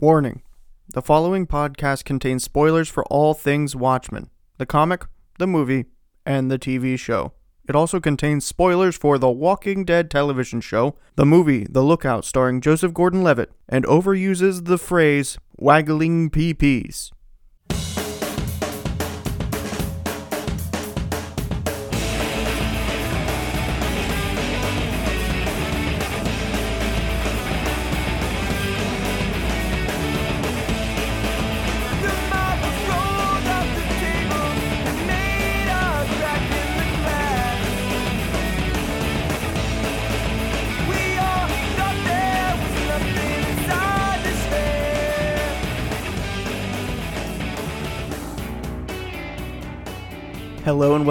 [0.00, 0.40] Warning
[0.94, 5.04] The following podcast contains spoilers for all things Watchmen the comic,
[5.38, 5.84] the movie,
[6.24, 7.34] and the TV show.
[7.68, 12.62] It also contains spoilers for The Walking Dead television show, the movie The Lookout starring
[12.62, 17.10] Joseph Gordon Levitt, and overuses the phrase waggling peepees.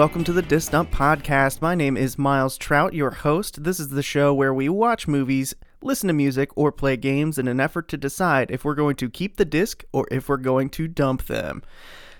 [0.00, 1.60] Welcome to the Disnump Podcast.
[1.60, 3.64] My name is Miles Trout, your host.
[3.64, 7.46] This is the show where we watch movies, listen to music, or play games in
[7.46, 10.70] an effort to decide if we're going to keep the disc or if we're going
[10.70, 11.62] to dump them.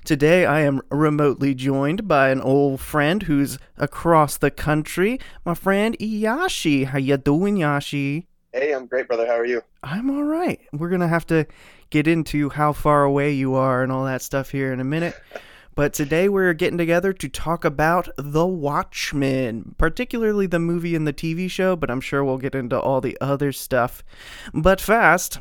[0.05, 5.97] Today I am remotely joined by an old friend who's across the country, my friend
[5.99, 6.85] Yashi.
[6.85, 8.27] How you doing, Yashi?
[8.53, 9.27] Hey, I'm great, brother.
[9.27, 9.63] How are you?
[9.83, 10.61] I'm all right.
[10.75, 11.47] We're going to have to
[11.89, 15.19] get into how far away you are and all that stuff here in a minute.
[15.75, 21.13] But today we're getting together to talk about The Watchmen, particularly the movie and the
[21.13, 24.03] TV show, but I'm sure we'll get into all the other stuff.
[24.53, 25.39] But fast,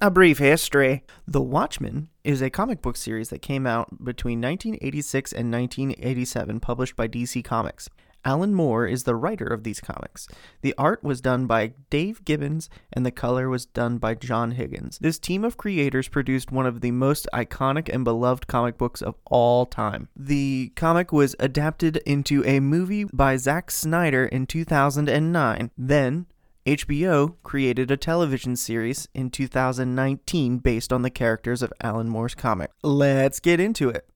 [0.00, 1.04] a brief history.
[1.26, 6.96] The Watchmen is a comic book series that came out between 1986 and 1987, published
[6.96, 7.88] by DC Comics.
[8.26, 10.26] Alan Moore is the writer of these comics.
[10.60, 14.98] The art was done by Dave Gibbons and the color was done by John Higgins.
[14.98, 19.14] This team of creators produced one of the most iconic and beloved comic books of
[19.26, 20.08] all time.
[20.16, 25.70] The comic was adapted into a movie by Zack Snyder in 2009.
[25.78, 26.26] Then,
[26.66, 32.72] HBO created a television series in 2019 based on the characters of Alan Moore's comic.
[32.82, 34.08] Let's get into it.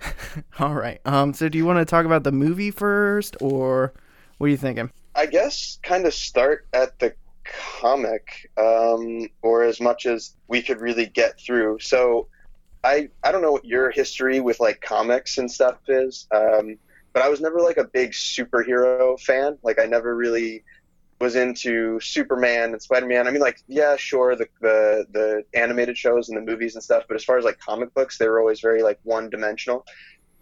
[0.58, 1.00] All right.
[1.04, 3.92] Um so do you want to talk about the movie first or
[4.38, 4.90] what are you thinking?
[5.14, 7.14] I guess kind of start at the
[7.44, 11.78] comic, um, or as much as we could really get through.
[11.80, 12.28] So,
[12.82, 16.78] I I don't know what your history with like comics and stuff is, um,
[17.12, 19.58] but I was never like a big superhero fan.
[19.62, 20.64] Like I never really
[21.20, 23.28] was into Superman and Spider Man.
[23.28, 27.04] I mean, like yeah, sure, the, the the animated shows and the movies and stuff,
[27.06, 29.84] but as far as like comic books, they were always very like one dimensional.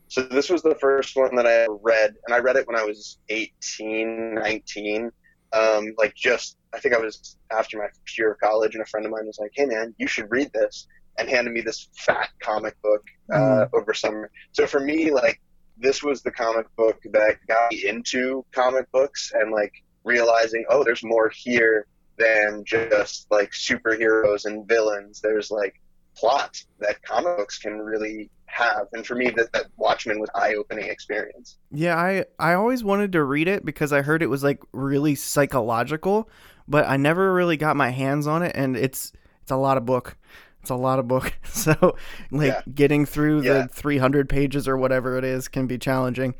[0.06, 2.84] So this was the first one that I read, and I read it when I
[2.84, 5.10] was 18, 19.
[5.52, 8.86] Um, like just, I think I was after my first year of college, and a
[8.86, 10.86] friend of mine was like, "Hey man, you should read this,"
[11.18, 14.30] and handed me this fat comic book uh, over summer.
[14.52, 15.40] So for me, like
[15.76, 19.72] this was the comic book that got me into comic books and like
[20.08, 21.86] realizing, oh, there's more here
[22.18, 25.20] than just like superheroes and villains.
[25.20, 25.80] There's like
[26.16, 28.88] plot that comic books can really have.
[28.92, 31.58] And for me, that, that Watchmen was eye opening experience.
[31.70, 35.14] Yeah, I I always wanted to read it because I heard it was like really
[35.14, 36.30] psychological,
[36.66, 39.84] but I never really got my hands on it and it's it's a lot of
[39.86, 40.16] book.
[40.62, 41.32] It's a lot of book.
[41.44, 41.96] So,
[42.30, 42.72] like Yeah.
[42.74, 43.62] getting through Yeah.
[43.62, 46.34] the 300 pages or whatever it is can be challenging.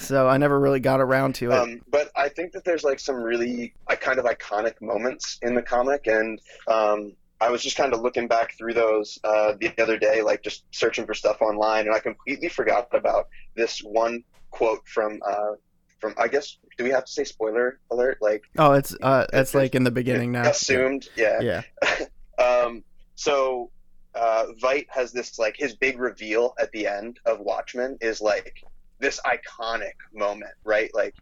[0.00, 1.54] So, I never really got around to it.
[1.54, 5.54] Um, but I think that there's like some really uh, kind of iconic moments in
[5.54, 9.72] the comic, and um, I was just kind of looking back through those uh, the
[9.80, 14.24] other day, like just searching for stuff online, and I completely forgot about this one
[14.50, 15.52] quote from uh,
[16.00, 18.18] from I guess do we have to say spoiler alert?
[18.20, 20.48] Like oh, it's uh it's like in the beginning now.
[20.48, 21.40] assumed, yeah.
[21.40, 21.62] Yeah.
[22.40, 22.84] Um,
[23.16, 23.70] so
[24.14, 28.64] uh, Veidt has this like his big reveal at the end of Watchmen is like
[29.00, 30.90] this iconic moment, right?
[30.94, 31.14] Like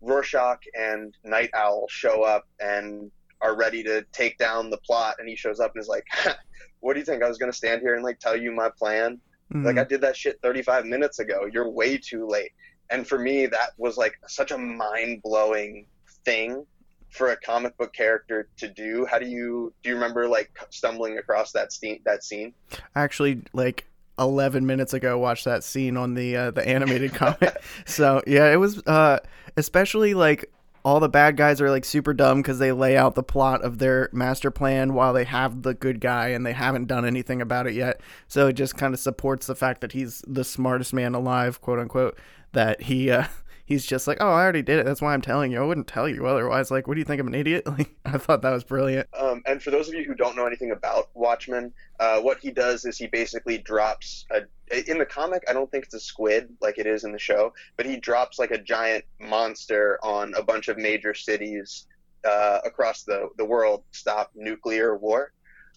[0.00, 5.28] Rorschach and Night Owl show up and are ready to take down the plot, and
[5.28, 6.06] he shows up and is like,
[6.80, 7.22] "What do you think?
[7.22, 9.20] I was gonna stand here and like tell you my plan?
[9.52, 9.64] Mhm.
[9.64, 11.46] Like I did that shit 35 minutes ago.
[11.52, 12.50] You're way too late."
[12.90, 15.86] And for me, that was like such a mind blowing
[16.24, 16.64] thing
[17.10, 19.06] for a comic book character to do.
[19.10, 19.90] How do you do?
[19.90, 22.00] You remember like stumbling across that scene?
[22.04, 22.54] That scene?
[22.94, 23.86] actually like
[24.18, 27.56] 11 minutes ago watched that scene on the uh, the animated comic.
[27.86, 29.18] So yeah it was uh
[29.56, 30.50] especially like
[30.84, 33.78] all the bad guys are like super dumb because they lay out the plot of
[33.78, 37.66] their master plan while they have the good guy and they haven't done anything about
[37.66, 38.00] it yet.
[38.28, 41.78] So it just kind of supports the fact that he's the smartest man alive quote
[41.78, 42.18] unquote
[42.52, 43.24] that he uh
[43.68, 45.86] he's just like oh i already did it that's why i'm telling you i wouldn't
[45.86, 48.50] tell you otherwise like what do you think i'm an idiot like i thought that
[48.50, 52.20] was brilliant Um, and for those of you who don't know anything about Watchmen, uh,
[52.20, 54.42] what he does is he basically drops a.
[54.90, 57.52] In the comic, I don't think it's a squid like it is in the show,
[57.76, 61.86] but he drops like a giant monster on a bunch of major cities
[62.26, 65.32] uh, across the, the world stop nuclear war.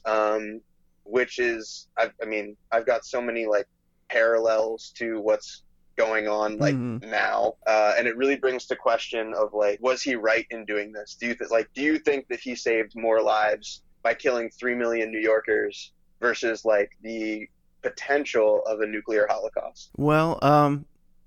[0.06, 0.62] Um,
[1.04, 3.68] which is I, I mean I've got so many like
[4.10, 5.64] parallels to what's
[5.98, 7.04] going on like Mhm.
[7.10, 10.92] now uh, and it really brings to question of like was he right in doing
[10.92, 14.50] this do you th- like do you think that he saved more lives by killing
[14.50, 17.48] 3 million new yorkers versus like the
[17.82, 20.86] potential of a nuclear holocaust Well, um,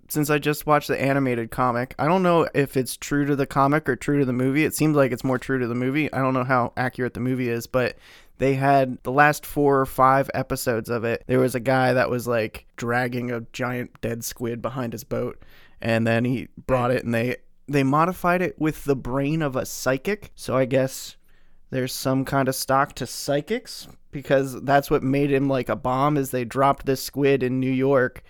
[0.08, 3.46] since I just watched the animated comic, I don't know if it's true to the
[3.46, 4.64] comic or true to the movie.
[4.64, 6.12] It seems like it's more true to the movie.
[6.12, 7.96] I don't know how accurate the movie is, but
[8.38, 11.24] they had the last four or five episodes of it.
[11.26, 15.42] There was a guy that was like dragging a giant dead squid behind his boat,
[15.80, 17.36] and then he brought it and they
[17.66, 20.30] they modified it with the brain of a psychic.
[20.34, 21.16] So I guess
[21.70, 26.16] there's some kind of stock to psychics because that's what made him like a bomb
[26.16, 28.22] is they dropped this squid in New York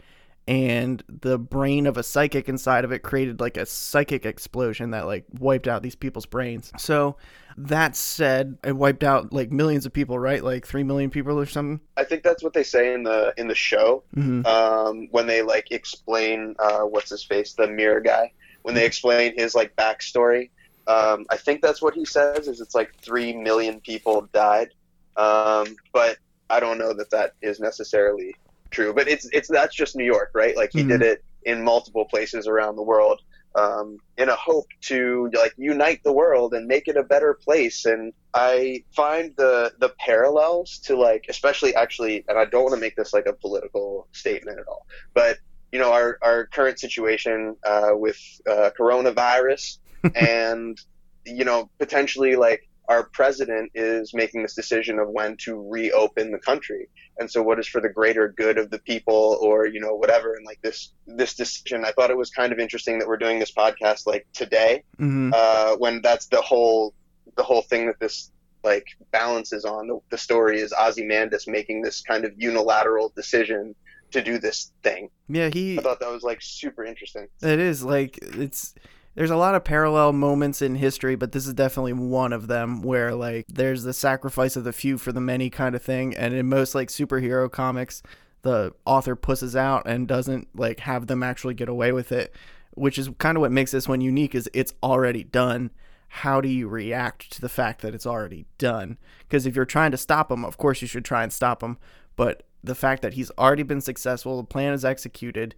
[0.47, 5.07] and the brain of a psychic inside of it created like a psychic explosion that
[5.07, 6.71] like wiped out these people's brains.
[6.79, 7.17] So
[7.57, 10.43] that said, it wiped out like millions of people, right?
[10.43, 11.81] Like 3 million people or something.
[11.97, 14.45] i think that's what they say in the in the show Mhm.
[14.47, 19.35] um, when they like explain uh, what's his face, the mirror guy, when they explain
[19.37, 20.51] his like backstory.
[20.87, 22.47] Um, I think that's what he says.
[22.49, 24.69] Is it's like three million people died,
[25.17, 26.19] um, but
[26.51, 28.35] I don't know that that is necessarily
[28.71, 28.93] true.
[28.93, 30.57] But it's it's that's just New York, right?
[30.57, 30.89] Like he Mhm.
[30.89, 33.21] did it in multiple places around the world.
[33.57, 37.85] Um, in a hope to like unite the world and make it a better place,
[37.85, 42.81] and I find the the parallels to like, especially actually, and I don't want to
[42.81, 45.39] make this like a political statement at all, but
[45.75, 48.19] you know, our our current situation uh, with
[48.49, 49.79] uh, coronavirus,
[50.15, 50.81] and
[51.27, 56.39] you know, potentially like our president is making this decision of when to reopen the
[56.39, 56.89] country,
[57.19, 60.35] and so what is for the greater good of the people, or you know, whatever,
[60.35, 63.39] and like this this decision, I thought it was kind of interesting that we're doing
[63.39, 65.33] this podcast like today, Mhm.
[65.35, 66.95] uh, when that's the whole
[67.37, 68.31] the whole thing that this
[68.63, 69.89] like balances on.
[69.89, 73.75] The, the story is Ozymandias making this kind of unilateral decision
[74.13, 75.11] to do this thing.
[75.29, 77.27] Yeah, he I thought that was like super interesting.
[77.43, 78.75] It is like it's
[79.15, 82.83] there's a lot of parallel moments in history, but this is definitely one of them
[82.83, 86.35] where like there's the sacrifice of the few for the many kind of thing, and
[86.35, 88.03] in most like superhero comics,
[88.43, 92.35] the author pusses out and doesn't like have them actually get away with it,
[92.73, 95.71] which is kind of what makes this one unique is it's already done.
[96.09, 98.99] How do you react to the fact that it's already done?
[99.21, 101.79] Because if you're trying to stop him, of course you should try and stop him,
[102.15, 105.55] but the fact that he's already been successful, the plan is executed,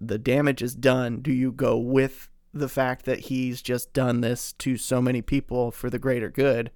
[0.00, 4.52] the damage is done, do you go with the fact that he's just done this
[4.54, 6.70] to so many people for the greater good,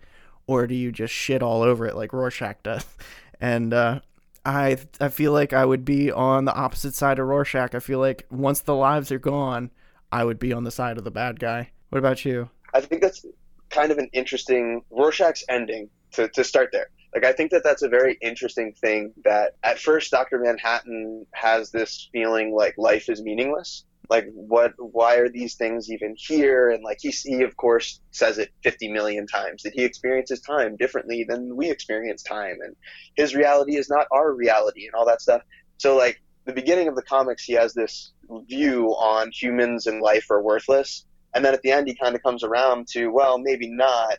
[0.47, 2.85] or do you just shit all over it like Rorschach does?
[3.41, 4.01] And uh,
[4.47, 7.75] I I feel like I would be on the opposite side of Rorschach.
[7.75, 9.71] I feel like once the lives are gone,
[10.13, 11.71] I would be on the side of the bad guy.
[11.91, 12.49] What about you?
[12.73, 13.27] I think that's
[13.71, 16.89] kind of an interesting Rorschach's ending to, to start there.
[17.15, 20.39] Like I think that that's a very interesting thing that at first Dr.
[20.39, 23.85] Manhattan has this feeling like life is meaningless.
[24.11, 28.39] Like what why are these things even here and like he he of course says
[28.39, 32.77] it 50 million times that he experiences time differently than we experience time and
[33.17, 35.43] his reality is not our reality and all that stuff.
[35.79, 38.13] So like the beginning of the comics he has this
[38.47, 42.23] view on humans and life are worthless and then at the end, he kind of
[42.23, 44.19] comes around to, well, maybe not,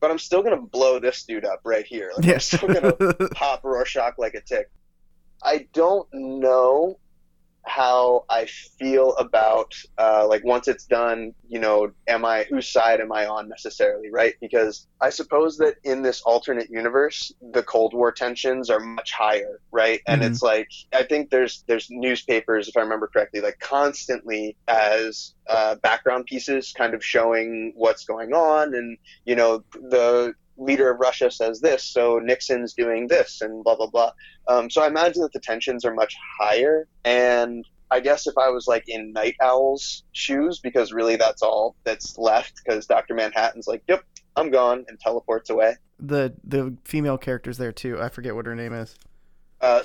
[0.00, 2.10] but I'm still going to blow this dude up right here.
[2.16, 4.68] Like, I'm still going to pop Rorschach like a tick.
[5.42, 6.98] I don't know
[7.66, 8.46] how I
[8.78, 13.26] feel about, uh, like, once it's done, you know, am I, whose side am I
[13.26, 14.34] on necessarily, right?
[14.40, 19.60] Because I suppose that in this alternate universe, the Cold War tensions are much higher,
[19.72, 20.00] right?
[20.06, 20.26] And Mhm.
[20.26, 25.76] it's like, I think there's, there's newspapers, if I remember correctly, like constantly as, uh,
[25.76, 31.30] background pieces kind of showing what's going on and, you know, the leader of Russia
[31.30, 34.12] says this, so Nixon's doing this, and blah blah blah.
[34.48, 38.48] Um, so I imagine that the tensions are much higher, and I guess if I
[38.50, 43.66] was like in Night Owl's shoes, because really that's all that's left, because Doctor Manhattan's
[43.66, 44.04] like, "Yep,
[44.36, 45.76] I'm gone," and teleports away.
[46.00, 48.00] the the female characters there too.
[48.00, 48.96] I forget what her name is.
[49.64, 49.80] Uh,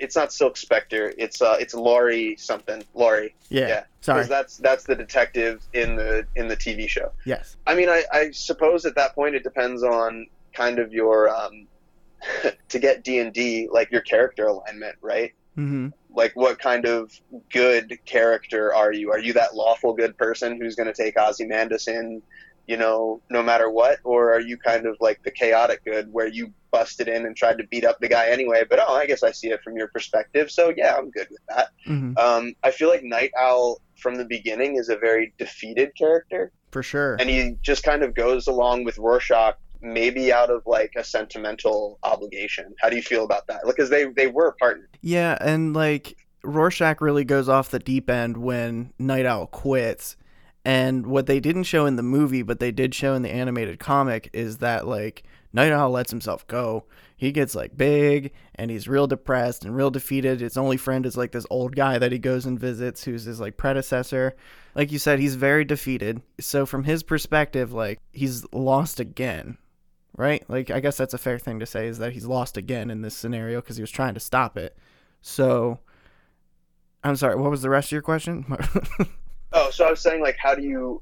[0.00, 1.12] it's not Silk Spectre.
[1.18, 2.84] It's uh, it's Laurie something.
[2.94, 3.34] Laurie.
[3.48, 3.66] Yeah.
[3.68, 3.84] Yeah.
[4.00, 4.18] Sorry.
[4.18, 7.10] Because that's that's the detective in the in the TV show.
[7.26, 7.56] Yes.
[7.66, 11.66] I mean, I, I suppose at that point it depends on kind of your um,
[12.68, 15.32] to get D and D like your character alignment, right?
[15.56, 17.12] hmm Like, what kind of
[17.50, 19.10] good character are you?
[19.10, 22.22] Are you that lawful good person who's going to take Ozymandias in,
[22.66, 26.26] you know, no matter what, or are you kind of like the chaotic good where
[26.28, 28.64] you busted in and tried to beat up the guy anyway?
[28.68, 31.40] But oh, I guess I see it from your perspective, so yeah, I'm good with
[31.48, 31.68] that.
[31.84, 36.50] hmm Um, I feel like Night Owl from the beginning is a very defeated character
[36.72, 37.16] For sure.
[37.20, 41.98] and he just kind of goes along with Rorschach maybe out of like a sentimental
[42.02, 42.74] obligation.
[42.80, 43.60] How do you feel about that?
[43.66, 44.88] Because they they were partners.
[45.02, 50.16] Yeah, and like Rorschach really goes off the deep end when Night Owl quits.
[50.64, 53.78] And what they didn't show in the movie, but they did show in the animated
[53.78, 56.84] comic, is that like Night Owl lets himself go.
[57.16, 60.40] He gets like big and he's real depressed and real defeated.
[60.40, 63.40] His only friend is like this old guy that he goes and visits who's his
[63.40, 64.34] like predecessor.
[64.74, 66.22] Like you said, he's very defeated.
[66.40, 69.58] So from his perspective, like he's lost again.
[70.16, 70.48] Right?
[70.50, 73.02] Like I guess that's a fair thing to say is that he's lost again in
[73.02, 74.76] this scenario because he was trying to stop it.
[75.22, 75.78] So
[77.04, 78.44] I'm sorry, what was the rest of your question?
[79.54, 81.00] Oh, so I was saying like how do you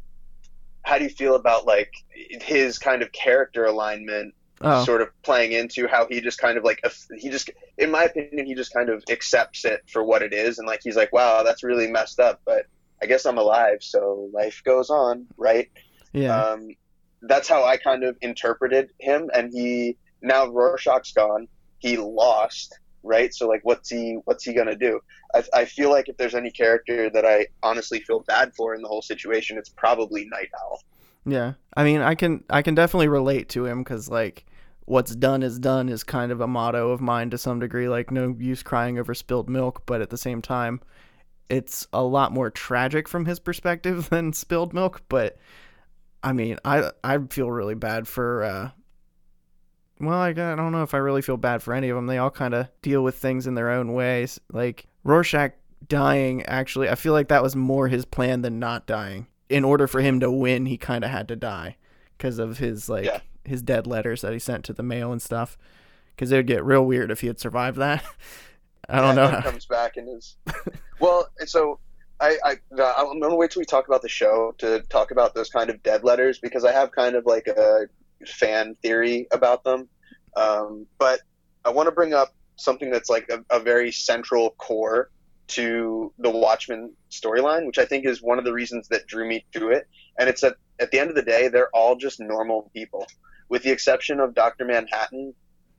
[0.82, 4.84] how do you feel about like his kind of character alignment oh.
[4.84, 6.80] sort of playing into how he just kind of like
[7.16, 10.58] he just in my opinion he just kind of accepts it for what it is
[10.58, 12.66] and like he's like wow that's really messed up but
[13.02, 15.70] I guess I'm alive so life goes on right
[16.12, 16.38] yeah.
[16.38, 16.68] um,
[17.22, 23.34] that's how I kind of interpreted him and he now Rorschach's gone he lost right
[23.34, 25.00] so like what's he what's he gonna do
[25.34, 28.82] I, I feel like if there's any character that I honestly feel bad for in
[28.82, 30.80] the whole situation it's probably Night Owl
[31.24, 34.44] Yeah, I mean, I can I can definitely relate to him because like
[34.86, 37.88] what's done is done is kind of a motto of mine to some degree.
[37.88, 40.80] Like no use crying over spilled milk, but at the same time,
[41.48, 45.02] it's a lot more tragic from his perspective than spilled milk.
[45.08, 45.38] But
[46.22, 48.44] I mean, I I feel really bad for.
[48.44, 48.70] uh
[50.02, 52.06] well, I, I don't know if I really feel bad for any of them.
[52.06, 54.38] They all kind of deal with things in their own ways.
[54.52, 55.52] Like Rorschach
[55.88, 59.86] dying, actually, I feel like that was more his plan than not dying in order
[59.86, 61.76] for him to win, he kind of had to die
[62.16, 63.20] because of his like Yeah.
[63.44, 65.58] his dead letters that he sent to the mail and stuff.
[66.14, 68.02] Because it would get real weird if he had survived that.
[68.88, 69.40] I don't Yeah, know.
[69.42, 70.36] comes back and is
[71.00, 71.28] well.
[71.46, 71.78] So
[72.20, 75.50] I, I I'm gonna wait till we talk about the show to talk about those
[75.50, 77.86] kind of dead letters because I have kind of like a
[78.28, 79.88] fan theory about them.
[80.36, 81.20] Um, but
[81.64, 85.10] I want to bring up something that's like a, a very central core
[85.48, 89.44] to the Watchmen storyline, which I think is one of the reasons that drew me
[89.52, 89.86] to it.
[90.18, 93.06] And it's that at the end of the day, they're all just normal people,
[93.48, 95.34] with the exception of Doctor Manhattan.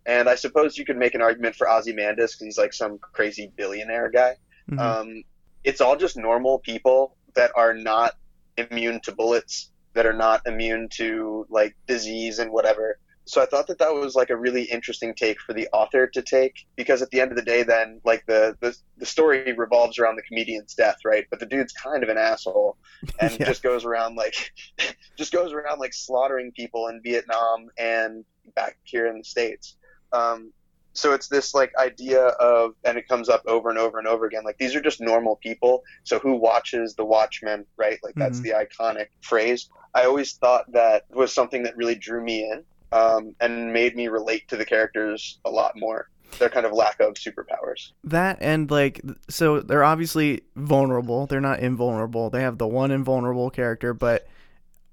[0.05, 3.51] And I suppose you could make an argument for Ozymandias because he's like some crazy
[3.55, 4.35] billionaire guy.
[4.69, 4.79] Mhm.
[4.79, 5.23] Um,
[5.63, 8.13] it's all just normal people that are not
[8.57, 12.99] immune to bullets, that are not immune to like disease and whatever.
[13.25, 16.21] So I thought that that was like a really interesting take for the author to
[16.21, 19.97] take because at the end of the day, then like the the, the story revolves
[19.97, 21.25] around the comedian's death, right?
[21.29, 22.77] But the dude's kind of an asshole
[23.19, 23.45] and Yeah.
[23.45, 24.35] just goes around like
[25.17, 29.77] just goes around like slaughtering people in Vietnam and back here in the states.
[30.11, 30.51] Um,
[30.93, 34.25] so it's this like idea of and it comes up over and over and over
[34.25, 38.39] again like these are just normal people so who watches the watchmen right like that's
[38.39, 38.43] Mhm.
[38.43, 43.35] the iconic phrase i always thought that was something that really drew me in um,
[43.41, 46.09] and made me relate to the characters a lot more
[46.39, 51.27] their kind of lack of superpowers That and like so they're obviously vulnerable.
[51.27, 52.29] They're not invulnerable.
[52.31, 54.27] They have the one invulnerable character, but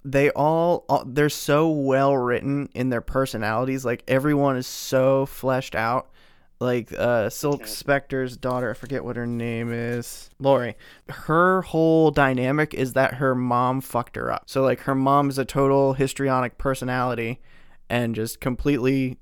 [0.04, 3.85] they all all- they're so well written in their personalities.
[3.85, 6.11] Like everyone is so fleshed out.
[6.59, 7.66] Like uh Silk.
[7.66, 10.28] Spectre's daughter, I forget what her name is.
[10.38, 10.76] Lori.
[11.09, 14.45] Her whole dynamic is that her mom fucked her up.
[14.47, 17.40] So like her mom is a total histrionic personality
[17.88, 19.19] and just completely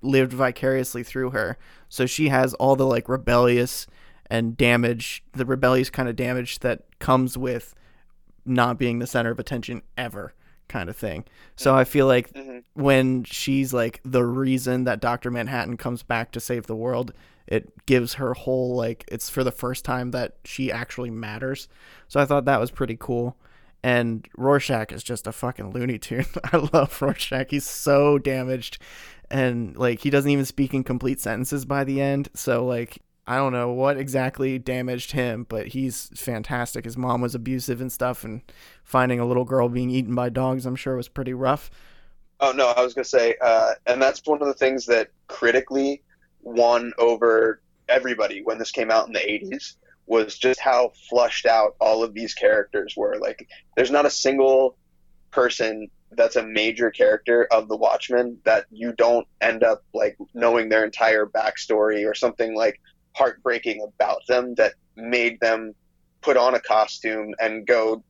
[0.00, 1.58] lived vicariously through her.
[1.88, 3.86] So she has all the like rebellious
[4.30, 7.74] and damage, the rebellious kind of damage that comes with
[8.46, 10.34] not being the center of attention ever
[10.68, 11.24] kind of thing.
[11.56, 15.30] So I feel like hmm when she's like the reason that Dr.
[15.30, 17.12] Manhattan comes back to save the world,
[17.46, 21.68] it gives her whole like it's for the first time that she actually matters.
[22.08, 23.36] So I thought that was pretty cool.
[23.82, 26.26] And Rorschach is just a fucking Looney Tune.
[26.52, 27.50] I love Rorschach.
[27.50, 28.78] He's so damaged
[29.30, 32.28] and like he doesn't even speak in complete sentences by the end.
[32.34, 36.84] So like I don't know what exactly damaged him, but he's fantastic.
[36.84, 38.42] His mom was abusive and stuff and
[38.84, 41.70] finding a little girl being eaten by dogs, I'm sure was pretty rough.
[42.38, 46.02] Oh no, I was gonna say, uh, and that's one of the things that critically
[46.42, 51.74] won over everybody when this came out in the '80s was just how flushed out
[51.80, 53.16] all of these characters were.
[53.18, 54.76] Like, there's not a single
[55.32, 60.68] person that's a major character of the Watchmen that you don't end up like knowing
[60.68, 62.80] their entire backstory or something like
[63.16, 65.74] heartbreaking about them that made them
[66.20, 68.02] put on a costume and go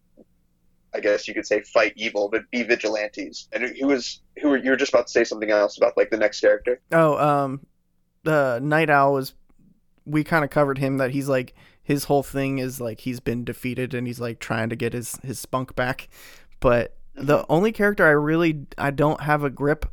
[0.94, 3.48] I guess you could say fight evil, but be vigilantes.
[3.52, 6.08] And who was who were you were just about to say something else about like
[6.10, 6.80] the next character?
[6.90, 7.66] Oh, um,
[8.24, 9.34] the Night Owl was.
[10.06, 13.44] We kind of covered him that he's like his whole thing is like he's been
[13.44, 16.08] defeated and he's like trying to get his his spunk back.
[16.60, 19.84] But the only character I really I don't have a grip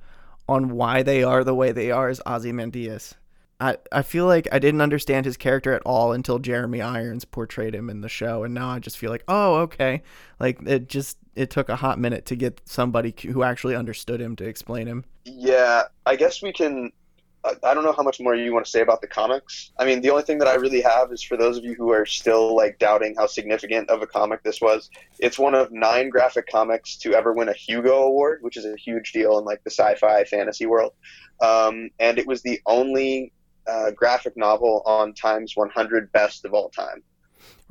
[0.48, 3.16] on why they are the way they are is Ozymandias.
[3.60, 7.74] I, I feel like I didn't understand his character at all until Jeremy Irons portrayed
[7.74, 10.04] him in the show, and now I just feel like, oh, okay.
[10.40, 14.36] Like it just it took a hot minute to get somebody who actually understood him
[14.38, 15.06] to explain him.
[15.26, 16.92] Yeah, I guess we can.
[17.46, 19.72] I don't know how much more you want to say about the comics.
[19.78, 21.92] I mean, the only thing that I really have is for those of you who
[21.92, 24.90] are still like doubting how significant of a comic this was.
[25.20, 28.78] It's one of nine graphic comics to ever win a Hugo Award, which is a
[28.78, 30.94] huge deal in like the sci-fi fantasy world.
[31.42, 33.34] Um, and it was the only
[33.68, 37.04] uh, graphic novel on Time's 100 best of all time.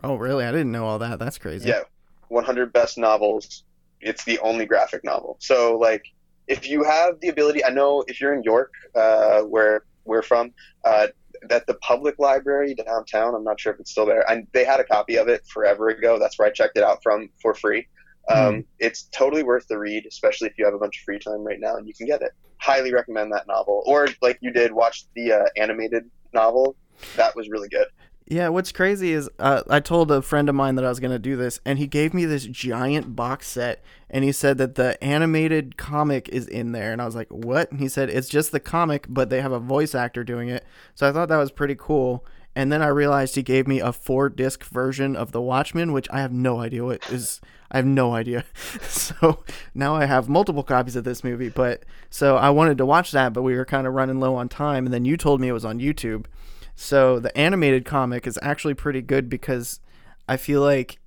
[0.03, 0.45] Oh, really?
[0.45, 1.19] I didn't know all that.
[1.19, 1.69] That's crazy.
[1.69, 1.83] Yeah,
[2.29, 3.65] 100 best novels.
[4.01, 5.37] It's the only graphic novel.
[5.41, 6.05] So like,
[6.49, 10.53] if you have the ability, I know if you're in York, uh, where we're from,
[10.85, 11.07] uh,
[11.49, 13.35] that the public library downtown.
[13.35, 14.29] I'm not sure if it's still there.
[14.31, 16.19] And they had a copy of it forever ago.
[16.19, 17.87] That's where I checked it out from for free.
[18.29, 21.43] Um, It's totally worth the read, especially if you have a bunch of free time
[21.43, 22.33] right now and you can get it.
[22.62, 23.83] Highly recommend that novel.
[23.87, 26.76] Or like you did, watch the uh, animated novel.
[27.16, 27.88] That was really good.
[28.25, 31.11] Yeah, what's crazy is uh, I told a friend of mine that I was going
[31.11, 34.76] to do this, and he gave me this giant box set, and he said that
[34.76, 36.92] the animated comic is in there.
[36.92, 37.73] And I was like, what?
[37.73, 40.64] And he said, it's just the comic, but they have a voice actor doing it.
[40.95, 42.25] So I thought that was pretty cool.
[42.55, 46.09] And then I realized he gave me a four disc version of The Watchmen, which
[46.11, 47.41] I have no idea what is.
[47.71, 48.45] I have no idea.
[48.83, 49.45] So
[49.75, 51.49] now I have multiple copies of this movie.
[51.49, 54.49] But so I wanted to watch that, but we were kind of running low on
[54.49, 54.87] time.
[54.87, 56.27] And then you told me it was on YouTube.
[56.75, 59.81] So the animated comic is actually pretty good because
[60.29, 60.99] I feel like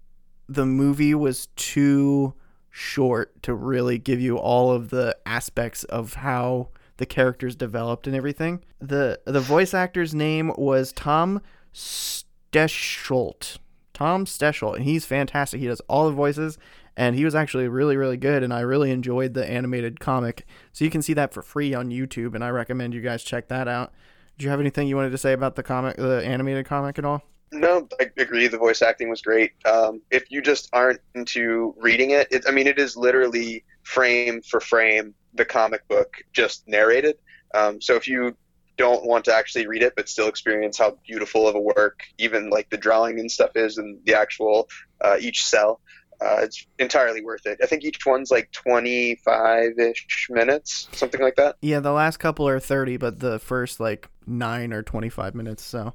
[0.48, 2.34] the movie was too
[2.70, 8.16] short to really give you all of the aspects of how the characters developed and
[8.16, 8.64] everything.
[8.80, 11.42] The the voice actor's name was Tom
[11.74, 13.58] Stechschulte.
[13.94, 15.62] Tom Stechschulte, and he's fantastic.
[15.62, 16.58] He does all the voices
[16.98, 20.46] and he was actually really really good and I really enjoyed the animated comic.
[20.74, 23.48] So you can see that for free on YouTube and I recommend you guys check
[23.50, 23.94] that out.
[24.38, 27.06] Do you have anything you wanted to say about the comic, the animated comic at
[27.06, 27.24] all?
[27.52, 28.48] No, I agree.
[28.48, 29.52] The voice acting was great.
[29.66, 34.42] Um, if you just aren't into reading it, it, I mean, it is literally frame
[34.42, 37.18] for frame the comic book just narrated.
[37.54, 38.36] Um, so if you
[38.78, 42.50] don't want to actually read it, but still experience how beautiful of a work, even
[42.50, 44.68] like the drawing and stuff is, and the actual
[45.02, 45.80] uh, each cell,
[46.22, 47.60] uh, it's entirely worth it.
[47.64, 51.56] I think each one's like 25 ish minutes, something like that.
[51.62, 55.94] Yeah, the last couple are 30, but the first like 9 or 25 minutes, so.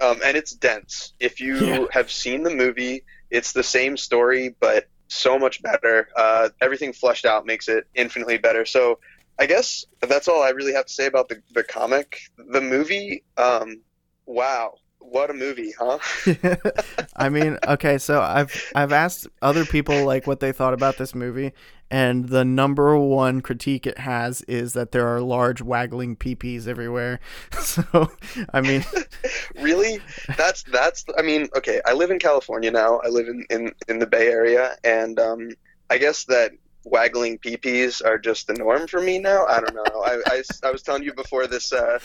[0.00, 1.12] um, and it's dense.
[1.20, 1.86] If you Yeah.
[1.92, 6.08] have seen the movie, it's the same story, but so much better.
[6.16, 8.64] Uh, everything fleshed out makes it infinitely better.
[8.64, 9.00] So
[9.38, 12.20] I guess that's all I really have to say about the, the comic.
[12.36, 13.80] The movie, um,
[14.26, 15.98] wow, what a movie, huh?
[17.16, 21.14] I mean, okay, so I've I've asked other people like what they thought about this
[21.14, 21.52] movie,
[21.90, 27.20] and the number one critique it has is that there are large waggling peepees everywhere.
[27.60, 28.10] So,
[28.52, 28.84] I mean,
[29.60, 30.00] really?
[30.36, 31.04] That's that's.
[31.16, 31.80] I mean, okay.
[31.86, 33.00] I live in California now.
[33.04, 35.50] I live in in, in the Bay Area, and um,
[35.88, 36.52] I guess that
[36.84, 39.46] waggling peepees are just the norm for me now.
[39.46, 40.02] I don't know.
[40.04, 42.00] I, I, I was telling you before this uh,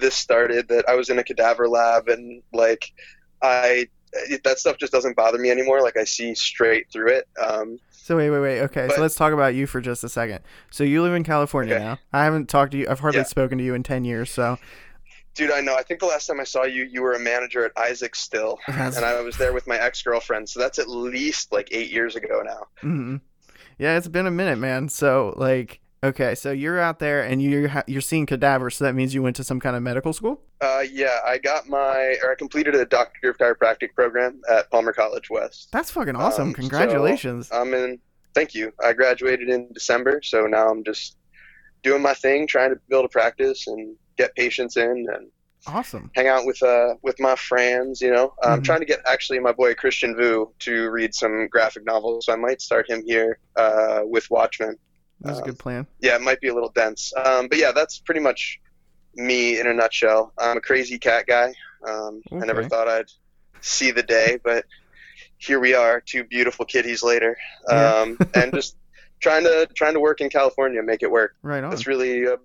[0.00, 2.92] this started that I was in a cadaver lab, and like
[3.42, 3.88] I
[4.44, 5.82] that stuff just doesn't bother me anymore.
[5.82, 7.28] Like I see straight through it.
[7.42, 8.60] Um, so wait, wait, wait.
[8.62, 10.40] Okay, But- so let's talk about you for just a second.
[10.70, 11.84] So you live in California Okay.
[11.84, 11.98] now.
[12.12, 12.86] I haven't talked to you.
[12.88, 13.24] I've hardly Yeah.
[13.24, 14.30] spoken to you in ten years.
[14.30, 14.58] So
[15.34, 15.74] dude, I know.
[15.76, 18.58] I think the last time I saw you, you were a manager at Isaac Still,
[18.66, 20.48] and I was there with my ex girlfriend.
[20.48, 22.66] So that's at least like eight years ago now.
[22.82, 23.20] Mhm.
[23.78, 24.88] Yeah, it's been a minute, man.
[24.88, 28.76] So like, okay, so you're out there and you're ha- you're seeing cadavers.
[28.76, 30.40] So that means you went to some kind of medical school.
[30.60, 34.92] Uh, yeah, I got my, or I completed a Doctor of Chiropractic program at Palmer
[34.92, 35.68] College West.
[35.72, 36.48] That's fucking awesome.
[36.48, 37.50] Um, so- Congratulations.
[37.52, 37.98] I'm in,
[38.34, 38.72] thank you.
[38.84, 41.16] I graduated in December, so now I'm just
[41.82, 45.28] doing my thing, trying to build a practice and get patients in and
[45.66, 46.10] awesome.
[46.14, 48.00] hang out with uh with my friends.
[48.00, 48.64] You know, I'm Mhm.
[48.64, 52.36] trying to get actually my boy Christian Vu to read some graphic novels, so I
[52.36, 54.76] might start him here uh, with Watchmen.
[55.22, 55.86] That's a um, good plan.
[56.00, 57.12] yeah, it might be a little dense.
[57.16, 58.60] Um, but yeah, that's pretty much
[59.14, 60.32] me in a nutshell.
[60.38, 61.54] I'm a crazy cat guy.
[61.86, 63.10] Um, I never thought I'd
[63.60, 64.64] see the day, but
[65.38, 67.36] here we are, two beautiful kitties later,
[67.68, 67.94] Yeah.
[67.94, 68.76] um, and just
[69.20, 71.34] trying to trying to work in California, make it work.
[71.42, 71.70] Right on.
[71.70, 72.36] That's really uh,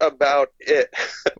[0.00, 0.92] about it.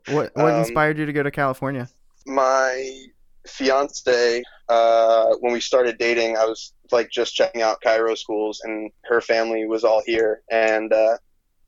[0.09, 1.89] What what um, inspired you to go to California?
[2.27, 3.07] My
[3.47, 8.91] fiance, uh, when we started dating, I was like just checking out chiro schools, and
[9.05, 11.17] her family was all here, and uh,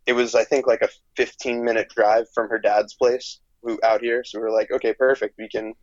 [0.06, 3.40] it was I think like a 15 minute drive from her dad's place,
[3.82, 4.24] out here.
[4.24, 5.74] So we were like, okay, perfect, we can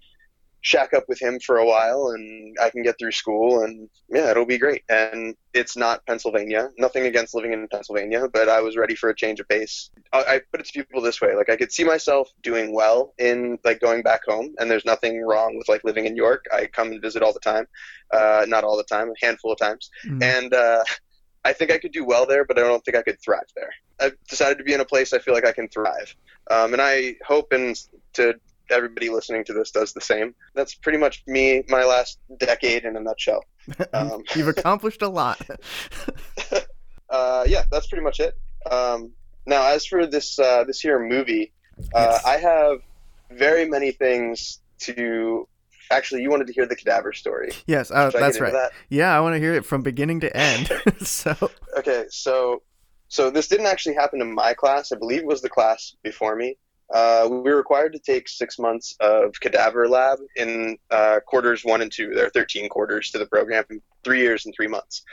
[0.66, 4.32] shack up with him for a while and I can get through school and yeah,
[4.32, 4.82] it'll be great.
[4.90, 6.72] And it's not Pennsylvania.
[6.80, 9.92] Nothing against living in Pennsylvania, but I was ready for a change of pace.
[10.12, 13.14] I, I put it to people this way: like I could see myself doing well
[13.20, 16.46] in like going back home, and there's nothing wrong with like living in York.
[16.52, 17.68] I come and visit all the time,
[18.12, 20.24] uh, not all the time, a handful of times, Mm.
[20.24, 20.84] and uh,
[21.44, 23.70] I think I could do well there, but I don't think I could thrive there.
[24.02, 26.16] I've decided to be in a place I feel like I can thrive,
[26.50, 27.80] um, and I hope and
[28.14, 28.34] to
[28.70, 30.36] everybody listening to this does the same.
[30.54, 33.44] That's pretty much me, my last decade in a nutshell.
[33.94, 35.42] Um, You've accomplished a lot.
[37.10, 38.36] uh, yeah, that's pretty much it.
[38.70, 39.12] Um,
[39.48, 41.52] now, as for this uh, this here movie,
[41.94, 42.26] uh, Yes.
[42.26, 42.82] I have
[43.32, 45.48] very many things to.
[45.92, 47.52] Actually, you wanted to hear the cadaver story.
[47.68, 48.72] yes, uh, that's right.
[48.90, 50.72] Yeah, I want to hear it from beginning to end.
[51.02, 51.36] so,
[51.78, 52.64] Okay, so
[53.08, 54.92] so this didn't actually happen in my class.
[54.92, 56.58] I believe it was the class before me.
[56.94, 61.82] Uh, we were required to take six months of cadaver lab in uh, quarters one
[61.82, 62.14] and two.
[62.14, 63.66] There are 13 quarters to the program,
[64.04, 65.04] three years and three months.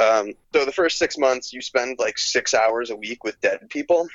[0.00, 3.68] Um, so the first six months, you spend like six hours a week with dead
[3.70, 4.08] people,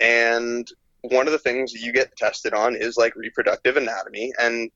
[0.00, 0.70] and
[1.02, 4.32] one of the things you get tested on is like reproductive anatomy.
[4.38, 4.70] And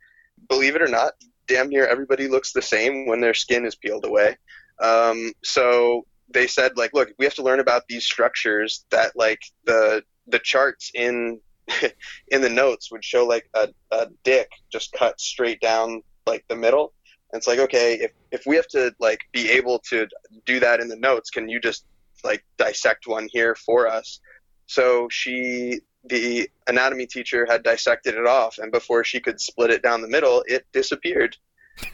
[0.48, 1.12] believe it or not,
[1.46, 4.37] damn near everybody looks the same when their skin is peeled away.
[4.81, 9.42] Um, so they said like, look, we have to learn about these structures that like
[9.64, 11.40] the the charts in
[12.29, 16.57] in the notes would show like a, a dick just cut straight down like the
[16.57, 16.92] middle.
[17.33, 20.07] And it's like, okay, if, if we have to like be able to
[20.44, 21.85] do that in the notes, can you just
[22.25, 24.20] like dissect one here for us?
[24.66, 29.83] So she, the anatomy teacher had dissected it off and before she could split it
[29.83, 31.37] down the middle, it disappeared.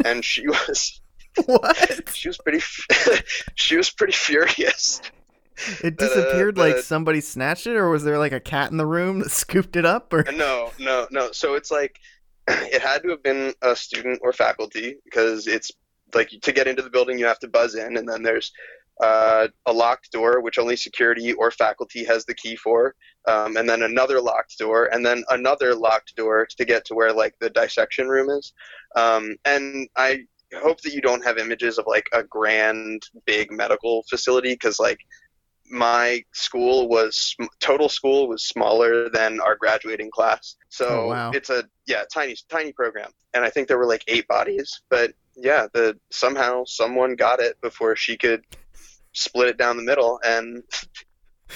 [0.05, 1.01] And she was,
[1.47, 2.09] what?
[2.15, 2.63] she was pretty,
[3.55, 5.01] she was pretty furious.
[5.83, 8.77] It But, uh, disappeared like somebody snatched it, or was there like a cat in
[8.77, 10.13] the room that scooped it up?
[10.13, 11.33] Or No, no, no.
[11.33, 11.99] So it's like
[12.49, 15.73] it had to have been a student or faculty because it's
[16.15, 18.53] like to get into the building you have to buzz in, and then there's
[19.01, 22.95] uh, a locked door which only security or faculty has the key for,
[23.27, 27.13] um, and then another locked door, and then another locked door to get to where
[27.13, 28.53] like the dissection room is.
[28.97, 34.05] Um, and I hope that you don't have images of like a grand big medical
[34.09, 34.99] facility because like
[35.71, 40.57] my school was total school was smaller than our graduating class.
[40.69, 41.31] So Oh, wow.
[41.33, 43.11] it's a yeah tiny tiny program.
[43.35, 47.61] And i think there were like eight bodies but yeah the somehow someone got it
[47.61, 48.43] before she could
[49.13, 50.21] split it down the middle.
[50.25, 50.63] And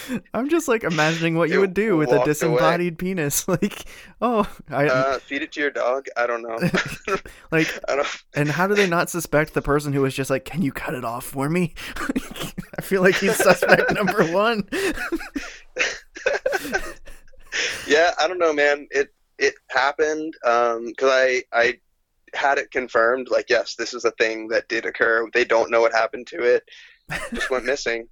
[0.34, 2.32] I'm just like imagining what you would do with a walked away.
[2.32, 3.46] disembodied penis.
[3.52, 3.84] Like,
[4.22, 6.56] oh, I uh, feed it to your dog i don't know
[7.50, 10.44] like, i don't and how do they not suspect the person who was just like,
[10.46, 11.74] "Can you cut it off for me?"
[12.78, 14.66] I feel like he's suspect number one.
[17.86, 21.78] yeah i don't know man it it happened um because i i
[22.34, 25.80] had it confirmed like yes this is a thing that did occur they don't know
[25.80, 26.62] what happened to it
[27.34, 28.08] just went missing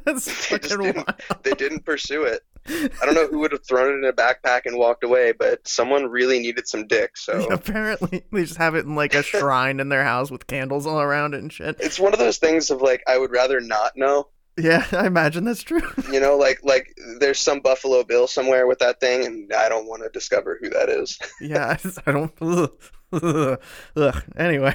[0.04, 1.42] That's They just fucking didn't- wild.
[1.44, 4.66] they didn't pursue it i don't know who would have thrown it in a backpack
[4.66, 8.84] and walked away but someone really needed some dick so Apparently, they just have it
[8.84, 11.76] in like a shrine in their house with candles all around it and shit.
[11.80, 15.42] it's one of those things of like i would rather not know Yeah, I imagine
[15.42, 15.82] that's true.
[16.12, 19.88] you know like like there's some buffalo bill somewhere with that thing and i don't
[19.88, 22.32] want to discover who that is yeah, I, just- I don't.
[22.40, 22.70] Ugh,
[23.12, 23.60] ugh,
[23.96, 24.22] ugh.
[24.36, 24.74] Anyway,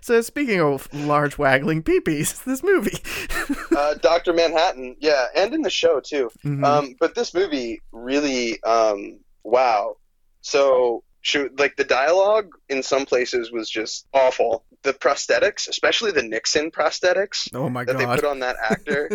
[0.00, 2.98] so speaking of large waggling peepees, this movie.
[3.76, 6.64] uh, dr manhattan yeah and in the show too Mhm.
[6.64, 9.96] Um, but this movie really, um, wow.
[10.42, 14.64] So, shoot, like the dialogue in some places was just awful.
[14.82, 19.10] The prosthetics, especially the Nixon prosthetics oh my god, that they put on that actor,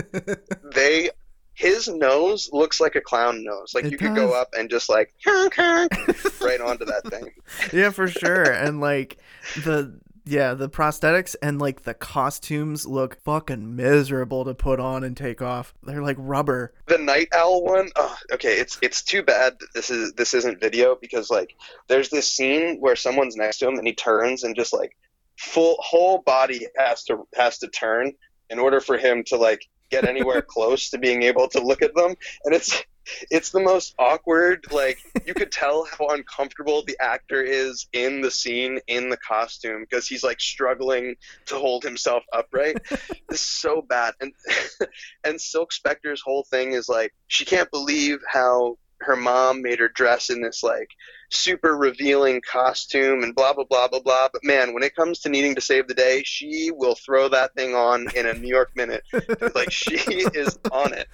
[0.73, 1.09] they
[1.53, 3.73] his nose looks like a clown nose.
[3.73, 7.31] Like It you could go up and just like right onto that thing.
[7.73, 8.43] yeah, for sure.
[8.43, 9.17] And like
[9.63, 15.15] the yeah, the prosthetics and like the costumes look fucking miserable to put on and
[15.15, 15.75] take off.
[15.83, 16.73] They're like rubber.
[16.87, 20.59] The night owl one, oh, okay, it's it's too bad that this is this isn't
[20.59, 21.55] video because like
[21.87, 24.97] there's this scene where someone's next to him and he turns and just like
[25.37, 28.11] full whole body has to has to turn
[28.49, 31.93] in order for him to like get anywhere close to being able to look at
[31.93, 32.83] them and it's
[33.31, 38.31] it's the most awkward like you could tell how uncomfortable the actor is in the
[38.31, 41.15] scene in the costume because he's like struggling
[41.45, 42.77] to hold himself upright.
[43.31, 44.13] Is so bad.
[44.21, 44.33] And
[45.23, 49.89] and silk spectre's whole thing is like she can't believe how her mom made her
[49.89, 50.89] dress in this like
[51.29, 55.29] super revealing costume and blah blah blah blah blah but man when it comes to
[55.29, 58.71] needing to save the day she will throw that thing on in a new york
[58.75, 59.03] minute
[59.55, 61.07] like she is on it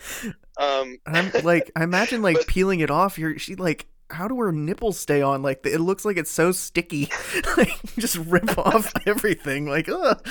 [0.57, 4.37] um I'm like I imagine like But- peeling it off, you're she like how do
[4.39, 5.41] her nipples stay on?
[5.41, 7.09] Like it looks like it's so sticky.
[7.57, 9.65] like just rip off everything.
[9.67, 10.21] Like ugh.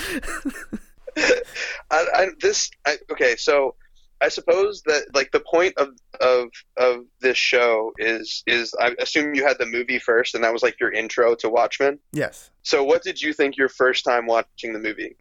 [1.17, 3.75] I, I, this I, okay, so
[4.21, 9.33] I suppose that like the point of of of this show is is I assume
[9.35, 11.99] you had the movie first, and that was like your intro to Watchmen.
[12.11, 12.49] Yes.
[12.63, 15.15] So, what did you think your first time watching the movie?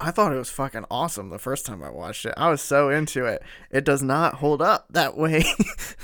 [0.00, 2.34] I thought it was fucking awesome the first time I watched it.
[2.36, 3.40] I was so into it.
[3.70, 5.44] It does not hold up that way.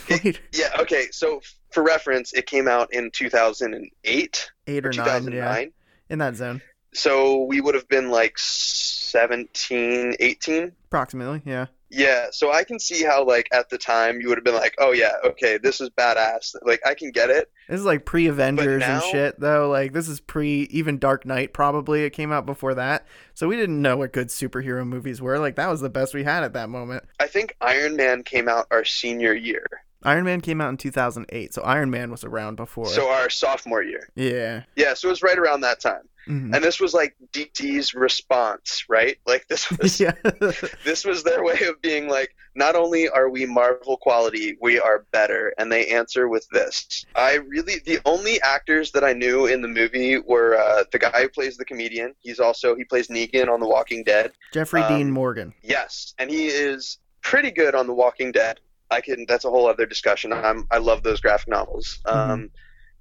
[0.09, 0.39] later.
[0.53, 1.07] Yeah, okay.
[1.11, 1.41] So,
[1.73, 5.33] for reference, it came out in 2008 Eight or or nine, 2009.
[5.33, 5.65] yeah,
[6.11, 6.63] in that zone,
[6.95, 10.73] So, we would have been like 17, 18.
[10.87, 11.43] approximately.
[11.45, 11.67] Yeah.
[11.91, 14.75] Yeah, so I can see how like at the time you would have been like,
[14.79, 17.51] "Oh yeah, okay, this is badass." Like I can get it.
[17.69, 19.71] This is like pre Avengers and shit, though.
[19.71, 21.55] Like this is pre even Dark Knight.
[21.55, 25.39] Probably it came out before that, so we didn't know what good superhero movies were.
[25.39, 27.05] Like that was the best we had at that moment.
[27.21, 29.67] I think Iron Man came out our senior year.
[30.05, 32.87] Iron Man came out in 2008, so Iron Man was around before.
[32.87, 34.09] So our sophomore year.
[34.15, 34.63] yeah.
[34.77, 36.09] Yeah, so it was right around that time.
[36.29, 36.55] Mhm.
[36.55, 39.17] And this was like DC's response, right?
[39.27, 40.13] Like this was yeah.
[40.85, 45.07] this was their way of being like, not only are we Marvel quality, we are
[45.11, 45.55] better.
[45.59, 47.07] And they answer with this.
[47.17, 51.23] I really, the only actors that I knew in the movie were uh, the guy
[51.23, 52.15] who plays the comedian.
[52.21, 54.33] He's also, he plays Negan on The Walking Dead.
[54.53, 55.55] Jeffrey Um, Dean Morgan.
[55.63, 56.15] Yes.
[56.19, 58.61] And he is pretty good on The Walking Dead.
[58.91, 60.33] I can, that's a whole other discussion.
[60.33, 62.01] I'm, I love those graphic novels.
[62.05, 62.51] Um,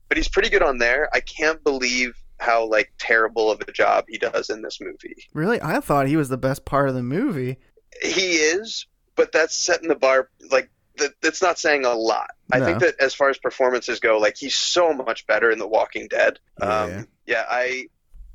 [0.10, 1.10] but he's pretty good on there.
[1.14, 5.16] I can't believe how like terrible of a job he does in this movie.
[5.34, 7.58] Really, I thought he was the best part of the movie.
[8.02, 12.32] He is, but that's setting the bar like that, that's not saying a lot.
[12.52, 15.68] I think that as far as performances go, like he's so much better in The
[15.68, 16.40] Walking Dead.
[16.60, 16.82] Yeah.
[16.82, 17.88] Um, yeah, I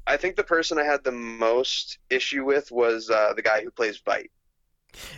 [0.07, 3.71] I think the person I had the most issue with was uh, the guy who
[3.71, 4.31] plays Veidt.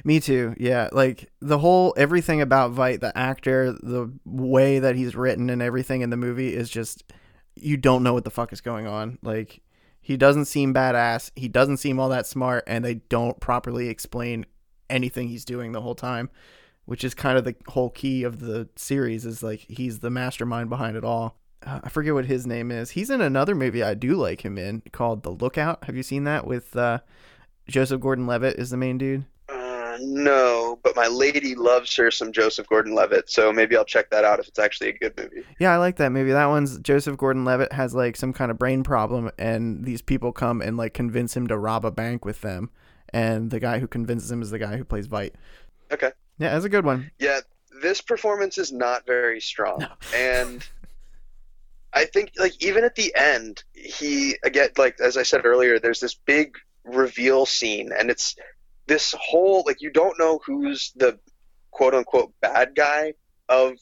[0.05, 0.55] Me too.
[0.59, 5.63] Yeah, like the whole everything about Veidt, the actor, the way that he's written and
[5.63, 7.05] everything in the movie is just
[7.57, 9.19] you don't know what the fuck is going on.
[9.23, 9.61] Like
[10.01, 14.47] he doesn't seem badass, he doesn't seem all that smart and they don't properly explain
[14.91, 16.31] anything he's doing the whole time,
[16.85, 20.69] which is kind of the whole key of the series is like he's the mastermind
[20.69, 21.39] behind it all.
[21.65, 22.91] Uh, I forget what his name is.
[22.91, 25.85] He's in another movie I do like him in called The Lookout.
[25.85, 27.01] Have you seen that with uh
[27.67, 29.25] Joseph Gordon-Levitt is the main dude?
[29.95, 34.25] Uh, no, but my lady loves her some Joseph Gordon-Levitt, so maybe I'll check that
[34.25, 35.47] out if it's actually a good movie.
[35.59, 36.33] Yeah, I like that movie.
[36.33, 40.61] That one's Joseph Gordon-Levitt has like some kind of brain problem, and these people come
[40.61, 42.71] and like convince him to rob a bank with them,
[43.13, 45.33] and the guy who convinces him is the guy who plays Veidt.
[45.93, 46.11] Okay.
[46.39, 47.11] Yeah, that's a good one.
[47.19, 47.41] Yeah,
[47.83, 49.87] this performance is not very strong.
[50.15, 50.67] And
[51.93, 56.01] I think like even at the end, he again like as I said earlier, there's
[56.01, 58.37] this big reveal scene and it's
[58.87, 61.19] this whole like you don't know who's the
[61.71, 63.15] quote unquote bad guy
[63.49, 63.73] of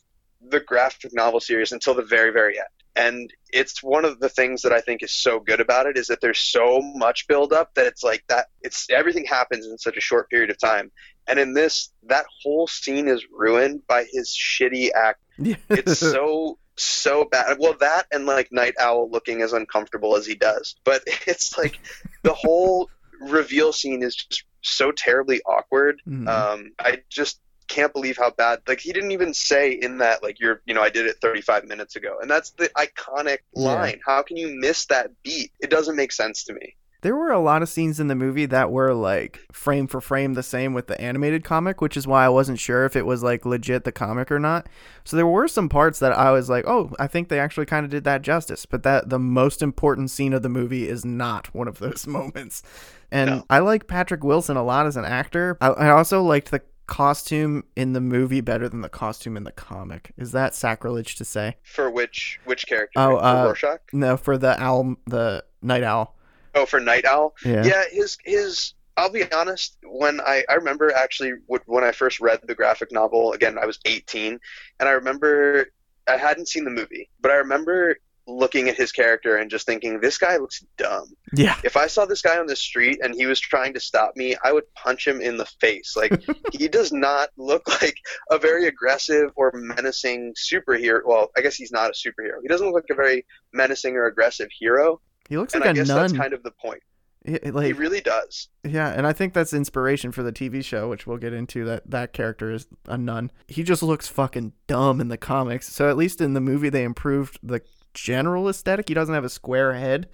[0.40, 2.66] the graphic novel series until the very very end.
[2.94, 6.08] And it's one of the things that I think is so good about it is
[6.08, 9.96] that there's so much build up that it's like that it's everything happens in such
[9.96, 10.90] a short period of time.
[11.26, 15.20] And in this, that whole scene is ruined by his shitty act.
[15.70, 17.56] It's so so bad.
[17.58, 20.74] Well, that and like Night Owl looking as uncomfortable as he does.
[20.84, 21.78] But it's like
[22.22, 26.01] the whole reveal scene is just so terribly awkward.
[26.09, 26.29] Mhm.
[26.29, 28.61] Um, I just can't believe how bad.
[28.66, 31.64] Like he didn't even say in that like you're you know I did it 35
[31.64, 33.75] minutes ago, and that's the iconic Yeah.
[33.75, 34.01] line.
[34.05, 35.53] How can you miss that beat?
[35.61, 36.77] It doesn't make sense to me.
[37.02, 40.34] There were a lot of scenes in the movie that were like frame for frame
[40.34, 43.22] the same with the animated comic, which is why I wasn't sure if it was
[43.22, 44.68] like legit the comic or not.
[45.04, 47.84] So there were some parts that I was like, "Oh, I think they actually kind
[47.84, 51.52] of did that justice." But that the most important scene of the movie is not
[51.54, 52.62] one of those moments.
[53.10, 53.44] And No.
[53.50, 55.58] I like Patrick Wilson a lot as an actor.
[55.60, 59.52] I, I also liked the costume in the movie better than the costume in the
[59.52, 60.12] comic.
[60.16, 61.56] Is that sacrilege to say?
[61.64, 63.00] For which which character?
[63.00, 63.80] Oh, for uh, Rorschach.
[63.92, 66.16] No, for the owl, the night owl.
[66.54, 67.34] Oh, for Night Owl.
[67.44, 67.64] Yeah.
[67.64, 72.40] yeah his his i'll be honest when i i remember actually when i first read
[72.46, 74.38] the graphic novel again i was 18
[74.80, 75.68] and i remember
[76.06, 79.98] i hadn't seen the movie but i remember looking at his character and just thinking
[79.98, 81.56] this guy looks dumb Yeah.
[81.64, 84.36] if i saw this guy on the street and he was trying to stop me
[84.44, 87.96] i would punch him in the face like he does not look like
[88.30, 92.66] a very aggressive or menacing superhero well i guess he's not a superhero he doesn't
[92.66, 95.00] look like a very menacing or aggressive hero
[95.32, 95.96] He looks and like i a guess nun.
[95.96, 96.82] that's kind of the point
[97.24, 100.90] It- it, he really does Yeah, and I think that's inspiration for the TV show,
[100.90, 101.64] which we'll get into.
[101.64, 103.30] That that character is a nun.
[103.48, 105.72] He just looks fucking dumb in the comics.
[105.72, 107.62] So at least in the movie, they improved the
[107.94, 108.88] general aesthetic.
[108.88, 110.08] He doesn't have a square head,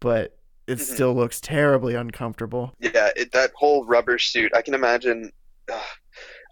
[0.00, 0.94] but it Mhm.
[0.94, 2.72] still looks terribly uncomfortable.
[2.78, 4.52] Yeah, it, that whole rubber suit.
[4.54, 5.32] I can imagine.
[5.70, 5.82] ugh,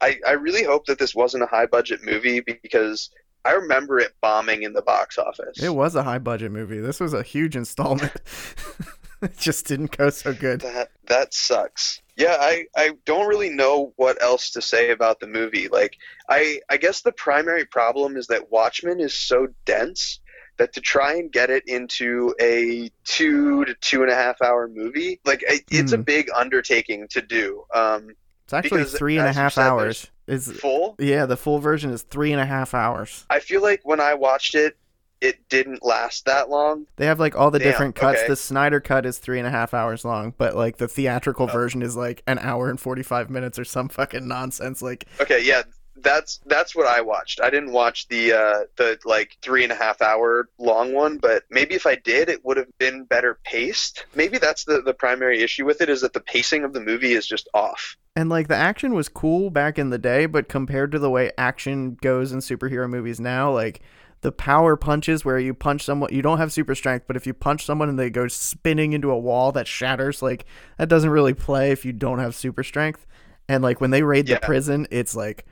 [0.02, 3.10] I I really hope that this wasn't a high budget movie because
[3.44, 5.62] I remember it bombing in the box office.
[5.62, 6.78] It was a high budget movie.
[6.80, 8.12] This was a huge installment.
[9.22, 10.60] it just didn't go so good.
[10.60, 12.02] That that sucks.
[12.16, 15.68] Yeah, I, I don't really know what else to say about the movie.
[15.68, 15.96] Like
[16.28, 20.20] I I guess the primary problem is that Watchmen is so dense
[20.58, 24.68] that to try and get it into a two to two and a half hour
[24.68, 26.02] movie, like it, it's a Hmm.
[26.02, 27.64] big undertaking to do.
[27.74, 28.10] Um,
[28.50, 30.10] It's actually Because, three and a half hours.
[30.26, 30.96] Is full.
[30.98, 33.24] yeah, the full version is three and a half hours.
[33.30, 34.76] I feel like when I watched it,
[35.20, 36.86] it didn't last that long.
[36.96, 38.18] They have like all the Damn, different cuts.
[38.18, 38.26] okay.
[38.26, 41.52] The Snyder cut is three and a half hours long, but like the theatrical Oh.
[41.52, 44.82] version is like an hour and forty five minutes or some fucking nonsense.
[44.82, 45.62] Like Okay, yeah,
[46.02, 47.40] that's that's what I watched.
[47.40, 51.44] I didn't watch the uh, the like three and a half hour long one, but
[51.50, 54.06] maybe if I did, it would have been better paced.
[54.14, 57.12] Maybe that's the the primary issue with it is that the pacing of the movie
[57.12, 57.96] is just off.
[58.16, 61.32] and like the action was cool back in the day, but compared to the way
[61.38, 63.80] action goes in superhero movies now, like
[64.22, 67.32] the power punches where you punch someone you don't have super strength, but if you
[67.32, 70.44] punch someone and they go spinning into a wall that shatters, like
[70.76, 73.06] that doesn't really play if you don't have super strength.
[73.48, 75.46] And like when they raid the prison, it's like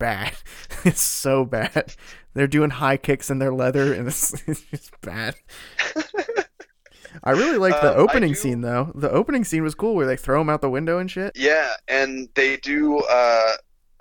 [0.00, 0.32] bad.
[0.84, 1.94] it's so bad.
[2.34, 5.36] They're doing high kicks in their leather and it's, it's just bad.
[7.24, 8.92] I really liked the Um, opening scene though.
[8.94, 11.32] The opening scene was cool where they throw him out the window and shit.
[11.36, 13.52] Yeah, and they do uh,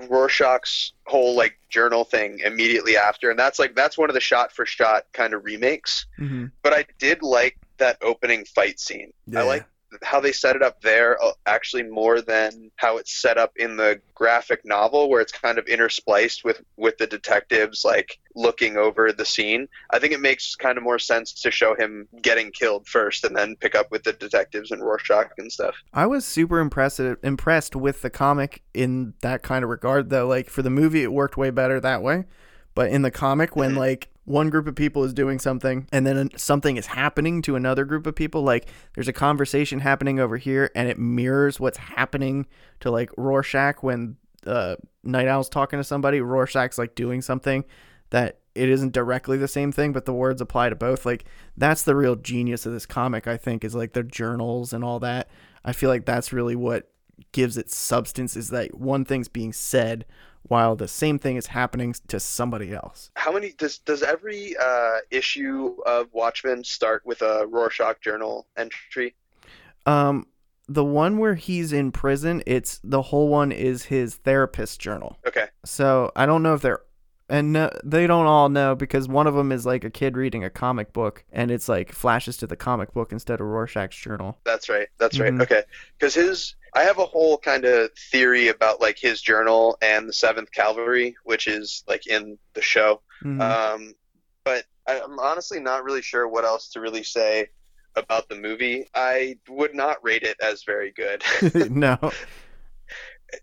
[0.08, 4.52] Rorschach's whole like journal thing immediately after, and that's like that's one of the shot
[4.52, 6.06] for shot kind of remakes.
[6.20, 6.46] Mm-hmm.
[6.62, 9.12] But I did like that opening fight scene.
[9.36, 9.66] I like
[10.04, 13.76] how they set it up there uh, actually more than how it's set up in
[13.78, 19.12] the graphic novel where it's kind of interspliced with with the detectives like looking over
[19.12, 22.86] the scene i think it makes kind of more sense to show him getting killed
[22.88, 26.60] first and then pick up with the detectives and rorschach and stuff I was super
[26.60, 30.28] impressed impressed with the comic in that kind of regard though.
[30.28, 32.26] Like for the movie it worked way better that way.
[32.76, 33.78] But in the comic when Mhm.
[33.78, 37.84] like one group of people is doing something and then something is happening to another
[37.84, 42.46] group of people like there's a conversation happening over here and it mirrors what's happening
[42.80, 46.22] to like Rorschach when uh Night Owl's talking to somebody.
[46.22, 47.66] Rorschach's like doing something
[48.12, 51.08] that it isn't directly the same thing but the words apply to both.
[51.08, 51.26] Like
[51.58, 55.00] that's the real genius of this comic I think is like the journals and all
[55.00, 55.28] that.
[55.66, 56.88] I feel like that's really what
[57.32, 60.06] gives it substance is that one thing's being said
[60.44, 63.12] while the same thing is happening to somebody else.
[63.16, 69.16] how many does does every uh, issue of watchmen start with a rorschach journal entry
[69.86, 70.28] Um
[70.72, 75.18] the one where he's in prison, it's the whole one is his therapist journal.
[75.28, 76.82] okay So I don't know if they're
[77.28, 80.44] and no, they don't all know because one of them is like a kid reading
[80.44, 84.38] a comic book and it's like flashes to the comic book instead of Rorschach's journal.
[84.46, 84.88] That's right.
[84.98, 85.34] That's right.
[85.40, 85.64] Okay.
[85.98, 90.14] Because his, I have a whole kind of theory about like his journal and the
[90.14, 93.02] Seventh Cavalry, which is like in the show.
[93.24, 93.42] Mhm.
[93.42, 93.94] Um,
[94.44, 97.50] but I, I'm honestly not really sure what else to really say
[97.96, 98.88] about the movie.
[98.96, 101.24] I would not rate it as very good.
[101.72, 101.98] no.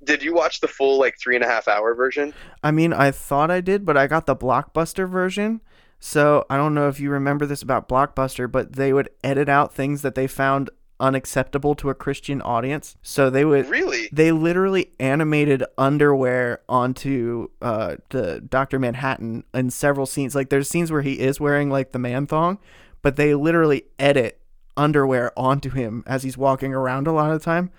[0.02, 2.34] Did you watch the full like three and a half hour version?
[2.62, 5.60] I mean, I thought I did, but I got the Blockbuster version.
[6.00, 9.72] So I don't know if you remember this about Blockbuster, but they would edit out
[9.74, 12.96] things that they found unacceptable to a Christian audience.
[13.02, 14.09] So they would Really?
[14.12, 18.78] they literally animated underwear onto uh the Dr.
[18.78, 20.35] Manhattan in several scenes.
[20.35, 22.59] Like there's scenes where he is wearing like the man thong,
[23.02, 24.40] but they literally edit
[24.76, 27.70] underwear onto him as he's walking around a lot of the time.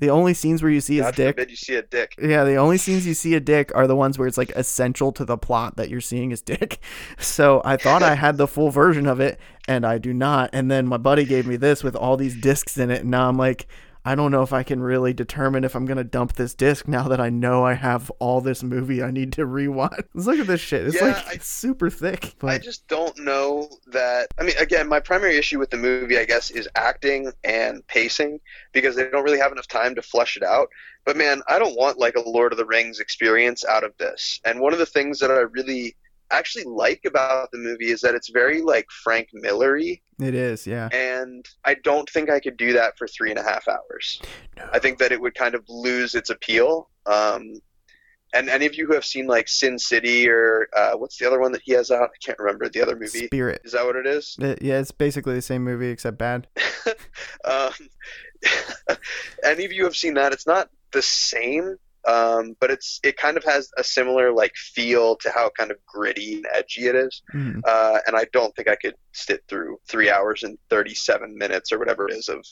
[0.00, 2.14] The only scenes where you see his dick you see a dick.
[2.20, 5.12] yeah, the only scenes you see a dick are the ones where it's like essential
[5.12, 6.80] to the plot that you're seeing his dick.
[7.18, 10.50] So I thought I had the full version of it, and I do not.
[10.52, 13.28] And then my buddy gave me this with all these discs in it, and now
[13.28, 13.66] I'm like,
[14.04, 17.08] I don't know if I can really determine if I'm gonna dump this disc now
[17.08, 20.04] that I know I have all this movie I need to rewatch.
[20.14, 20.86] Look at this shit.
[20.86, 22.34] It's Yeah, like I- it's super thick.
[22.42, 24.28] I just don't know that.
[24.38, 28.40] I mean, again, my primary issue with the movie, I guess, is acting and pacing
[28.72, 30.68] because they don't really have enough time to flesh it out.
[31.04, 34.40] But man, I don't want like a Lord of the Rings experience out of this.
[34.44, 35.96] And one of the things that I really
[36.30, 40.88] actually like about the movie is that it's very like Frank Millery, it is, yeah.
[40.92, 44.20] and I don't think I could do that for three and a half hours.
[44.56, 44.68] No.
[44.72, 46.88] I think that it would kind of lose its appeal.
[47.06, 47.60] Um,
[48.32, 51.40] and any of you who have seen like Sin City or uh, what's the other
[51.40, 52.10] one that he has out?
[52.14, 53.26] I can't remember the other movie.
[53.26, 53.62] Spirit.
[53.64, 54.36] Is that what it is?
[54.38, 56.46] It- yeah, it's basically the same movie except bad.
[57.44, 57.72] um,
[59.44, 60.32] any of you have seen that?
[60.32, 61.76] It's not the same,
[62.06, 65.76] um, but it's it kind of has a similar like feel to how kind of
[65.86, 67.22] gritty and edgy it is.
[67.34, 67.60] Mhm.
[67.64, 71.78] Uh, and I don't think I could sit through three hours and thirty-seven minutes or
[71.78, 72.44] whatever it is of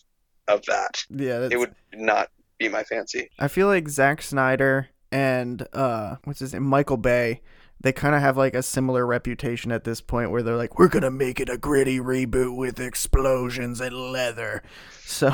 [0.49, 1.05] of that.
[1.11, 3.31] Yeah, that's, It would not be my fancy.
[3.39, 7.41] I feel like Zack Snyder and uh what's his name Michael Bay
[7.81, 10.89] they kind of have like a similar reputation at this point where they're like, we're
[10.89, 14.63] gonna make it a gritty reboot with explosions and leather.
[15.05, 15.33] So,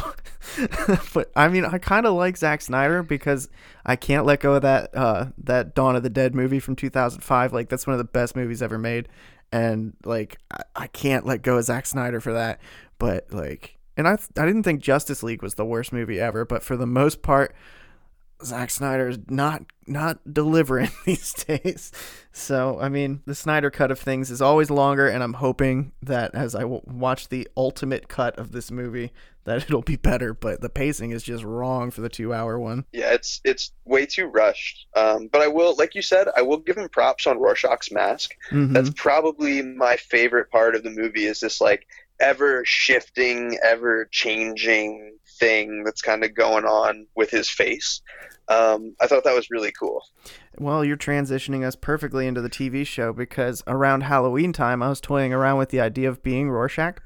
[1.14, 3.48] but I mean, I kind of like Zack Snyder because
[3.86, 7.52] I can't let go of that uh, that Dawn of the Dead movie from 2005.
[7.52, 9.08] Like that's one of the best movies ever made,
[9.50, 12.60] and like I, I can't let go of Zack Snyder for that.
[12.98, 16.62] But like, and I I didn't think Justice League was the worst movie ever, but
[16.62, 17.54] for the most part.
[18.42, 21.92] Zack Snyder is not not delivering these days.
[22.32, 26.34] So I mean, the Snyder cut of things is always longer, and I'm hoping that
[26.34, 29.12] as I w- watch the ultimate cut of this movie,
[29.44, 30.34] that it'll be better.
[30.34, 32.84] But the pacing is just wrong for the two hour one.
[32.92, 34.86] Yeah, it's it's way too rushed.
[34.96, 38.32] Um, but I will, like you said, I will give him props on Rorschach's mask.
[38.50, 38.72] Mhm.
[38.72, 41.26] That's probably my favorite part of the movie.
[41.26, 41.86] Is this like
[42.20, 48.00] ever shifting, ever changing thing that's kind of going on with his face.
[48.48, 50.04] Um, I thought that was really cool.
[50.58, 55.00] Well, you're transitioning us perfectly into the TV show because around Halloween time, I was
[55.00, 56.98] toying around with the idea of being Rorschach,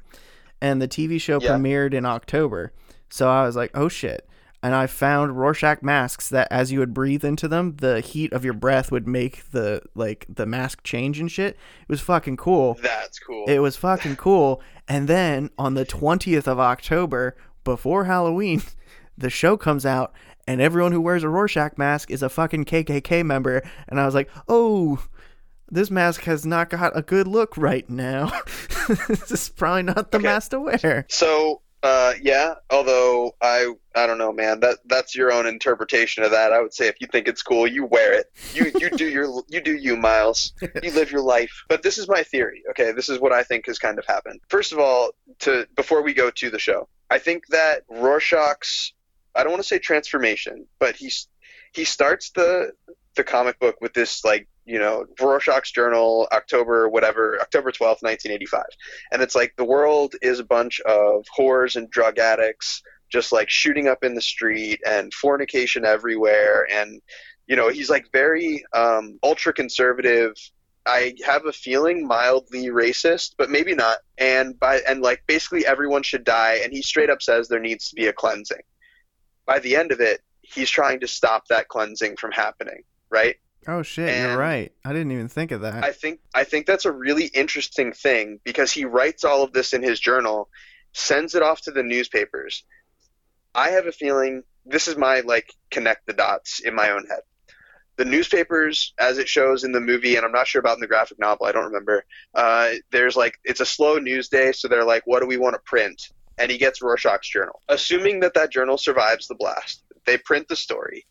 [0.61, 1.53] and the TV show Yeah.
[1.53, 2.73] premiered in October.
[3.09, 4.25] So I was like, oh shit.
[4.61, 8.45] And I found Rorschach masks that as you would breathe into them, the heat of
[8.45, 11.55] your breath would make the like the mask change and shit.
[11.83, 12.77] It was fucking cool.
[12.83, 13.45] That's cool.
[13.47, 14.61] It was fucking cool.
[14.89, 17.37] And then on the 20th of October,
[17.69, 18.63] before Halloween,
[19.19, 20.15] the show comes out
[20.47, 23.63] and everyone who wears a Rorschach mask is a fucking KKK member.
[23.89, 25.05] And I was like, oh,
[25.71, 28.33] this mask has not got a good look right now.
[29.09, 30.27] this is probably not the Okay.
[30.27, 31.05] mask to wear.
[31.11, 32.55] So, uh, yeah.
[32.71, 34.61] Although I, I don't know, man.
[34.61, 36.55] That that's your own interpretation of that.
[36.55, 38.33] I would say if you think it's cool, you wear it.
[38.55, 40.55] You you do your you do you, Miles.
[40.83, 41.65] You live your life.
[41.69, 42.63] But this is my theory.
[42.71, 44.41] Okay, this is what I think has kind of happened.
[44.49, 45.11] First of all,
[45.41, 48.93] to before we go to the show, I think that Rorschach's
[49.35, 51.29] I don't want to say transformation, but he's
[51.73, 52.73] he starts the
[53.17, 58.33] the comic book with this like you know Rorschach's journal October whatever October twelfth nineteen
[58.33, 58.69] eighty five
[59.13, 63.49] and it's like the world is a bunch of whores and drug addicts just like
[63.49, 66.67] shooting up in the street and fornication everywhere.
[66.71, 67.01] And
[67.47, 70.35] you know he's like very um, ultra conservative
[70.89, 76.03] i have a feeling mildly racist but maybe not and by and like basically everyone
[76.03, 78.63] should die and he straight up says there needs to be a cleansing
[79.47, 83.37] by the end of it he's trying to stop that cleansing from happening right
[83.67, 84.73] Oh shit, you're right.
[84.83, 85.85] I didn't even think of that.
[85.85, 89.75] I think I think that's a really interesting thing because he writes all of this
[89.75, 90.49] in his journal,
[90.95, 92.65] sends it off to the newspapers.
[93.55, 97.21] I have a feeling this is my like connect the dots in my own head.
[97.99, 100.87] The newspapers, as it shows in the movie, and I'm not sure about in the
[100.87, 102.05] graphic novel, I don't remember.
[102.35, 105.55] Uh, there's like it's a slow news day, so they're like, "What do we want
[105.55, 109.83] to print?" And he gets Rorschach's journal, assuming that that journal survives the blast.
[110.07, 111.05] They print the story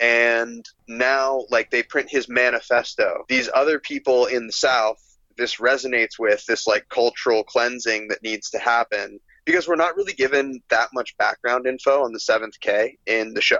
[0.00, 4.98] and now like they print his manifesto these other people in the south
[5.36, 10.12] this resonates with this like cultural cleansing that needs to happen because we're not really
[10.12, 13.58] given that much background info on the seventh k in the show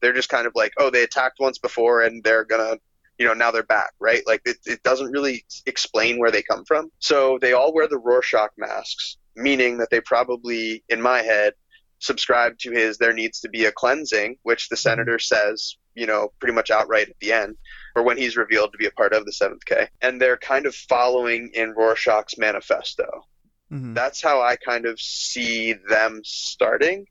[0.00, 2.76] they're just kind of like oh they attacked once before and they're gonna
[3.18, 6.64] you know now they're back right like it, it doesn't really explain where they come
[6.64, 11.54] from so they all wear the rorschach masks meaning that they probably in my head
[12.00, 16.32] subscribe to his there needs to be a cleansing, which the senator says, you know,
[16.40, 17.56] pretty much outright at the end,
[17.94, 19.88] or when he's revealed to be a part of the seventh K.
[20.00, 23.26] And they're kind of following in Rorschach's manifesto.
[23.70, 23.94] Mhm.
[23.94, 27.06] That's how I kind of see them starting.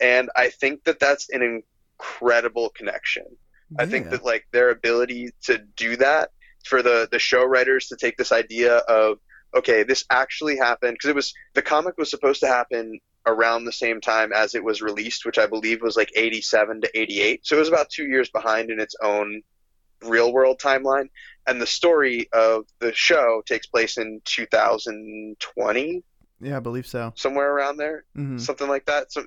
[0.00, 1.62] And I think that that's an
[2.00, 3.24] incredible connection.
[3.78, 6.30] I think that like their ability to do that
[6.64, 9.18] for the the show writers to take this idea of
[9.54, 13.72] okay, this actually happened because it was the comic was supposed to happen around the
[13.72, 17.46] same time as it was released, which I believe was like 87 to 88.
[17.46, 19.42] So it was about 2 years behind in its own
[20.02, 21.10] real world timeline
[21.46, 26.02] and the story of the show takes place in 2020
[26.40, 27.12] yeah, I believe so.
[27.16, 29.12] somewhere around there hmm something like that.
[29.12, 29.24] So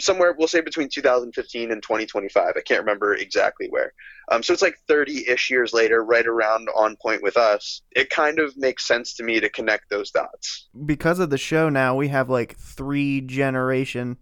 [0.00, 2.54] somewhere we'll say between 2015 and 2025.
[2.56, 3.92] I can't remember exactly where.
[4.30, 7.82] Um, so it's like 30-ish years later, right around on point with us.
[7.92, 10.68] It kind of makes sense to me to connect those dots.
[10.86, 14.16] because of the show now we have like three generation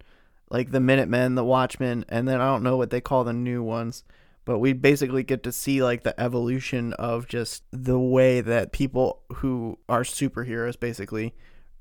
[0.49, 3.61] like the minutemen the watchmen and then i don't know what they call the new
[3.63, 4.03] ones
[4.45, 9.21] but we basically get to see like the evolution of just the way that people
[9.35, 11.33] who are superheroes basically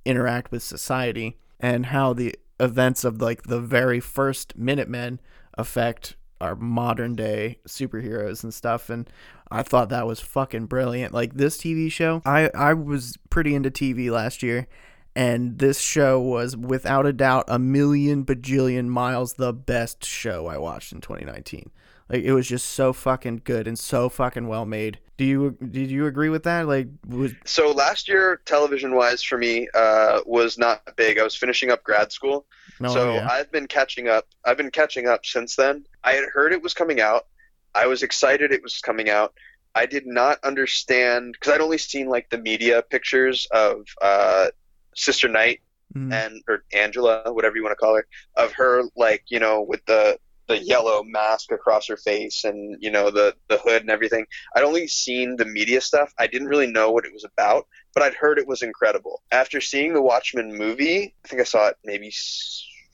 [0.07, 5.21] interact with society and how the events of like the very first minutemen
[5.55, 9.09] affect our modern day superheroes and stuff and
[9.51, 11.15] I thought that was fucking brilliant.
[11.15, 14.67] Like this TV show, I I was pretty into TV last year,
[15.15, 20.59] and this show was without a doubt a million bajillion miles the best show I
[20.59, 21.71] watched in 2019.
[22.09, 25.91] Like it was just so fucking good and so fucking well made Do you did
[25.91, 26.67] you agree with that?
[26.67, 31.19] Like, was, So last year, television wise for me, uh, was not big.
[31.19, 32.47] I was finishing up grad school,
[32.81, 33.29] no, so Oh, yeah.
[33.31, 34.27] I've been catching up.
[34.45, 35.85] I've been catching up since then.
[36.05, 37.27] I had heard it was coming out.
[37.75, 39.35] I was excited it was coming out.
[39.75, 44.49] I did not understand because I'd only seen like the media pictures of uh,
[44.95, 45.61] Sister Night
[45.97, 46.13] Mhm.
[46.13, 48.07] and or Angela, whatever you want to call her,
[48.37, 52.91] of her like you know with the the yellow mask across her face and you
[52.91, 54.27] know the the hood and everything.
[54.55, 56.13] I'd only seen the media stuff.
[56.19, 59.23] I didn't really know what it was about, but I'd heard it was incredible.
[59.33, 62.13] After seeing the Watchmen movie, I think I saw it maybe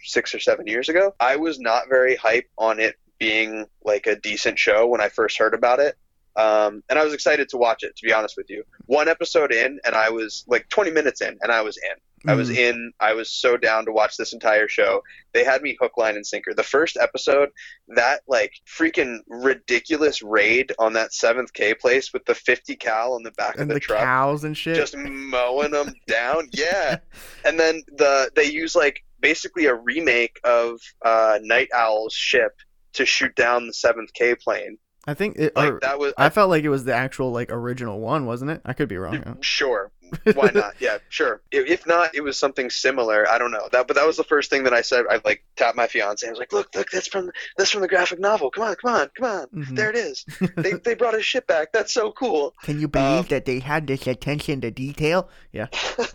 [0.03, 1.15] six or seven years ago.
[1.21, 5.39] I was not very hype on it being like a decent show when I first
[5.39, 5.97] heard about it.
[6.35, 8.65] Um, and I was excited to watch it, to be honest with you.
[8.87, 11.97] One episode in, and I was like 20 minutes in, and I was in.
[12.27, 12.57] I was Mhm.
[12.57, 12.93] in.
[13.01, 15.03] I was so down to watch this entire show.
[15.33, 16.55] They had me hook, line, and sinker.
[16.55, 17.51] The first episode,
[17.89, 23.23] that like freaking ridiculous raid on that seventh K place with the 50 cal on
[23.23, 24.77] the back and of the, the truck, cows and shit.
[24.77, 26.49] just mowing them down.
[26.53, 26.99] Yeah,
[27.45, 32.53] and then the they use like basically a remake of uh, Night Owl's ship
[32.95, 34.79] to shoot down the seventh K plane.
[35.07, 37.99] I think it, Like that was I felt like it was the actual like original
[38.01, 38.61] one, wasn't it?
[38.65, 39.15] I could be wrong.
[39.15, 39.35] yeah.
[39.41, 39.91] Sure.
[40.35, 40.75] Why not?
[40.79, 41.41] Yeah, sure.
[41.51, 43.27] If, not, it was something similar.
[43.31, 43.67] I don't know.
[43.73, 45.07] That, but that was the first thing that I said.
[45.11, 46.27] I like tapped my fiance.
[46.27, 48.51] I was like, "Look, look, that's from that's from the graphic novel.
[48.51, 49.47] Come on, come on, come on.
[49.47, 49.75] Mhm.
[49.75, 50.27] There it is.
[50.57, 51.73] They they brought his ship back.
[51.73, 55.31] That's so cool." Can you believe Um, that they had this attention to detail?
[55.51, 55.69] Yeah.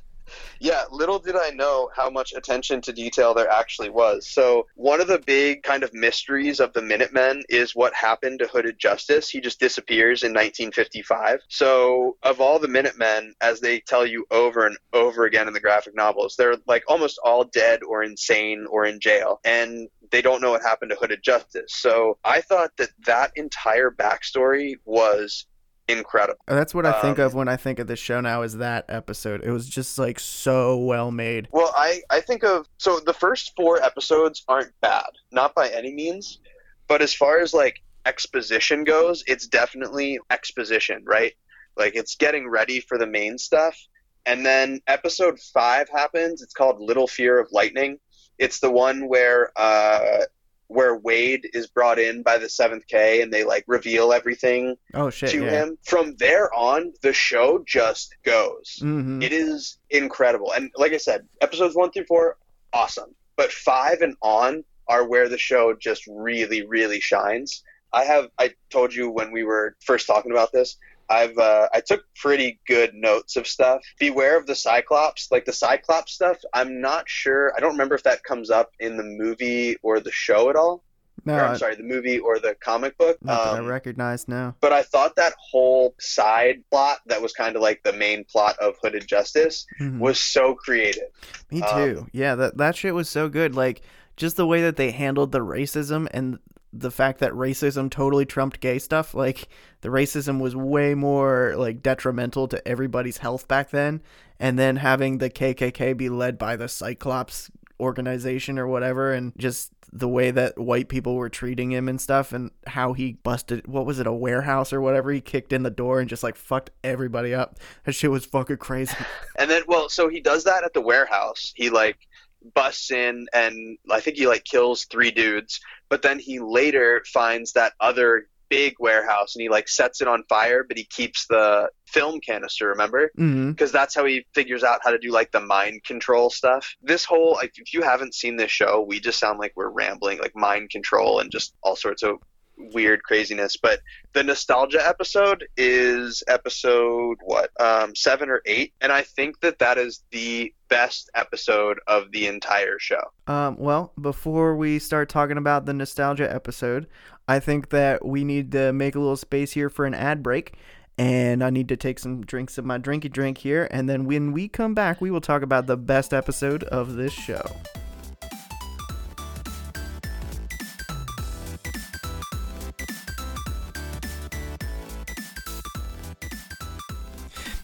[0.60, 4.28] Yeah, little did I know how much attention to detail there actually was.
[4.28, 8.48] So, one of the big kind of mysteries of the Minutemen is what happened to
[8.48, 9.30] Hooded Justice.
[9.30, 11.42] He just disappears in 1955.
[11.48, 15.60] So, of all the Minutemen, as they tell you over and over again in the
[15.60, 19.40] graphic novels, they're like almost all dead or insane or in jail.
[19.46, 21.74] And they don't know what happened to Hooded Justice.
[21.74, 25.46] So, I thought that that entire backstory was
[25.88, 26.40] incredible.
[26.48, 28.86] That's what I think Um, of when I think of this show now is that
[28.90, 29.44] episode.
[29.44, 31.48] It was just like so well made.
[31.52, 35.94] Well, I, I think of so the first four episodes aren't bad, not by any
[35.94, 36.40] means,
[36.88, 41.34] but as far as like exposition goes, it's definitely exposition, right?
[41.76, 43.78] Like it's getting ready for the main stuff.
[44.26, 46.42] And then episode five happens.
[46.42, 48.00] It's called Little Fear of Lightning.
[48.38, 50.26] It's the one where uh,
[50.68, 55.10] where Wade is brought in by the Seventh K, and they like reveal everything Oh
[55.10, 55.50] shit, to yeah.
[55.64, 55.78] him.
[55.84, 58.78] From there on, the show just goes.
[58.82, 60.52] hmm It is incredible.
[60.54, 62.38] And like I said, episodes one through four,
[62.74, 63.16] awesome.
[63.36, 67.64] But five and on are where the show just really, really shines.
[67.94, 70.78] I have I told you when we were first talking about this,
[71.10, 73.82] I've uh, I took pretty good notes of stuff.
[74.00, 76.38] Beware of the Cyclops, like the Cyclops stuff.
[76.54, 77.54] I'm not sure.
[77.56, 80.84] I don't remember if that comes up in the movie or the show at all.
[81.26, 83.18] No, or, I'm I- sorry, the movie or the comic book.
[83.24, 84.56] that I Um, recognize now.
[84.62, 88.56] but I thought that whole side plot that was kind of like the main plot
[88.60, 90.00] of Hooded Justice Mhm.
[90.00, 91.10] was so creative.
[91.52, 92.08] Me um, too.
[92.14, 93.56] yeah, that that shit was so good.
[93.56, 93.82] Like
[94.16, 96.40] just the way that they handled the racism and
[96.80, 99.14] the fact that racism totally trumped gay stuff.
[99.14, 99.48] Like
[99.82, 104.02] the racism was way more like detrimental to everybody's health back then.
[104.40, 107.50] And then having the KKK be led by the Cyclops
[107.80, 112.34] organization or whatever, and just the way that white people were treating him and stuff,
[112.34, 115.12] and how he busted what was it a warehouse or whatever?
[115.12, 117.58] He kicked in the door and just like fucked everybody up.
[117.86, 118.96] That shit was fucking crazy.
[119.40, 121.54] And then, well, so he does that at the warehouse.
[121.56, 122.08] He like
[122.54, 127.54] busts in and I think he like kills three dudes, but then he later finds
[127.54, 131.70] that other big warehouse and he like sets it on fire, but he keeps the
[131.88, 133.12] film canister, remember?
[133.18, 133.52] Mm-hmm.
[133.52, 136.76] because that's how he figures out how to do like the mind control stuff.
[136.82, 140.20] This whole like if you haven't seen this show, we just sound like we're rambling
[140.20, 142.18] like mind control and just all sorts of
[142.58, 143.58] weird craziness.
[143.58, 143.82] But
[144.14, 149.78] the nostalgia episode is episode what um, seven or eight, and I think that that
[149.78, 153.02] is the best episode of the entire show.
[153.28, 156.88] Um, well, before we start talking about the nostalgia episode,
[157.28, 160.54] I think that we need to make a little space here for an ad break.
[161.00, 163.68] And I need to take some drinks of my drinky drink here.
[163.70, 167.14] And then when we come back, we will talk about the best episode of this
[167.14, 167.44] show.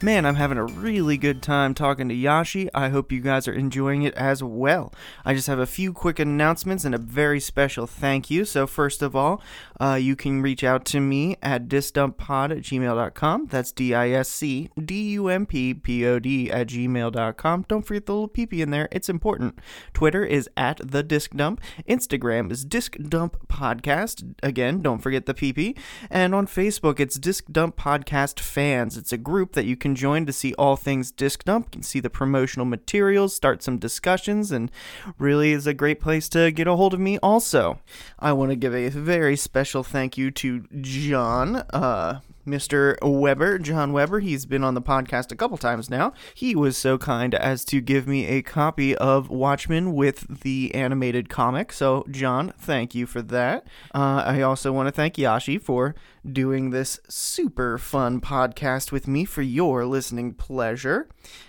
[0.04, 2.68] Man, I'm having a really good time talking to Yashi.
[2.74, 4.92] I hope you guys are enjoying it as well.
[5.24, 8.44] I just have a few quick announcements and a very special thank you.
[8.44, 9.42] So, first of all,
[9.84, 13.48] uh, you can reach out to me at discdumppod at gmail.com.
[13.48, 17.66] That's D I S C D U M P P O D at gmail.com.
[17.68, 19.60] Don't forget the little peepee in there, it's important.
[19.94, 21.60] Twitter is at the disc dump.
[21.86, 24.36] Instagram is disc dump podcast.
[24.42, 25.78] Again, don't forget the PP.
[26.10, 28.98] And on Facebook, it's Disc Dump Podcast Fans.
[28.98, 31.68] It's a group that you can join to see all things Disc Dump.
[31.68, 34.72] You can see the promotional materials, start some discussions, and
[35.18, 37.80] really is a great place to get a hold of me also.
[38.20, 42.98] I want to give a very special thank you to John, uh, Mr.
[43.02, 44.20] Weber, John Weber.
[44.20, 46.14] He's been on the podcast a couple times now.
[46.36, 51.30] He was so kind as to give me a copy of Watchmen with the animated
[51.30, 51.72] comic.
[51.72, 53.66] So, John, thank you for that.
[53.96, 55.96] Uh, I also want to thank Yashi for
[56.30, 61.08] doing this super fun podcast with me for your listening pleasure.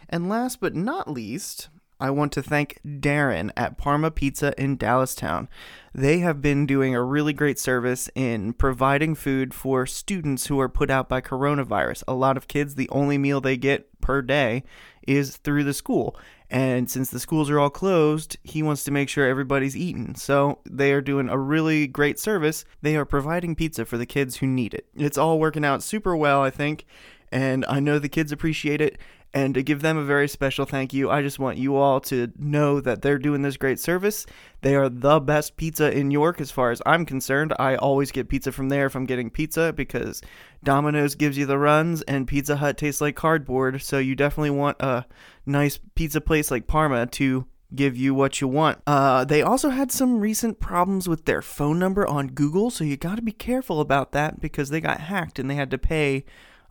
[0.08, 1.68] And last but not least,
[2.00, 5.48] I want to thank Darren at Parma Pizza in Dallastown.
[5.94, 10.68] They have been doing a really great service in providing food for students who are
[10.68, 12.02] put out by coronavirus.
[12.08, 14.64] A lot of kids, the only meal they get per day
[15.06, 16.16] is through the school.
[16.50, 20.14] And since the schools are all closed, he wants to make sure everybody's eaten.
[20.14, 22.64] So they are doing a really great service.
[22.82, 24.86] They are providing pizza for the kids who need it.
[24.94, 26.86] It's all working out super well, I think.
[27.32, 28.98] And I know the kids appreciate it.
[29.34, 32.32] And to give them a very special thank you, I just want you all to
[32.38, 34.26] know that they're doing this great service.
[34.62, 37.52] They are the best pizza in York as far as I'm concerned.
[37.58, 40.22] I always get pizza from there if I'm getting pizza because
[40.62, 43.82] Domino's gives you the runs and Pizza Hut tastes like cardboard.
[43.82, 45.04] So you definitely want a
[45.44, 48.78] nice pizza place like Parma to give you what you want.
[48.86, 52.96] Uh, they also had some recent problems with their phone number on Google, so you
[52.96, 56.24] got to be careful about that because they got hacked and they had to pay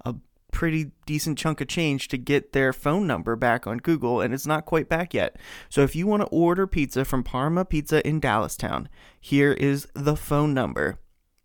[0.05, 0.15] a
[0.53, 4.47] pretty decent chunk of change to get their phone number back on Google, and it's
[4.47, 5.35] not quite back yet.
[5.67, 8.87] So if you want to order pizza from Parma Pizza in Dallastown,
[9.19, 10.99] here is the phone number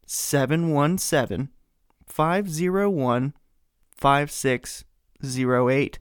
[0.07, 1.49] 717
[2.07, 3.35] 501
[3.97, 5.99] 5608.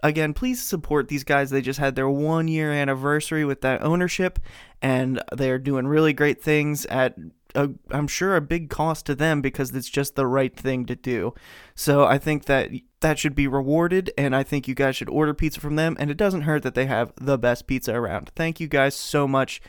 [0.00, 1.50] Again, please support these guys.
[1.50, 4.38] They just had their one year anniversary with that ownership,
[4.80, 7.16] and they're doing really great things at
[7.54, 10.96] a, I'm sure a big cost to them because it's just the right thing to
[10.96, 11.34] do.
[11.74, 12.70] So I think that
[13.00, 15.96] that should be rewarded, and I think you guys should order pizza from them.
[15.98, 18.30] And it doesn't hurt that they have the best pizza around.
[18.34, 19.60] Thank you guys so much.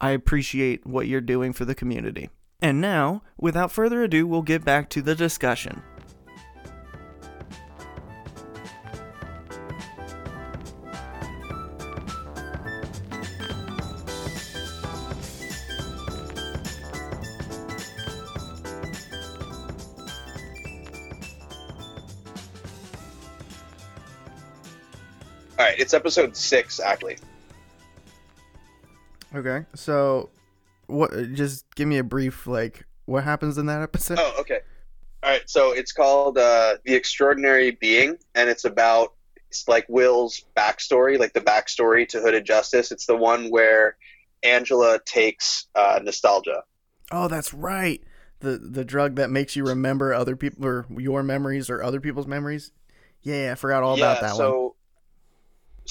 [0.00, 2.30] I appreciate what you're doing for the community.
[2.60, 5.82] And now, without further ado, we'll get back to the discussion.
[25.62, 27.18] All right, it's episode six actually.
[29.32, 30.30] Okay, so
[30.88, 31.12] what?
[31.34, 34.18] Just give me a brief like what happens in that episode.
[34.20, 34.58] Oh, okay.
[35.22, 39.12] All right, so it's called uh, The Extraordinary Being, and it's about
[39.46, 42.90] it's like Will's backstory, like the backstory to Hooded Justice.
[42.90, 43.96] It's the one where
[44.42, 46.64] Angela takes uh, nostalgia.
[47.12, 48.02] Oh, that's right.
[48.40, 52.26] The the drug that makes you remember other people or your memories or other people's
[52.26, 52.72] memories.
[53.20, 54.50] Yeah, I forgot all about that so, one.
[54.50, 54.76] So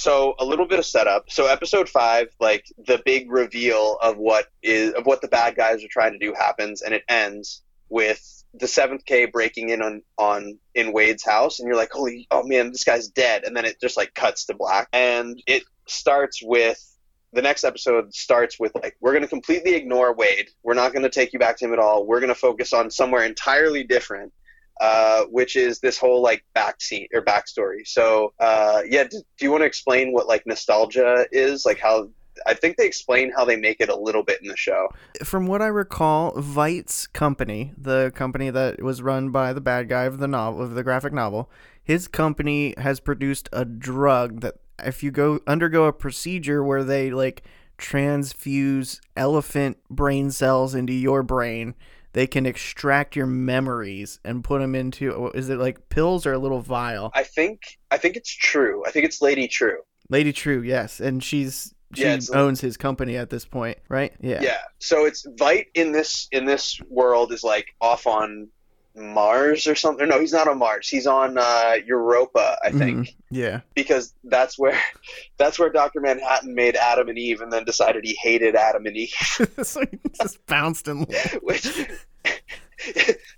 [0.08, 1.30] a little bit of setup.
[1.30, 5.84] So episode five, like the big reveal of what is of what the bad guys
[5.84, 10.02] are trying to do happens, and it ends with the seventh K breaking in on
[10.18, 13.66] on in Wade's house, and you're like, holy, oh man, this guy's dead, and then
[13.66, 16.88] it just like cuts to black, and it starts with
[17.34, 20.50] the next episode starts with like we're going to completely ignore Wade.
[20.64, 22.06] We're not going to take you back to him at all.
[22.06, 24.34] We're going to focus on somewhere entirely different,
[24.80, 27.86] uh, which is this whole like back scene or backstory.
[27.86, 31.66] So uh, yeah, do, do you want to explain what like nostalgia is?
[31.66, 32.10] Like how
[32.46, 34.90] I think they explain how they make it a little bit in the show.
[35.24, 40.04] From what I recall, Veidt's company, the company that was run by the bad guy
[40.04, 41.50] of the novel of the graphic novel,
[41.84, 47.12] his company has produced a drug that if you go undergo a procedure where they
[47.12, 47.44] like
[47.78, 51.76] transfuse elephant brain cells into your brain,
[52.14, 56.38] they can extract your memories and put them into is it like pills or a
[56.40, 57.12] little vial?
[57.14, 58.84] I think I think it's true.
[58.86, 59.78] I think it's Lady Trieu.
[60.10, 64.14] Lady Trieu, yes, and she's she Yeah, owns his company at this point, right?
[64.22, 64.42] Yeah.
[64.42, 64.60] Yeah.
[64.80, 68.48] So it's Veidt in this in this world is like off on
[68.96, 70.08] Mars or something.
[70.10, 70.90] No, he's not on Mars.
[70.90, 73.16] He's on uh, Europa, I think, Mhm.
[73.30, 73.62] Yeah.
[73.74, 74.78] because that's where
[75.38, 78.98] that's where Doctor Manhattan made Adam and Eve, and then decided he hated Adam and
[78.98, 79.14] Eve.
[79.64, 81.08] so he just bounced and
[81.42, 81.68] which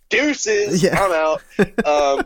[0.10, 1.01] deuces Yeah.
[1.04, 1.41] i'm out
[1.86, 2.26] um,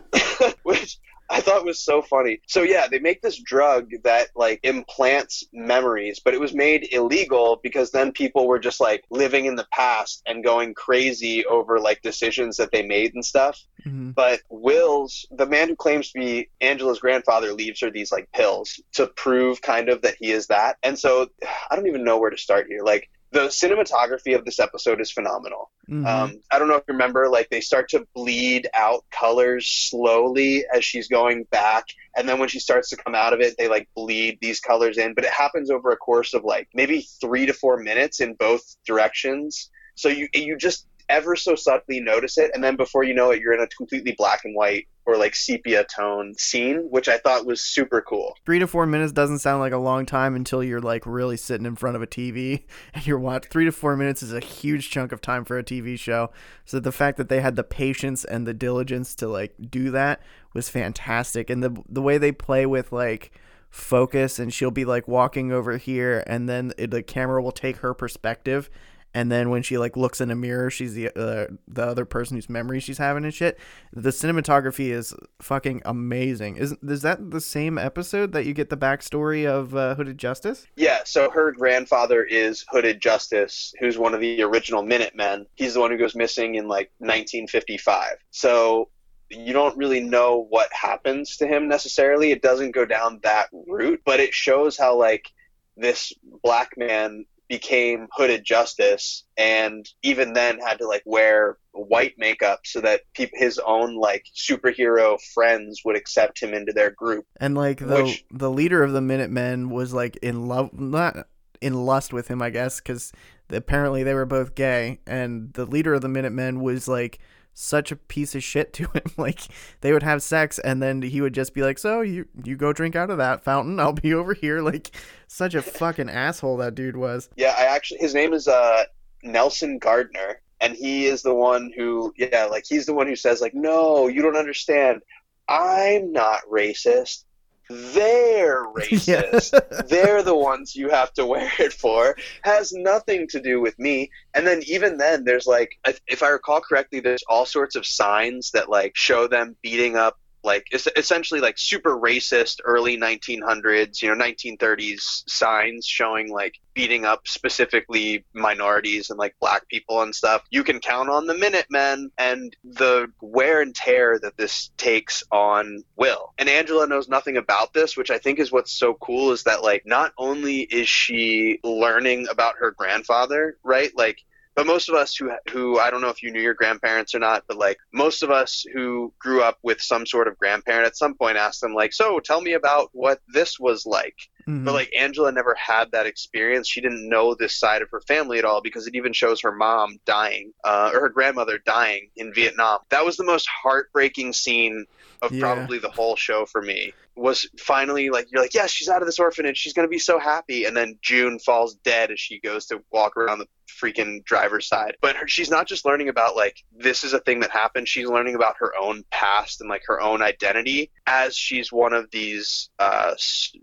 [0.62, 0.98] which
[1.30, 2.40] I thought it was so funny.
[2.46, 7.60] So yeah, they make this drug that like implants memories, but it was made illegal
[7.62, 12.00] because then people were just like living in the past and going crazy over like
[12.02, 13.60] decisions that they made and stuff.
[13.86, 14.14] Mhm.
[14.14, 18.80] But Will's the man who claims to be Angela's grandfather leaves her these like pills
[18.94, 20.76] to prove kind of that he is that.
[20.82, 21.28] And so
[21.70, 22.82] I don't even know where to start here.
[22.82, 25.70] Like the cinematography of this episode is phenomenal.
[25.88, 26.06] Mhm.
[26.06, 30.64] Um, I don't know if you remember, like they start to bleed out colors slowly
[30.72, 31.84] as she's going back,
[32.16, 34.96] and then when she starts to come out of it, they like bleed these colors
[34.96, 35.14] in.
[35.14, 38.76] But it happens over a course of like maybe three to four minutes in both
[38.86, 39.70] directions.
[39.94, 43.40] So you you just ever so subtly notice it, and then before you know it,
[43.40, 47.46] you're in a completely black and white or like sepia tone scene, which I thought
[47.46, 48.36] was super cool.
[48.44, 51.66] three to four minutes doesn't sound like a long time until you're like really sitting
[51.66, 53.50] in front of a TV and you're watching.
[53.50, 56.30] Three to four minutes is a huge chunk of time for a TV show.
[56.66, 60.20] So the fact that they had the patience and the diligence to like do that
[60.52, 63.32] was fantastic, and the the way they play with like
[63.70, 67.78] focus and she'll be like walking over here and then it, the camera will take
[67.78, 68.70] her perspective
[69.14, 72.36] and then when she like looks in a mirror she's the uh, the other person
[72.36, 73.58] whose memory she's having and shit
[73.92, 78.76] the cinematography is fucking amazing is is that the same episode that you get the
[78.76, 84.20] backstory of uh, hooded justice Yeah, so her grandfather is Hooded Justice, who's one of
[84.20, 85.46] the original Minutemen.
[85.54, 88.16] He's the one who goes missing in like 1955.
[88.30, 88.88] So
[89.30, 92.30] you don't really know what happens to him necessarily.
[92.30, 95.28] It doesn't go down that route, but it shows how like
[95.76, 102.60] this black man became Hooded Justice and even then had to like wear white makeup
[102.64, 107.24] so that peop his own like superhero friends would accept him into their group.
[107.40, 111.28] and like the Which- the leader of the minutemen was like in love not
[111.60, 113.12] in lust with him i guess because
[113.50, 117.18] apparently they were both gay and the leader of the minutemen was like
[117.60, 119.40] such a piece of shit to him like
[119.80, 122.72] they would have sex and then he would just be like so you you go
[122.72, 124.94] drink out of that fountain i'll be over here like
[125.26, 128.84] such a fucking asshole that dude was Yeah, I actually his name is uh
[129.22, 133.40] Nelson Gardner and he is the one who yeah, like he's the one who says
[133.40, 135.02] like no, you don't understand.
[135.48, 137.24] I'm not racist.
[137.68, 139.88] They're racist.
[139.88, 142.16] They're the ones you have to wear it for.
[142.42, 144.10] Has nothing to do with me.
[144.34, 147.86] And then even then there's like if- if I recall correctly there's all sorts of
[147.86, 154.02] signs that like show them beating up like es- essentially like super racist early 1900s
[154.02, 160.14] you know 1930s signs showing like beating up specifically minorities and like black people and
[160.14, 160.42] stuff.
[160.50, 165.82] You can count on the minutemen and the wear and tear that this takes on
[165.96, 166.34] will.
[166.38, 169.62] And angela knows nothing about this which i think is what's so cool is that
[169.62, 173.90] like not only is she learning about her grandfather right?
[173.96, 174.24] Like
[174.58, 177.20] but most of us who who I don't know if you knew your grandparents or
[177.20, 180.96] not, but like most of us who grew up with some sort of grandparent at
[180.96, 184.16] some point asked them like, "So, tell me about what this was like."
[184.48, 184.64] Mhm.
[184.64, 186.66] But like Angela never had that experience.
[186.66, 189.52] She didn't know this side of her family at all because it even shows her
[189.52, 192.80] mom dying, uh, or her grandmother dying in Vietnam.
[192.88, 194.86] That was the most heartbreaking scene
[195.22, 195.40] of Yeah.
[195.40, 196.92] probably the whole show for me.
[197.14, 199.58] Was finally like you're like, yes, she's out of this orphanage.
[199.58, 203.16] She's gonna be so happy, and then June falls dead as she goes to walk
[203.16, 204.96] around the freaking driver's side.
[205.00, 207.88] But her, she's not just learning about like this is a thing that happened.
[207.88, 212.10] She's learning about her own past and like her own identity as she's one of
[212.10, 213.14] these uh,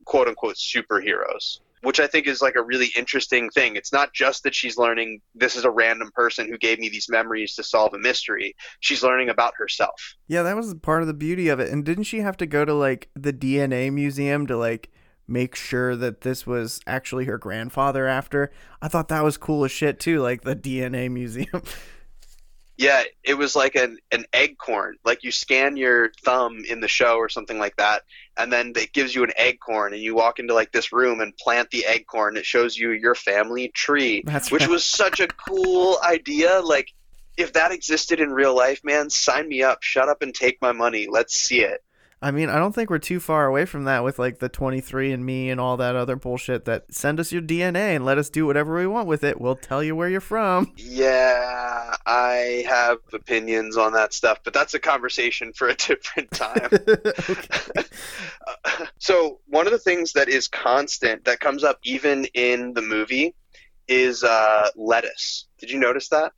[0.05, 1.59] quote unquote superheroes.
[1.85, 3.75] Which I think is like a really interesting thing.
[3.75, 7.07] It's not just that she's learning this is a random person who gave me these
[7.09, 8.55] memories to solve a mystery.
[8.79, 10.15] She's learning about herself.
[10.27, 11.71] Yeah, that was part of the beauty of it.
[11.71, 14.89] And didn't she have to go to like the DNA museum to like
[15.27, 18.51] make sure that this was actually her grandfather after?
[18.81, 21.61] I thought that was cool as shit too, like the DNA museum.
[22.77, 24.97] Yeah, it was like an, an egg corn.
[25.05, 28.03] Like you scan your thumb in the show or something like that,
[28.35, 31.21] and then it gives you an egg corn, and you walk into like this room
[31.21, 32.35] and plant the egg corn.
[32.35, 34.69] It shows you your family tree, That's which right.
[34.69, 36.59] was such a cool idea.
[36.59, 36.91] Like,
[37.37, 39.81] if that existed in real life, man, sign me up.
[39.81, 41.07] Shut up and take my money.
[41.09, 41.81] Let's see it.
[42.25, 45.11] I mean, I don't think we're too far away from that with like the 23
[45.11, 48.31] and me and all that other bullshit that send us your DNA and let us
[48.31, 49.39] do whatever we want with it.
[49.39, 50.73] We'll tell you where you're from.
[50.75, 56.67] Yeah, I have opinions on that stuff, but that's a conversation for a different time.
[58.97, 63.35] so one of the things that is constant that comes up even in the movie
[63.87, 65.45] is uh, lettuce.
[65.59, 66.31] Did you notice that?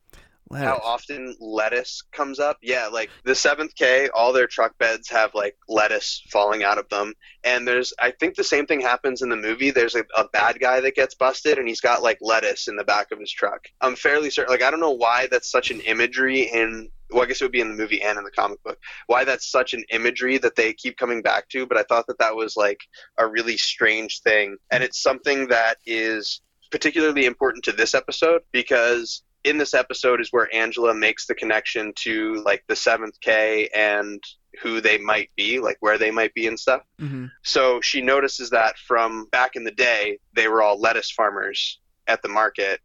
[0.53, 2.57] How often lettuce comes up.
[2.61, 6.89] Yeah, like the seventh K, all their truck beds have like lettuce falling out of
[6.89, 7.13] them.
[7.43, 9.71] And there's, I think the same thing happens in the movie.
[9.71, 12.83] There's a, a bad guy that gets busted and he's got like lettuce in the
[12.83, 13.67] back of his truck.
[13.81, 17.25] I'm fairly certain, like, I don't know why that's such an imagery in, well, I
[17.25, 19.73] guess it would be in the movie and in the comic book, why that's such
[19.73, 21.65] an imagery that they keep coming back to.
[21.65, 22.81] But I thought that that was like
[23.17, 24.57] a really strange thing.
[24.71, 30.29] And it's something that is particularly important to this episode because in this episode is
[30.31, 34.21] where Angela makes the connection to like the seventh K and
[34.61, 36.81] who they might be, like where they might be and stuff.
[36.99, 41.79] hmm So she notices that from back in the day, they were all lettuce farmers
[42.07, 42.81] at the market.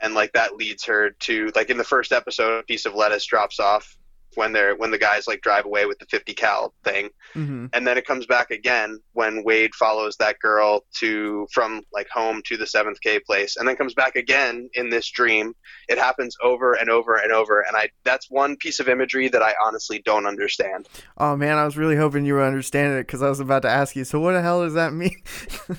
[0.00, 3.26] And like that leads her to like in the first episode, a piece of lettuce
[3.26, 3.96] drops off
[4.34, 7.66] when they're when the guys like drive away with the 50 cal thing mm-hmm.
[7.72, 12.42] and then it comes back again when Wade follows that girl to from like home
[12.46, 15.54] to the seventh K place, and then comes back again in this dream.
[15.88, 19.42] It happens over and over and over, and I that's one piece of imagery that
[19.42, 20.88] I honestly don't understand.
[21.18, 23.68] Oh man, I was really hoping you were understanding it because I was about to
[23.68, 24.04] ask you.
[24.04, 25.22] So what the hell does that mean?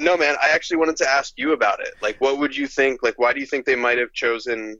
[0.00, 1.92] No, man, I actually wanted to ask you about it.
[2.00, 3.02] Like, what would you think?
[3.02, 4.78] Like, why do you think they might have chosen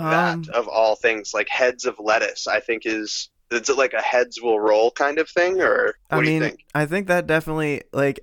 [0.00, 1.34] that Um, of all things?
[1.34, 5.18] Like heads of lettuce, I think is is it like a heads will roll kind
[5.18, 6.64] of thing, or what I do mean, you think?
[6.74, 8.20] I think that definitely like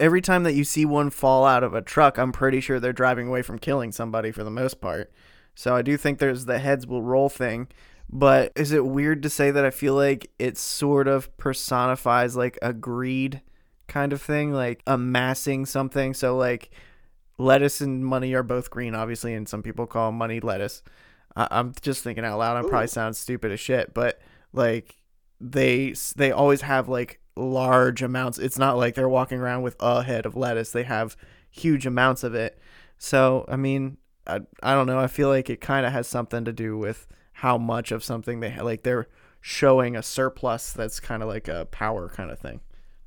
[0.00, 2.92] every time that you see one fall out of a truck, I'm pretty sure they're
[2.92, 5.12] driving away from killing somebody for the most part.
[5.54, 7.68] So I do think there's the heads will roll thing.
[8.10, 12.58] But is it weird to say that I feel like it sort of personifies like
[12.60, 13.40] a greed
[13.88, 16.12] kind of thing, like amassing something?
[16.14, 16.70] So like
[17.38, 20.82] lettuce and money are both green, obviously, and some people call money lettuce.
[21.36, 22.56] I- I'm just thinking out loud.
[22.56, 24.20] I probably sound stupid as shit, but
[24.52, 24.96] like
[25.40, 28.38] they they always have like large amounts.
[28.38, 30.70] It's not like they're walking around with a head of lettuce.
[30.72, 31.16] They have
[31.50, 32.58] huge amounts of it.
[32.98, 34.98] So I mean, I I don't know.
[34.98, 38.40] I feel like it kind of has something to do with how much of something
[38.40, 38.82] they ha- like.
[38.82, 39.08] They're
[39.40, 42.60] showing a surplus that's kind of like a power kind of thing.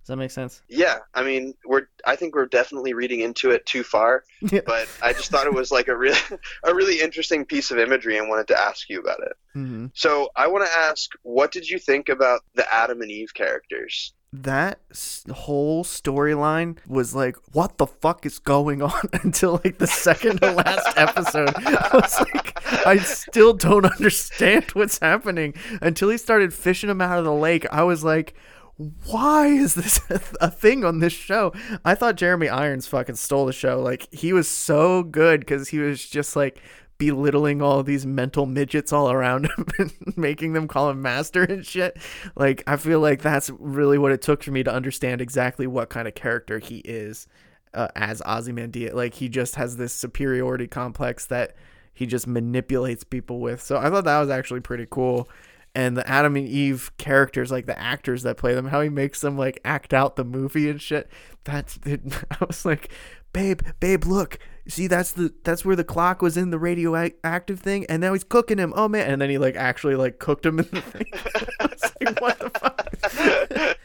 [0.05, 0.61] Does that make sense?
[0.69, 4.23] Yeah, I mean, we're I think we're definitely reading into it too far.
[4.39, 4.61] Yeah.
[4.67, 6.19] but I just thought it was like a really
[6.63, 9.33] a really interesting piece of imagery and wanted to ask you about it.
[9.53, 13.33] hmm So I want to ask, what did you think about the Adam and Eve
[13.33, 14.13] characters?
[14.43, 14.79] that
[15.31, 20.51] whole storyline was like, what the fuck is going on until like the second to
[20.51, 21.53] last episode.
[21.55, 27.17] I was like, I still don't understand what's happening until he started fishing him out
[27.17, 27.65] of the lake.
[27.71, 28.35] I was like,
[28.77, 29.99] why is this
[30.41, 31.53] a, thing on this show?
[31.83, 33.81] I thought Jeremy Irons fucking stole the show.
[33.81, 36.61] Like he was so good because he was just like
[36.97, 41.65] belittling all these mental midgets all around him and making them call him master and
[41.65, 41.97] shit.
[42.35, 45.89] Like I feel like that's really what it took for me to understand exactly what
[45.89, 47.27] kind of character he is
[47.73, 48.93] uh, as Ozymandias.
[48.93, 51.55] Like he just has this superiority complex that
[51.93, 53.61] he just manipulates people with.
[53.61, 55.29] So I thought that was actually pretty cool.
[55.75, 59.21] And the Adam and Eve characters, like the actors that play them, how he makes
[59.21, 61.09] them like act out the movie and shit.
[61.43, 62.01] That's it.
[62.31, 62.91] I was like,
[63.33, 67.85] babe, babe, look, see, that's the that's where the clock was in the radioactive thing,
[67.87, 68.73] and now he's cooking him.
[68.75, 69.11] Oh man!
[69.11, 71.05] And then he like actually like cooked him in the thing.
[72.01, 73.77] Like, what the fuck?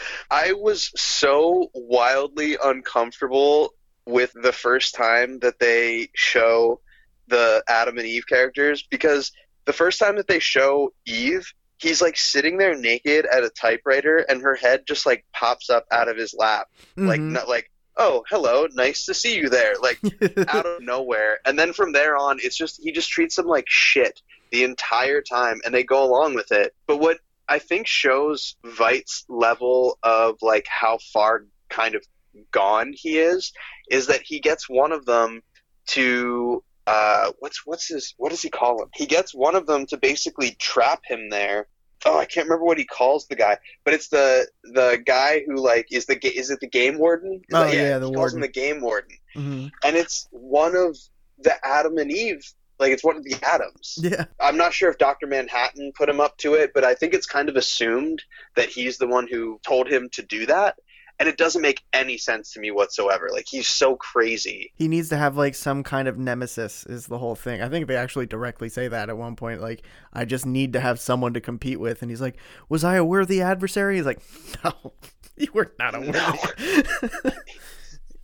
[0.30, 3.74] I was so wildly uncomfortable
[4.06, 6.80] with the first time that they show
[7.28, 9.32] the Adam and Eve characters because
[9.64, 14.18] the first time that they show Eve, he's like sitting there naked at a typewriter
[14.18, 16.68] and her head just like pops up out of his lap.
[16.96, 17.30] Like Mhm.
[17.32, 20.00] not like, "Oh, hello, nice to see you there." Like
[20.48, 21.38] out of nowhere.
[21.44, 25.22] And then from there on, it's just he just treats them like shit the entire
[25.22, 26.74] time, and they go along with it.
[26.86, 32.04] But what I think shows Veidt's level of like how far kind of
[32.50, 33.52] gone he is
[33.90, 35.42] is that he gets one of them
[35.88, 38.88] to uh what's what's his what does he call him?
[38.94, 41.68] He gets one of them to basically trap him there.
[42.04, 45.56] Oh, I can't remember what he calls the guy, but it's the the guy who
[45.56, 47.34] like is the is it the game warden?
[47.48, 48.36] Is Oh, that- yeah, the he calls warden.
[48.38, 49.70] him the game warden Mhm.
[49.84, 50.96] and it's one of
[51.38, 52.44] the Adam and Eve.
[52.80, 53.98] Like it's one of the Adams.
[54.02, 54.24] Yeah.
[54.40, 57.26] I'm not sure if Doctor Manhattan put him up to it, but I think it's
[57.26, 58.24] kind of assumed
[58.56, 60.76] that he's the one who told him to do that,
[61.18, 63.28] and it doesn't make any sense to me whatsoever.
[63.32, 64.72] Like he's so crazy.
[64.74, 67.62] He needs to have like some kind of nemesis is the whole thing.
[67.62, 69.60] I think they actually directly say that at one point.
[69.60, 69.82] Like,
[70.12, 72.02] I just need to have someone to compete with.
[72.02, 72.36] And he's like,
[72.68, 73.96] Was I a worthy adversary?
[73.96, 74.20] He's like,
[74.64, 74.92] No,
[75.36, 77.30] you were not a worthy.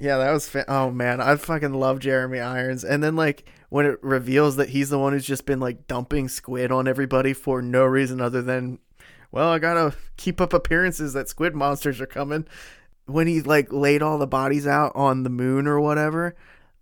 [0.01, 2.85] yeah, that was fa- oh man, I fucking love Jeremy Irons.
[2.85, 6.29] And then like when it reveals that he's the one who's just been like dumping
[6.29, 8.79] squid on everybody for no reason other than
[9.31, 12.47] well, I gotta keep up appearances that squid monsters are coming.
[13.09, 16.37] When he like laid all the bodies out on the moon or whatever,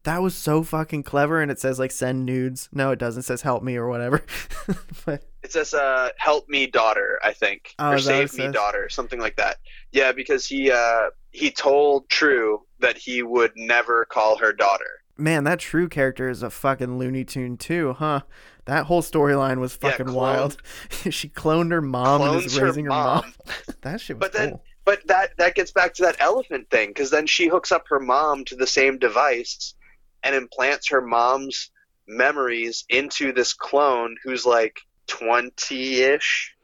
[0.05, 2.69] That was so fucking clever, and it says like send nudes.
[2.73, 3.21] No, it doesn't.
[3.21, 4.23] It says help me or whatever.
[5.07, 8.31] but It says, uh, "Help me, daughter." I think, Oh, or is that what it
[8.31, 9.57] "Save me, daughter," something like that.
[9.93, 15.01] Yeah, because he uh, he told Trieu that he would never call her daughter.
[15.17, 18.21] man, that Trieu character is a fucking Looney Tune too, huh?
[18.67, 20.57] That whole storyline was fucking cloned- wild.
[21.11, 23.25] she cloned her mom and is Clones her raising her mom.
[23.25, 23.33] mom.
[23.83, 24.65] that shit was But then- cool.
[24.87, 28.01] But that that gets back to that elephant thing, because then she hooks up her
[28.01, 29.75] mom to the same device
[30.23, 31.71] and implants her mom's
[32.09, 34.79] memories into this clone who's like
[35.09, 36.55] twenty-ish,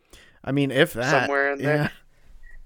[0.45, 1.77] I mean, if that somewhere in there.
[1.77, 1.89] yeah.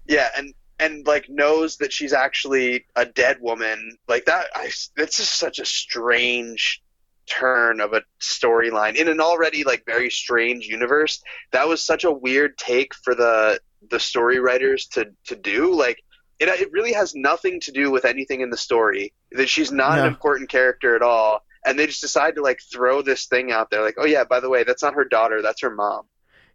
[0.09, 3.97] Yeah, and and like knows that she's actually a dead woman.
[4.07, 6.83] Like that, I, it's just such a strange
[7.27, 11.23] turn of a storyline in an already like very strange universe.
[11.51, 13.59] That was such a weird take for the
[13.91, 15.75] the story writers to to do.
[15.75, 16.03] Like
[16.39, 19.13] it, it really has nothing to do with anything in the story.
[19.33, 20.03] That she's not No.
[20.03, 21.43] an important character at all.
[21.65, 24.39] And they just decide to like throw this thing out there, like, oh yeah, by
[24.41, 26.03] the way, that's not her daughter, that's her mom.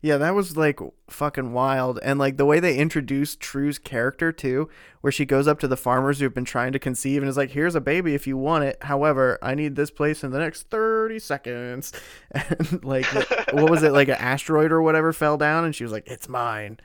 [0.04, 0.80] Yeah, that was like
[1.12, 2.00] fucking wild.
[2.02, 4.68] And like the way they introduced Trieu's character too,
[5.02, 7.52] where she goes up to the farmers who've been trying to conceive and is like,
[7.52, 8.78] here's a baby if you want it.
[8.82, 11.92] However, I need this place in the next 30 seconds.
[12.34, 13.06] And like,
[13.52, 13.92] what was it?
[13.92, 16.80] Like an asteroid or whatever fell down and she was like, it's mine.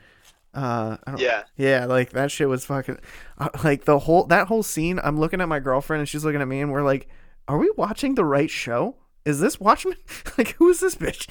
[0.57, 1.43] Uh, Yeah.
[1.55, 2.97] yeah, like that shit was fucking,
[3.37, 4.99] uh, like the whole, that whole scene.
[5.03, 7.07] I'm looking at my girlfriend and she's looking at me and we're like,
[7.47, 8.95] are we watching the right show?
[9.25, 9.97] Is this Watchmen?
[10.37, 11.29] like, who is this bitch?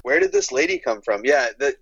[0.02, 1.22] where did this lady come from?
[1.24, 1.76] Yeah, the,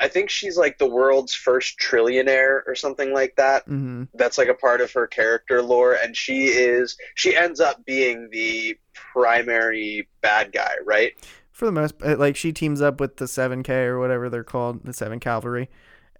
[0.00, 3.64] I think she's like the world's first trillionaire or something like that.
[3.64, 7.84] hmm That's like a part of her character lore, and she is she ends up
[7.84, 11.12] being the primary bad guy, right?
[11.50, 14.82] for the most uh, like she teams up with the 7k or whatever they're called
[14.84, 15.68] the 7 cavalry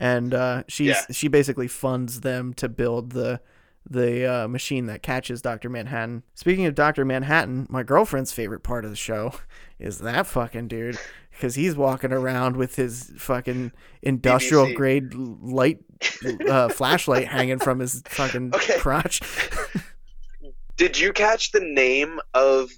[0.03, 1.01] and uh she's Yeah.
[1.13, 3.41] she basically funds them to build the
[3.89, 5.69] the uh, machine that catches Dr.
[5.69, 6.23] Manhattan.
[6.37, 7.05] Speaking of Dr.
[7.05, 9.33] Manhattan, my girlfriend's favorite part of the show
[9.81, 10.99] is that fucking dude
[11.33, 13.73] because he's walking around with his fucking
[14.03, 14.75] industrial BBC.
[14.77, 15.79] grade light
[16.49, 18.79] uh, flashlight hanging from his fucking Okay.
[18.79, 19.21] crotch.
[20.77, 22.71] Did you catch the name of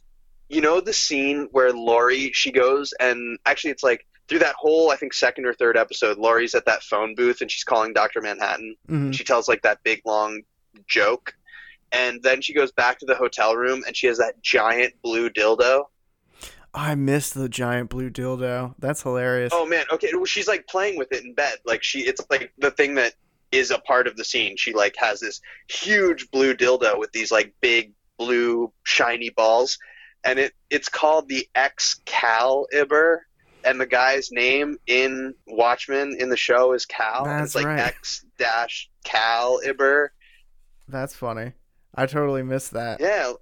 [0.48, 4.90] you know the scene where Laurie she goes and actually it's like through that whole
[4.90, 8.20] I think second or third episode Laurie's at that phone booth and she's calling Dr.
[8.20, 9.14] Manhattan Mhm.
[9.14, 10.42] she tells like that big long
[10.86, 11.34] joke
[11.92, 15.28] and then she goes back to the hotel room and she has that giant blue
[15.30, 15.84] dildo
[16.76, 18.74] I miss the giant blue dildo.
[18.80, 19.52] That's hilarious.
[19.54, 22.52] oh man okay well, she's like playing with it in bed like she it's like
[22.58, 23.14] the thing that
[23.52, 27.30] is a part of the scene she like has this huge blue dildo with these
[27.30, 29.78] like big blue shiny balls
[30.24, 33.26] and it it's called the excalibur
[33.64, 37.66] and the guy's name in watchmen in the show is cal and That's it's like
[37.66, 37.80] right.
[37.80, 40.08] x dash calibur
[40.88, 41.52] That's funny.
[41.94, 43.00] I totally missed that.
[43.00, 43.32] Yeah.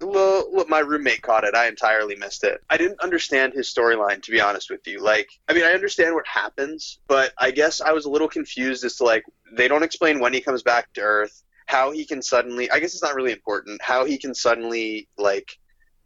[0.00, 1.56] Well, look, my roommate caught it.
[1.56, 2.60] I entirely missed it.
[2.70, 5.00] I didn't understand his storyline, to be honest with you.
[5.02, 8.84] Like, I mean, I understand what happens, but I guess I was a little confused
[8.84, 9.24] as to, like,
[9.56, 12.94] they don't explain when he comes back to Earth, how he can suddenly, I guess
[12.94, 15.58] it's not really important, how he can suddenly, like,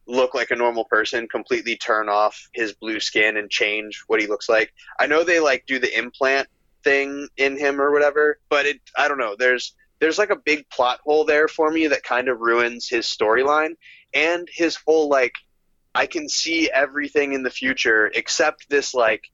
[0.06, 4.26] look like a normal person, completely turn off his blue skin and change what he
[4.26, 4.72] looks like.
[4.98, 6.48] I know they, like, do the implant
[6.82, 9.36] thing in him or whatever, but it, I don't know.
[9.38, 13.06] There's, there's like a big plot hole there for me that kind of ruins his
[13.06, 13.76] storyline
[14.12, 15.34] and his whole like
[15.94, 19.30] I can see everything in the future except this like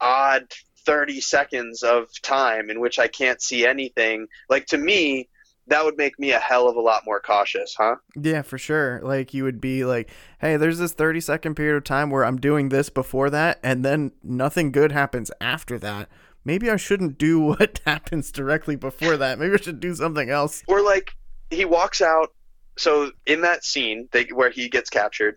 [0.00, 0.46] odd
[0.84, 4.28] 30 seconds of time in which I can't see anything.
[4.48, 5.28] Like to me,
[5.68, 7.96] that would make me a hell of a lot more cautious, huh?
[8.20, 9.00] Yeah, for sure.
[9.02, 10.10] Like you would be like,
[10.40, 13.84] "Hey, there's this 30 second period of time where I'm doing this before that and
[13.84, 16.08] then nothing good happens after that.
[16.44, 19.38] Maybe I shouldn't do what happens directly before that.
[19.38, 21.12] Maybe I should do something else." Or like
[21.50, 22.32] he walks out.
[22.78, 25.36] So in that scene they, where he gets captured,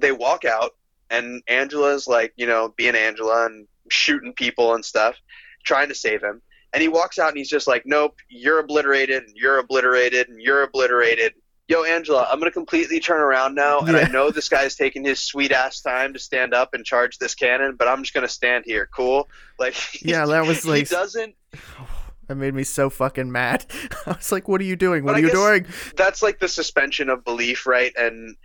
[0.00, 0.74] they walk out,
[1.10, 5.16] and Angela's like, you know, being Angela and shooting people and stuff,
[5.64, 6.42] trying to save him.
[6.74, 10.42] And he walks out and he's just like, nope, you're obliterated, and you're obliterated, and
[10.42, 11.34] you're obliterated.
[11.68, 15.18] Yo, Angela, I'm gonna completely turn around now, and I know this guy's taking his
[15.20, 18.64] sweet ass time to stand up and charge this cannon, but I'm just gonna stand
[18.66, 19.28] here, cool?
[19.58, 21.36] Like, Yeah, that was like, he doesn't
[22.26, 23.64] that made me so fucking mad.
[24.06, 25.04] I was like, "What are you doing?
[25.04, 25.66] What are you doing?"
[25.96, 27.92] that's like the suspension of belief, right?
[27.96, 28.36] And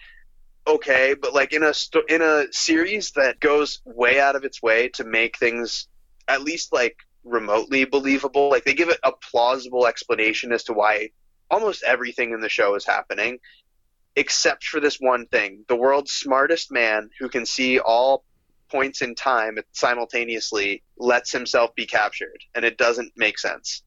[0.68, 4.62] okay, but like in a sto- in a series that goes way out of its
[4.62, 5.88] way to make things
[6.28, 11.10] at least like remotely believable, like they give it a plausible explanation as to why
[11.52, 13.40] almost everything in the show is happening,
[14.16, 18.24] except for this one thing: the world's smartest man who can see all
[18.70, 23.84] points in time simultaneously lets himself be captured, and it doesn't make sense.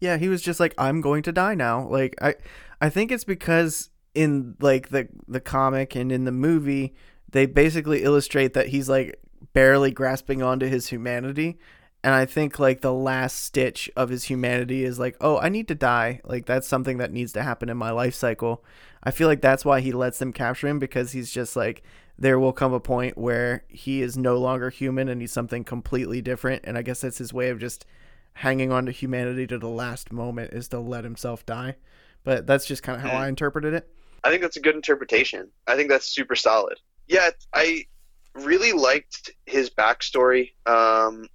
[0.00, 2.34] Yeah, he was just like, "I'm going to die now." Like I
[2.80, 6.94] I think it's because in like the the comic and in the movie,
[7.30, 9.18] they basically illustrate that he's like
[9.52, 11.58] barely grasping onto his humanity.
[12.04, 15.68] And I think like the last stitch of his humanity is like, oh, I need
[15.68, 16.20] to die.
[16.22, 18.62] Like that's something that needs to happen in my life cycle.
[19.02, 21.82] I feel like that's why he lets them capture him because he's just like
[22.18, 26.20] there will come a point where he is no longer human and he's something completely
[26.20, 26.66] different.
[26.66, 27.86] And I guess that's his way of just
[28.34, 31.76] hanging on to humanity to the last moment is to let himself die.
[32.22, 33.88] But that's just kind of how I interpreted it.
[34.22, 35.48] I think that's a good interpretation.
[35.66, 36.78] I think that's super solid.
[37.08, 37.86] Yeah, I
[38.34, 41.28] really liked his backstory um,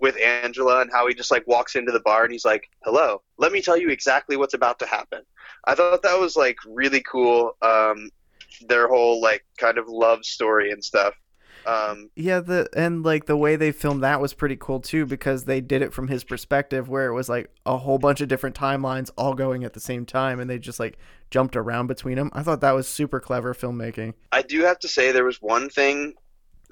[0.00, 3.22] with Angela and how he just like walks into the bar and he's like, "Hello,
[3.36, 5.22] let me tell you exactly what's about to happen."
[5.64, 7.52] I thought that was like really cool.
[7.62, 8.10] Um,
[8.68, 11.14] their whole like kind of love story and stuff.
[11.66, 15.44] Um, Yeah, the and like the way they filmed that was pretty cool too because
[15.44, 18.56] they did it from his perspective where it was like a whole bunch of different
[18.56, 20.98] timelines all going at the same time and they just like
[21.30, 22.30] jumped around between them.
[22.32, 24.14] I thought that was super clever filmmaking.
[24.32, 26.14] I do have to say there was one thing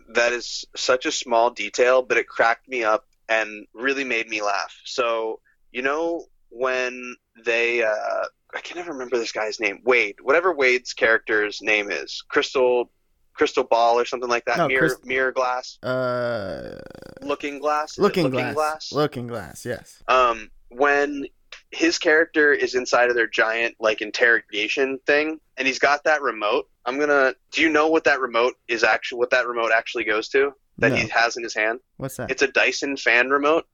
[0.08, 4.42] that is such a small detail, but it cracked me up and really made me
[4.42, 4.74] laugh.
[4.84, 5.40] So
[5.72, 7.14] you know when
[7.44, 8.24] they uh,
[8.54, 12.90] I can never remember this guy's name, Wade, whatever Wade's character's name is, Crystal
[13.34, 16.80] Crystal Ball or something like that, No, mirror mirror glass, Uh
[17.22, 18.92] looking glass, it looking, glass.
[18.92, 20.02] Looking glass, yes.
[20.08, 21.26] um, when
[21.70, 26.68] his character is inside of their giant like interrogation thing and he's got that remote
[26.84, 30.28] i'm gonna do you know what that remote is actually what that remote actually goes
[30.28, 30.96] to that No.
[30.96, 32.30] he has in his hand What's that?
[32.30, 33.66] it's a dyson fan remote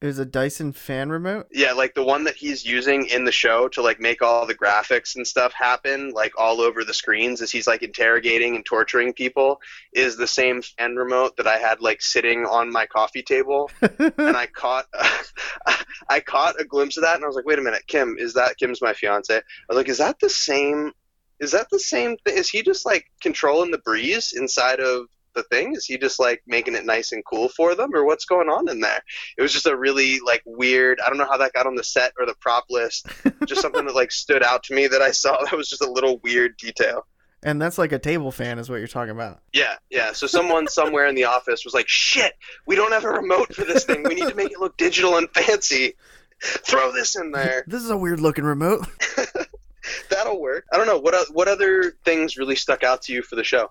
[0.00, 1.46] It was a Dyson fan remote?
[1.50, 4.54] yeah like the one that he's using in the show to like make all the
[4.54, 9.12] graphics and stuff happen like all over the screens as he's like interrogating and torturing
[9.12, 9.60] people
[9.92, 14.36] is the same fan remote that i had like sitting on my coffee table and
[14.36, 14.86] I caught
[16.08, 18.34] I caught a glimpse of that, and I was like, "Wait a minute, Kim, is
[18.34, 20.92] that Kim's my fiance?" I was like, "Is that the same?
[21.40, 22.16] Is that the same?
[22.24, 25.74] Th- is he just like controlling the breeze inside of the thing?
[25.76, 28.68] Is he just like making it nice and cool for them, or what's going on
[28.68, 29.00] in there?"
[29.38, 30.98] It was just a really like weird.
[31.00, 33.06] I don't know how that got on the set or the prop list.
[33.46, 35.38] Just something that like stood out to me that I saw.
[35.44, 37.06] That was just a little weird detail.
[37.44, 39.40] and that's like a table fan is what you're talking about.
[39.52, 40.12] Yeah, yeah.
[40.12, 42.32] So someone somewhere in the office was like, "Shit,
[42.66, 44.02] we don't have a remote for this thing.
[44.02, 45.94] We need to make it look digital and fancy.
[46.42, 47.64] Throw this in there.
[47.68, 48.86] This is a weird looking remote.
[50.10, 53.36] That'll work." I don't know what what other things really stuck out to you for
[53.36, 53.70] the show.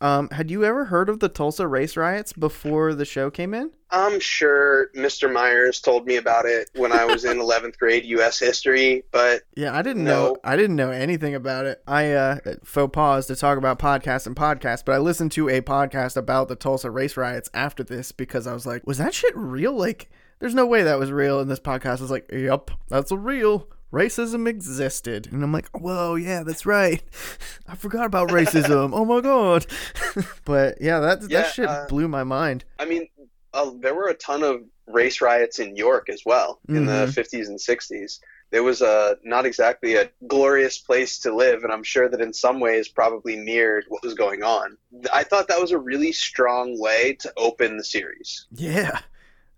[0.00, 3.70] Um, had you ever heard of the Tulsa race riots before the show came in?
[3.90, 5.32] I'm sure Mr.
[5.32, 8.38] Myers told me about it when I was in 11th grade U.S.
[8.38, 10.36] history, but Yeah, I didn't know.
[10.44, 11.82] I didn't know anything about it.
[11.86, 15.60] I uh, faux pause to talk about podcasts and podcasts, but I listened to a
[15.62, 19.34] podcast about the Tulsa race riots after this because I was like, was that shit
[19.36, 19.72] real?
[19.72, 21.40] Like, there's no way that was real.
[21.40, 23.68] And this podcast was like, yep, that's real.
[23.92, 27.02] Racism existed, and I'm like, whoa, yeah, that's right.
[27.66, 28.90] I forgot about racism.
[28.92, 29.66] oh my god.
[30.44, 32.64] but yeah, that Yeah, that shit uh, blew my mind.
[32.78, 33.08] I mean,
[33.54, 37.48] uh, there were a ton of race riots in York as well in the 50s
[37.48, 38.20] and 60s.
[38.50, 42.32] There was a not exactly a glorious place to live, and I'm sure that in
[42.32, 44.76] some ways probably mirrored what was going on.
[45.12, 48.46] I thought that was a really strong way to open the series.
[48.52, 49.00] Yeah.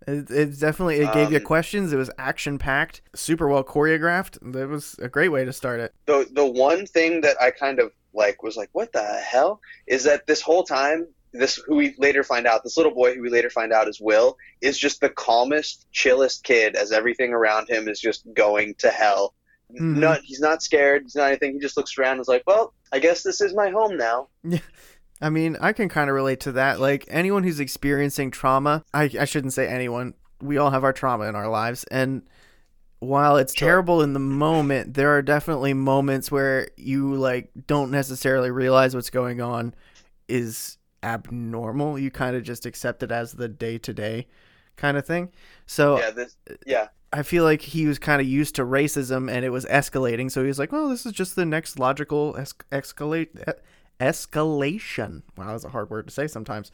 [0.09, 1.93] It, it definitely it gave you Um, questions.
[1.93, 4.37] It was action packed, super well choreographed.
[4.53, 5.93] That was a great way to start it.
[6.05, 10.03] The the one thing that I kind of like was like, what the hell is
[10.05, 10.25] that?
[10.27, 13.49] This whole time, this who we later find out, this little boy who we later
[13.49, 17.99] find out is Will, is just the calmest, chillest kid as everything around him is
[17.99, 19.35] just going to hell.
[19.79, 19.97] Mhm.
[19.97, 21.03] Not, he's not scared.
[21.03, 21.53] He's not anything.
[21.53, 24.27] He just looks around and is like, well, I guess this is my home now.
[25.21, 26.79] I mean, I can kind of relate to that.
[26.79, 30.13] Like anyone who's experiencing trauma, I, I shouldn't say anyone.
[30.41, 32.21] We all have our trauma in our lives, and
[32.99, 33.67] while it's Sure.
[33.67, 39.09] terrible in the moment, there are definitely moments where you like don't necessarily realize what's
[39.09, 39.73] going on
[40.27, 41.97] is abnormal.
[41.99, 44.27] You kind of just accept it as the day to day
[44.75, 45.29] kind of thing.
[45.65, 49.43] So Yeah, this, yeah, I feel like he was kind of used to racism and
[49.45, 50.29] it was escalating.
[50.31, 53.29] So he was like, "Well, this is just the next logical es- escalate
[53.99, 56.71] escalation." Wow, that's a hard word to say sometimes.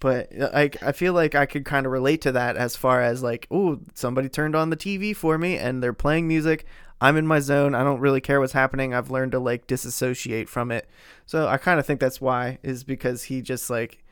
[0.00, 3.00] But uh, I I feel like I could kind of relate to that as far
[3.02, 6.66] as like, "Oh, somebody turned on the TV for me and they're playing music.
[7.00, 7.74] I'm in my zone.
[7.74, 8.94] I don't really care what's happening.
[8.94, 10.88] I've learned to like disassociate from it."
[11.26, 14.02] So I kind of think that's why is because he just like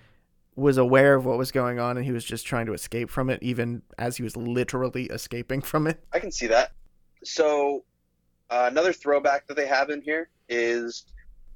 [0.57, 3.31] was aware of what was going on and he was just trying to escape from
[3.31, 6.03] it even as he was literally escaping from it.
[6.13, 6.73] I can see that.
[7.25, 7.85] So
[8.51, 11.07] uh, another throwback that they have in here is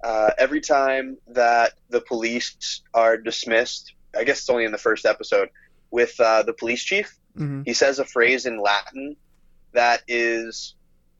[0.05, 3.95] uh, every time that the police are dismissed.
[4.17, 5.49] I guess it's only in the first episode
[5.91, 7.09] with uh, the police chief.
[7.37, 9.17] hmm He says a phrase in Latin
[9.73, 10.75] that is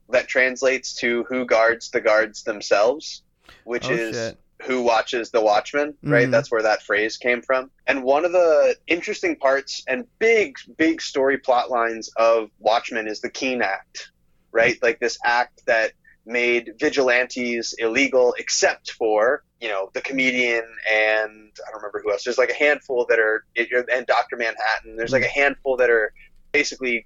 [0.09, 3.23] that translates to "Who guards the guards themselves."
[3.63, 4.37] which Oh, is shit.
[4.67, 6.27] who watches the Watchmen, right?
[6.27, 6.31] Mhm.
[6.31, 7.71] That's where that phrase came from.
[7.87, 13.19] And one of the interesting parts and big, big story plot lines of Watchmen is
[13.21, 14.11] the Keene Act,
[14.51, 14.77] right?
[14.83, 15.93] Like this act that
[16.25, 22.23] made vigilantes illegal except for, you know, the comedian and I don't remember who else.
[22.23, 24.37] There's like a handful that are, and Dr.
[24.37, 24.95] Manhattan.
[24.95, 26.13] There's like a handful that are
[26.51, 27.05] basically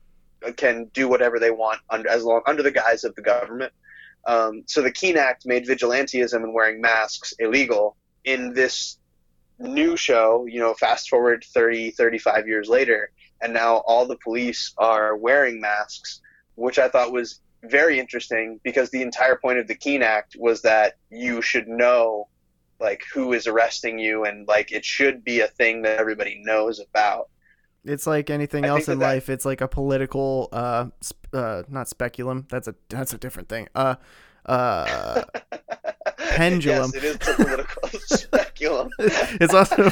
[0.55, 3.73] can do whatever they want under, as long, under the guise of the government.
[4.25, 7.95] Um, so the Keene Act made vigilantism and wearing masks illegal.
[8.23, 8.97] In this
[9.59, 14.73] new show, you know, fast forward 30, 35 years later, and now all the police
[14.77, 16.21] are wearing masks,
[16.55, 20.61] which I thought was very interesting because the entire point of the Keene Act was
[20.63, 22.27] that you should know
[22.79, 26.79] like who is arresting you and like it should be a thing that everybody knows
[26.79, 27.29] about.
[27.85, 29.29] It's like anything I else in that that- life.
[29.29, 32.45] It's like a political, uh, sp- uh, not speculum.
[32.49, 33.67] That's a that's a different thing.
[33.75, 33.95] Uh,
[34.45, 35.23] uh,
[36.17, 36.91] Pendulum.
[36.93, 38.89] yes, it is a political speculum.
[38.99, 39.89] it's also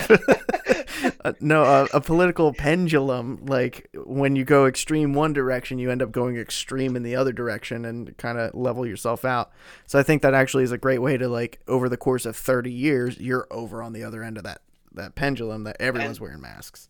[1.24, 3.46] uh, no a, a political pendulum.
[3.46, 7.32] Like when you go extreme one direction, you end up going extreme in the other
[7.32, 9.52] direction, and kind of level yourself out.
[9.86, 12.36] So I think that actually is a great way to like over the course of
[12.36, 14.62] thirty years, you're over on the other end of that
[14.94, 16.90] that pendulum that everyone's wearing masks.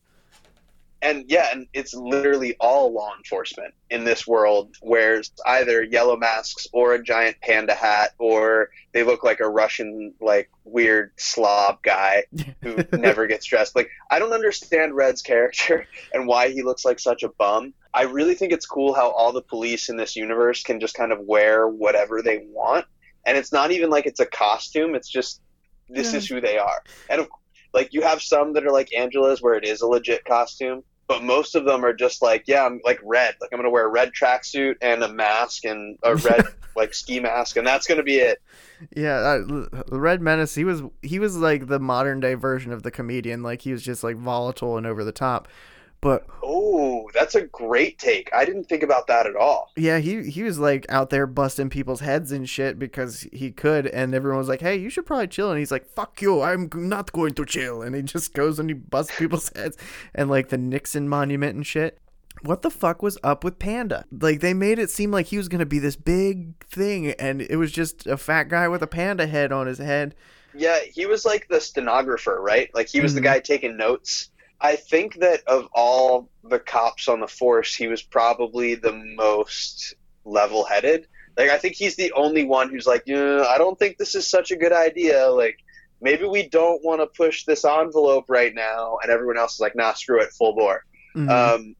[1.01, 6.67] And yeah, and it's literally all law enforcement in this world wears either yellow masks
[6.73, 12.23] or a giant panda hat, or they look like a Russian, like weird slob guy
[12.61, 13.75] who never gets dressed.
[13.75, 17.73] Like I don't understand Red's character and why he looks like such a bum.
[17.93, 21.11] I really think it's cool how all the police in this universe can just kind
[21.11, 22.85] of wear whatever they want,
[23.25, 24.95] and it's not even like it's a costume.
[24.95, 25.41] It's just
[25.89, 26.17] this Yeah.
[26.17, 27.29] is who they are, and of
[27.77, 31.23] like you have some that are like Angela's where it is a legit costume, but
[31.23, 33.35] most of them are just like, yeah, I'm like red.
[33.39, 36.43] Like I'm gonna wear a red tracksuit and a mask and a red
[36.75, 38.41] like ski mask, and that's gonna be it.
[38.95, 40.55] Yeah, uh, the Red Menace.
[40.55, 43.43] He was he was like the modern day version of the comedian.
[43.43, 45.47] Like he was just like volatile and over the top.
[45.99, 48.29] But Oh, that's a great take.
[48.33, 49.71] I didn't think about that at all.
[49.75, 53.87] yeah, he he was like out there busting people's heads and shit because he could,
[53.87, 56.69] and everyone was like, "Hey, you should probably chill." And he's like, "Fuck you, I'm
[56.73, 59.75] not going to chill." And he just goes and he busts people's heads
[60.13, 61.97] and like the Nixon monument and shit.
[62.43, 64.05] What the fuck was up with Panda?
[64.11, 67.55] Like they made it seem like he was gonna be this big thing, and it
[67.57, 70.13] was just a fat guy with a panda head on his head.
[70.53, 72.69] Yeah, he was like the stenographer, right?
[72.75, 73.15] Like he was Mhm.
[73.15, 74.29] the guy taking notes.
[74.59, 79.93] I think that of all the cops on the force, he was probably the most
[80.25, 81.07] level-headed.
[81.37, 84.25] Like I think he's the only one who's like, yeah, I don't think this is
[84.25, 85.27] such a good idea.
[85.27, 85.59] Like
[86.01, 88.97] maybe we don't want to push this envelope right now.
[89.03, 90.83] And everyone else is like, nah, screw it, full bore.
[91.15, 91.29] Mhm.
[91.29, 91.75] Um,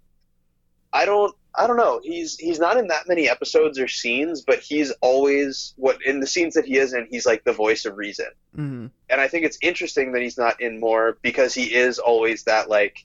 [0.94, 1.36] I don't.
[1.58, 2.00] I don't know.
[2.04, 6.28] He's he's not in that many episodes or scenes, but he's always what in the
[6.28, 8.28] scenes that he is in, he's like the voice of reason.
[8.56, 8.92] Mhm.
[9.10, 12.70] And I think it's interesting that he's not in more because he is always that
[12.70, 13.04] like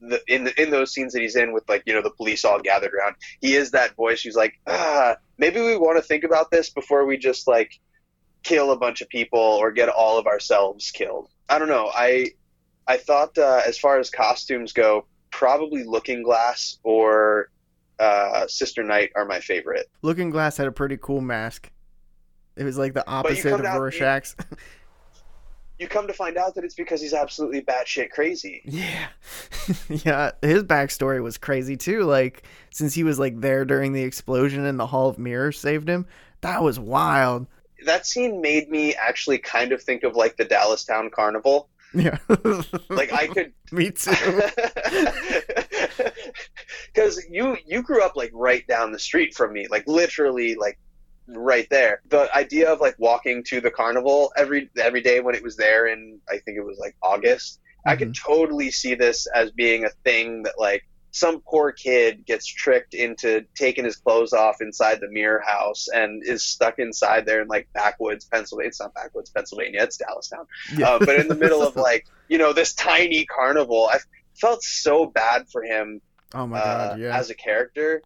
[0.00, 2.44] the in the, in those scenes that he's in with like you know the police
[2.44, 3.16] all gathered around.
[3.40, 7.04] He is that voice who's like, ah, maybe we want to think about this before
[7.06, 7.72] we just like
[8.44, 11.28] kill a bunch of people or get all of ourselves killed.
[11.48, 11.90] I don't know.
[11.92, 12.34] I
[12.86, 17.50] I thought uh, as far as costumes go, probably Looking Glass or
[18.00, 19.88] uh, Sister Night are my favorite.
[20.02, 21.70] Looking Glass had a pretty cool mask.
[22.56, 24.34] It was like the opposite of Rorschach's.
[25.78, 28.60] You come to find out that it's because he's absolutely batshit crazy.
[28.66, 29.08] yeah,
[29.88, 30.30] yeah.
[30.42, 32.02] His backstory was crazy too.
[32.02, 35.88] Like since he was like there during the explosion and the Hall of Mirrors saved
[35.88, 36.06] him,
[36.42, 37.46] that was wild.
[37.86, 41.70] That scene made me actually kind of think of like the Dallastown Carnival.
[41.94, 42.18] Yeah,
[42.90, 44.12] Like I could me too.
[46.92, 50.78] Because you you grew up like right down the street from me like literally like
[51.36, 52.00] right there.
[52.08, 55.86] The idea of like walking to the carnival every every day when it was there
[55.86, 59.90] in i think it was like august i could totally see this as being a
[60.04, 65.08] thing that like some poor kid gets tricked into taking his clothes off inside the
[65.08, 69.82] mirror house and is stuck inside there in like backwoods pennsylvania it's not backwoods pennsylvania
[69.82, 70.46] it's dallastown.
[70.76, 70.90] Yeah.
[70.90, 73.98] uh, but in the middle of like you know this tiny carnival i
[74.34, 76.00] felt so bad for him
[76.34, 77.16] oh my uh, god, yeah.
[77.16, 78.02] as a character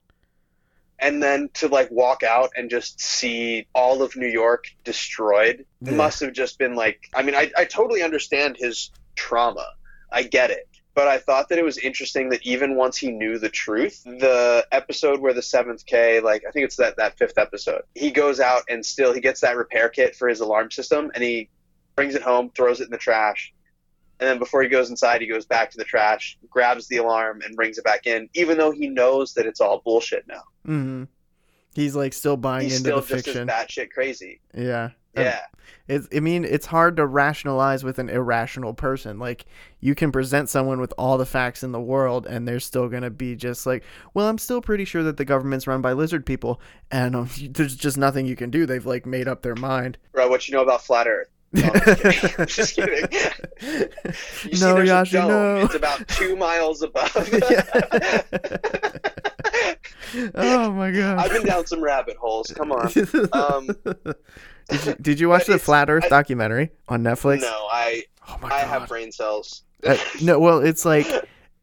[0.99, 5.93] and then to like walk out and just see all of new york destroyed Yeah.
[5.93, 9.67] must have just been like i mean I, I totally understand his trauma
[10.11, 13.39] i get it but i thought that it was interesting that even once he knew
[13.39, 17.39] the truth the episode where the seventh k like i think it's that that fifth
[17.39, 21.11] episode he goes out and still he gets that repair kit for his alarm system
[21.15, 21.49] and he
[21.97, 23.54] brings it home throws it in the trash
[24.25, 27.43] and then before he goes inside, he goes back to the trash, grabs the alarm,
[27.45, 30.43] and brings it back in, even though he knows that it's all bullshit now.
[30.67, 31.05] Mm-hmm.
[31.75, 33.51] He's like still buying He's into still the just fiction.
[33.51, 34.41] as batshit crazy.
[34.57, 34.91] Yeah.
[35.15, 35.41] Yeah.
[35.87, 39.19] It's, I mean, it's hard to rationalize with an irrational person.
[39.19, 39.45] Like,
[39.81, 43.03] you can present someone with all the facts in the world, and they're still going
[43.03, 43.85] to be just like,
[44.15, 46.61] well, I'm still pretty sure that the government's run by lizard people,
[46.91, 48.65] and um, there's just nothing you can do.
[48.65, 49.99] They've, like, made up their mind.
[50.13, 51.29] Bro, what you know about flat Earth?
[51.57, 52.39] No, I'm just kidding.
[52.39, 53.09] I'm just kidding.
[54.51, 55.29] You no, Yashi, dome.
[55.29, 55.57] no.
[55.59, 57.13] It's about two miles above.
[60.35, 61.19] oh, my God.
[61.19, 62.53] I've been down some rabbit holes.
[62.57, 62.91] Come on.
[63.33, 63.67] Um,
[64.69, 67.41] did, you, did you watch the Flat Earth I- documentary on Netflix?
[67.41, 68.63] no, I Oh, my god.
[68.63, 69.65] I have brain cells.
[69.87, 71.07] Uh, no, well, it's like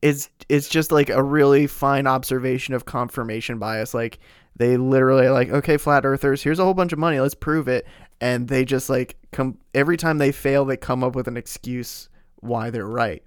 [0.04, 3.96] it's it's just like a really fine observation of confirmation bias.
[3.96, 4.20] Like
[4.58, 7.68] they literally are like, okay, flat earthers, here's a whole bunch of money, let's prove
[7.68, 7.88] it,
[8.22, 12.08] and they just like come every time they fail, they come up with an excuse
[12.40, 13.24] why they're right.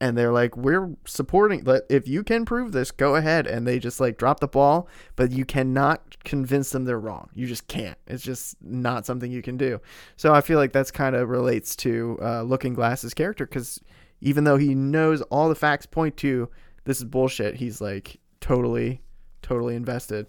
[0.00, 1.62] And they're like, we're supporting.
[1.62, 3.46] But if you can prove this, go ahead.
[3.46, 7.30] And they just like drop the ball, but you cannot convince them they're wrong.
[7.32, 7.96] You just can't.
[8.06, 9.80] It's just not something you can do.
[10.16, 13.80] So I feel like that's kind of relates to uh, Looking Glass's character because
[14.20, 16.50] even though he knows all the facts point to
[16.84, 19.00] this is bullshit, he's like totally,
[19.40, 20.26] totally invested.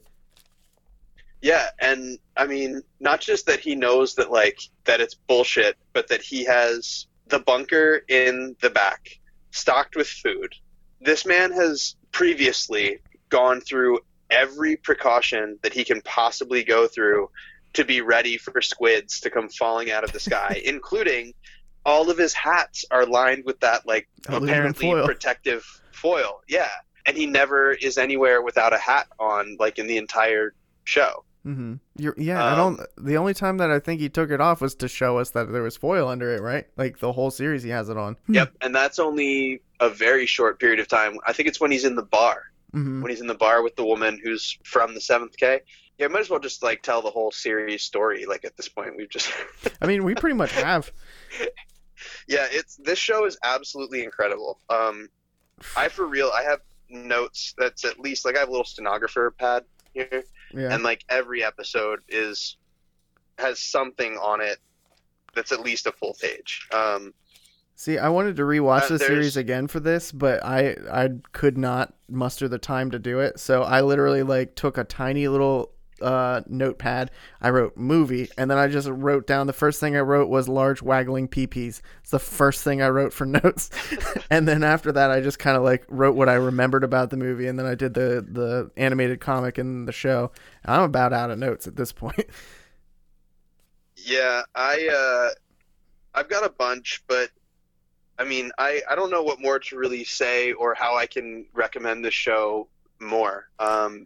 [1.46, 6.08] Yeah, and I mean, not just that he knows that like that it's bullshit, but
[6.08, 9.20] that he has the bunker in the back
[9.52, 10.56] stocked with food.
[11.02, 12.98] This man has previously
[13.30, 14.00] gone through
[14.32, 17.30] every precaution that he can possibly go through
[17.74, 21.32] to be ready for squids to come falling out of the sky, including
[21.86, 25.06] all of his hats are lined with that like Aluminum apparently foil.
[25.06, 26.42] protective foil.
[26.48, 26.72] Yeah.
[27.06, 30.56] And he never is anywhere without a hat on like in the entire
[30.86, 31.24] show.
[31.46, 33.06] Hmm You're, yeah, I Um, don't.
[33.06, 35.52] The only time that I think he took it off was to show us that
[35.52, 36.66] there was foil under it, right?
[36.76, 38.18] Like the whole series, he has it on.
[38.28, 41.18] Yep, and that's only a very short period of time.
[41.26, 42.44] I think it's when he's in the bar.
[42.72, 45.62] hmm When he's in the bar with the woman who's from the Seventh K.
[46.00, 48.26] Yeah, I might as well just like tell the whole series story.
[48.26, 49.32] Like at this point, we've just
[49.82, 50.92] I mean, we pretty much have.
[52.28, 52.48] yeah.
[52.52, 54.60] It's this show is absolutely incredible.
[54.70, 55.10] Um,
[55.76, 56.60] I for real, I have
[56.90, 59.64] notes that's at least like I have a little stenographer pad
[59.94, 60.24] here,
[60.56, 60.74] Yeah.
[60.74, 62.58] and like every episode is
[63.38, 64.60] has something on it
[65.36, 66.68] that's at least a full page.
[66.74, 67.14] Um,
[67.78, 71.58] See, I wanted to rewatch Uh, the series again for this, but I I could
[71.58, 73.38] not muster the time to do it.
[73.40, 77.12] So I literally like took a tiny little uh notepad.
[77.42, 80.50] I wrote movie, and then I just wrote down the first thing I wrote was
[80.50, 81.82] large waggling peepees.
[82.02, 83.70] It's the first thing I wrote for notes,
[84.30, 87.18] and then after that, I just kind of like wrote what I remembered about the
[87.18, 90.32] movie, and then I did the the animated comic and the show.
[90.66, 92.26] I'm about out of notes at this point.
[93.98, 95.30] Yeah, I uh,
[96.14, 97.30] I've got a bunch, but
[98.20, 101.46] I mean, I I don't know what more to really say or how I can
[101.54, 102.68] recommend the show
[103.00, 103.50] more.
[103.58, 104.06] Um,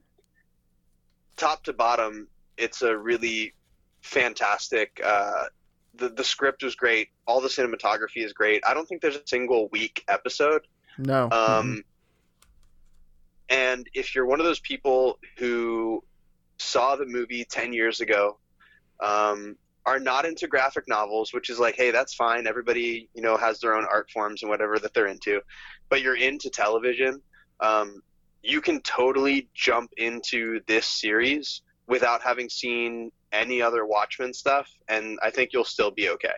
[1.39, 3.53] top to bottom, it's a really
[4.01, 5.01] fantastic.
[5.03, 5.45] Uh,
[5.95, 7.09] the the script was great.
[7.25, 8.63] All the cinematography is great.
[8.67, 10.67] I don't think there's a single weak episode.
[10.97, 11.29] no.
[11.31, 11.83] Um,
[13.49, 16.03] and if you're one of those people who
[16.59, 18.37] saw the movie 10 years ago,
[18.99, 19.55] um,
[19.85, 22.45] are not into graphic novels, which is like, hey, that's fine.
[22.45, 25.41] Everybody, you know, has their own art forms and whatever that they're into,
[25.89, 27.21] but you're into television,
[27.59, 28.03] um,
[28.41, 35.19] you can totally jump into this series without having seen any other Watchmen stuff, and
[35.21, 36.29] I think you'll still be okay.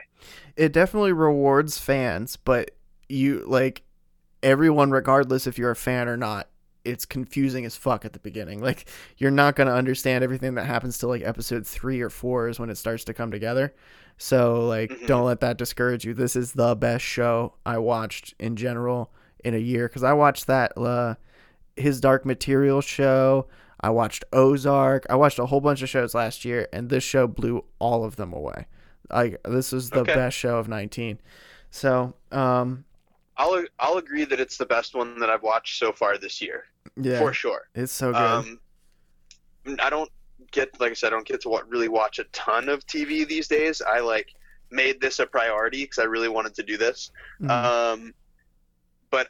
[0.56, 2.72] it definitely rewards fans, but
[3.10, 3.84] you like
[4.44, 6.48] everyone, regardless if you're a fan or not,
[6.84, 8.60] it's confusing as fuck at the beginning.
[8.64, 8.88] Like
[9.18, 12.69] you're not gonna understand everything that happens till like episode three or four is when
[12.69, 13.73] it starts to come together.
[14.18, 15.07] So like, Mhm.
[15.07, 16.14] don't let that discourage you.
[16.14, 19.11] This is the best show I watched in general
[19.44, 21.15] in a year because I watched that uh,
[21.76, 23.48] his Dark Material show.
[23.80, 25.06] I watched Ozark.
[25.10, 28.15] I watched a whole bunch of shows last year, and this show blew all of
[28.15, 28.68] them away.
[29.10, 30.14] Like this was the Okay.
[30.14, 31.19] best show of 19.
[31.72, 32.85] So, um,
[33.38, 36.65] I'll I'll agree that it's the best one that I've watched so far this year,
[36.95, 37.69] yeah, for sure.
[37.73, 38.22] it's so good.
[38.22, 38.60] Um,
[39.80, 40.10] I don't
[40.52, 43.27] get like I said, I don't get to what really watch a ton of TV
[43.27, 43.81] these days.
[43.81, 44.34] I like
[44.69, 47.11] made this a priority because I really wanted to do this.
[47.41, 47.49] Mhm.
[47.49, 48.14] Um,
[49.10, 49.30] but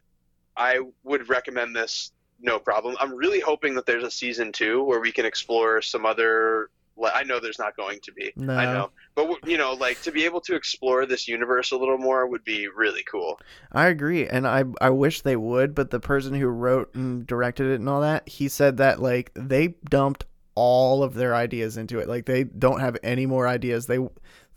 [0.58, 2.12] I would recommend this
[2.42, 2.96] no problem.
[3.00, 6.70] I'm really hoping that there's a season two where we can explore some other.
[6.98, 8.32] like, I know there's not going to be.
[8.36, 8.54] No.
[8.54, 11.98] I know, but you know, like to be able to explore this universe a little
[11.98, 13.40] more would be really cool.
[13.72, 17.68] I agree, and I I wish they would, but the person who wrote and directed
[17.68, 22.00] it and all that, he said that like they dumped all of their ideas into
[22.00, 22.10] it.
[22.10, 23.88] Like they don't have any more ideas.
[23.88, 24.00] They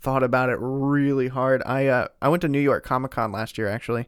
[0.01, 1.63] thought about it really hard.
[1.65, 4.07] I uh I went to New York Comic Con last year actually,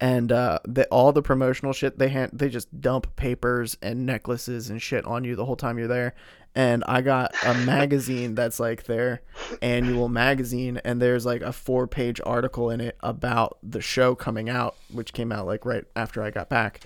[0.00, 0.58] and uh
[0.90, 5.24] all the promotional shit they had they just dump papers and necklaces and shit on
[5.24, 6.14] you the whole time you're there,
[6.54, 9.22] and I got a magazine that's like their
[9.62, 14.48] annual magazine, and there's like a four page article in it about the show coming
[14.48, 16.80] out, which came out like right after I got back.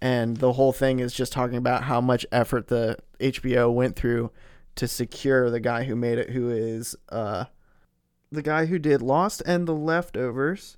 [0.00, 4.30] And the whole thing is just talking about how much effort the HBO went through
[4.76, 7.46] to secure the guy who made it, who is uh,
[8.30, 10.76] the guy who did Lost and The Leftovers.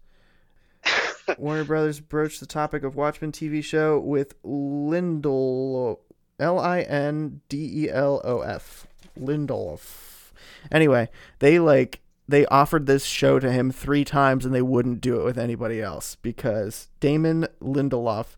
[1.39, 5.99] Warner Brothers broached the topic of Watchmen TV show with Lindel,
[6.39, 8.87] L I N D E L O F,
[9.19, 10.33] Lindelof.
[10.71, 11.09] Anyway,
[11.39, 15.25] they like they offered this show to him three times and they wouldn't do it
[15.25, 18.37] with anybody else because Damon Lindelof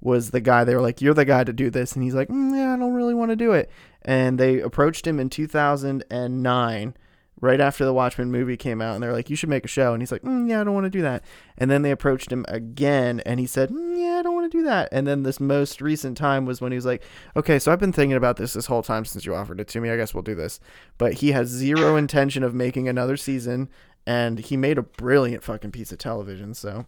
[0.00, 0.64] was the guy.
[0.64, 2.76] They were like, "You're the guy to do this," and he's like, mm, "Yeah, I
[2.76, 3.70] don't really want to do it."
[4.02, 6.94] And they approached him in 2009
[7.40, 9.92] right after the Watchmen movie came out, and they're like, "You should make a show,"
[9.92, 11.24] and he's like, mm, "Yeah, I don't want to do that."
[11.58, 14.58] And then they approached him again, and he said, mm, "Yeah, I don't want to
[14.58, 17.02] do that." And then this most recent time was when he was like,
[17.36, 19.80] "Okay, so I've been thinking about this this whole time since you offered it to
[19.80, 19.90] me.
[19.90, 20.60] I guess we'll do this."
[20.98, 23.68] But he has zero intention of making another season,
[24.06, 26.54] and he made a brilliant fucking piece of television.
[26.54, 26.86] So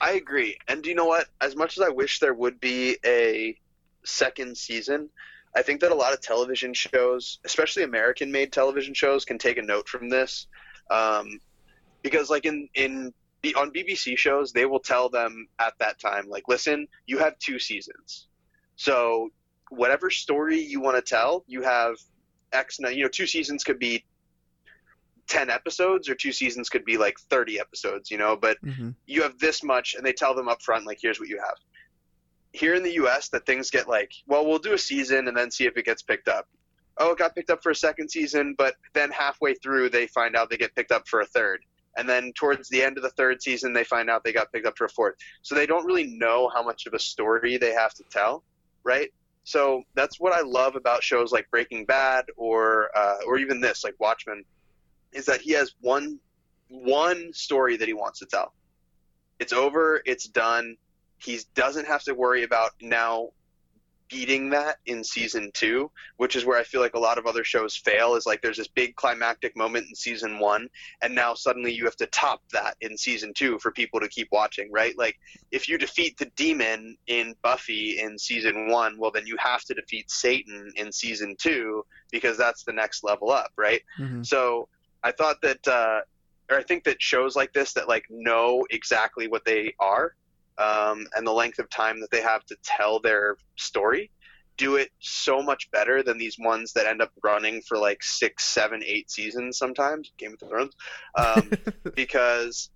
[0.00, 0.58] I agree.
[0.68, 1.28] And do you know what?
[1.40, 3.56] As much as I wish there would be a
[4.04, 5.10] second season,
[5.56, 9.58] I think that a lot of television shows, especially American made television shows, can take
[9.58, 10.46] a note from this.
[10.90, 11.40] Um,
[12.02, 13.12] because like in, in
[13.42, 17.38] the, on BBC shows, they will tell them at that time, like, listen, you have
[17.38, 18.26] two seasons.
[18.76, 19.30] So
[19.70, 21.96] whatever story you want to tell, you have
[22.52, 24.04] X, you know, two seasons could be
[25.28, 28.94] 10 episodes or two seasons could be like 30 episodes, you know, but mhm.
[29.06, 31.56] you have this much and they tell them up front like here's what you have
[32.58, 35.50] here in the us that things get like well we'll do a season and then
[35.50, 36.46] see if it gets picked up.
[36.96, 40.36] Oh it got picked up for a second season but then halfway through they find
[40.36, 41.64] out they get picked up for a third.
[41.96, 44.66] And then towards the end of the third season they find out they got picked
[44.66, 45.14] up for a fourth.
[45.42, 48.44] So they don't really know how much of a story they have to tell
[48.88, 49.12] right?
[49.44, 53.84] So that's what i love about shows like breaking bad or uh, or even this
[53.84, 54.44] like watchmen
[55.12, 56.18] is that he has one
[56.68, 58.52] one story that he wants to tell.
[59.38, 60.76] It's over it's done
[61.18, 63.30] he doesn't have to worry about now
[64.08, 67.44] beating that in season two, which is where I feel like a lot of other
[67.44, 68.14] shows fail.
[68.14, 70.68] Is like there's this big climactic moment in season one,
[71.02, 74.28] and now suddenly you have to top that in season two for people to keep
[74.32, 74.96] watching, right?
[74.96, 75.18] Like
[75.50, 79.74] if you defeat the demon in Buffy in season one, well then you have to
[79.74, 83.82] defeat Satan in season two because that's the next level up, right?
[83.98, 84.24] Mhm.
[84.24, 84.68] So
[85.02, 86.00] I thought that, uh,
[86.50, 90.14] or I think that shows like this that like know exactly what they are
[90.58, 94.10] um, and the length of time that they have to tell their story
[94.58, 98.44] do it so much better than these ones that end up running for like six,
[98.44, 100.12] seven, eight seasons sometimes.
[100.18, 100.74] Game of Thrones,
[101.14, 101.50] um,
[101.94, 102.68] because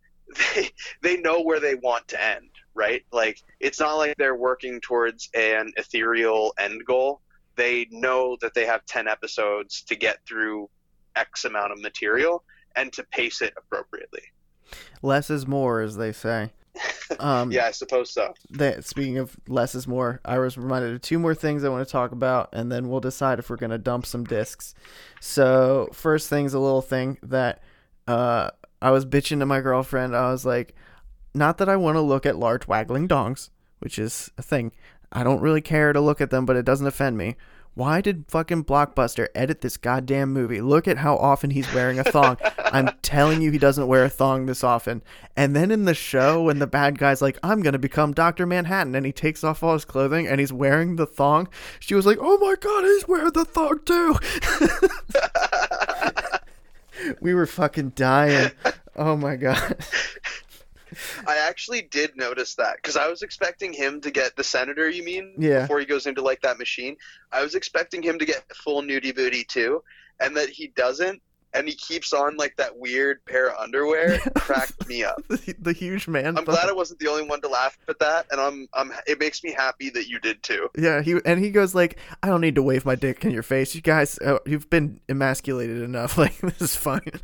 [0.54, 0.70] they
[1.02, 3.02] they know where they want to end, right?
[3.12, 7.20] Like it's not like they're working towards an ethereal end goal.
[7.56, 10.70] They know that they have ten episodes to get through
[11.16, 12.44] X amount of material
[12.76, 14.22] and to pace it appropriately.
[15.02, 16.52] less is more, as they say.
[17.20, 18.32] Um, Yeah, I suppose so.
[18.50, 21.86] that speaking of less is more, I was reminded of two more things I want
[21.86, 24.74] to talk about, and then we'll decide if we're gonna dump some discs.
[25.20, 27.62] So first thing's a little thing that
[28.08, 28.50] uh,
[28.80, 30.16] I was bitching to my girlfriend.
[30.16, 30.74] I was like,
[31.34, 33.50] not that I want to look at large waggling dongs,
[33.80, 34.72] which is a thing.
[35.12, 37.36] I don't really care to look at them, but it doesn't offend me.
[37.74, 40.60] Why did fucking Blockbuster edit this goddamn movie?
[40.60, 42.36] Look at how often he's wearing a thong.
[42.58, 45.02] I'm telling you, he doesn't wear a thong this often.
[45.36, 48.44] And then in the show, when the bad guy's like, I'm going to become Dr.
[48.44, 51.48] Manhattan, and he takes off all his clothing and he's wearing the thong,
[51.80, 54.16] she was like, Oh my god, he's wearing the thong too.
[57.22, 58.50] we were fucking dying.
[58.96, 59.76] Oh my god.
[61.26, 64.88] I actually did notice that because I was expecting him to get the senator.
[64.88, 65.34] You mean?
[65.38, 65.62] Yeah.
[65.62, 66.96] Before he goes into like that machine,
[67.30, 69.82] I was expecting him to get full nudie booty too,
[70.20, 71.22] and that he doesn't,
[71.54, 74.18] and he keeps on like that weird pair of underwear.
[74.36, 75.22] cracked me up.
[75.28, 76.36] the, the huge man.
[76.36, 78.92] I'm glad I wasn't the only one to laugh at that, and I'm, I'm.
[79.06, 80.68] It makes me happy that you did too.
[80.76, 83.42] Yeah, he and he goes like, "I don't need to wave my dick in your
[83.42, 83.74] face.
[83.74, 86.16] You guys, uh, you've been emasculated enough.
[86.22, 87.20] Like this is fine."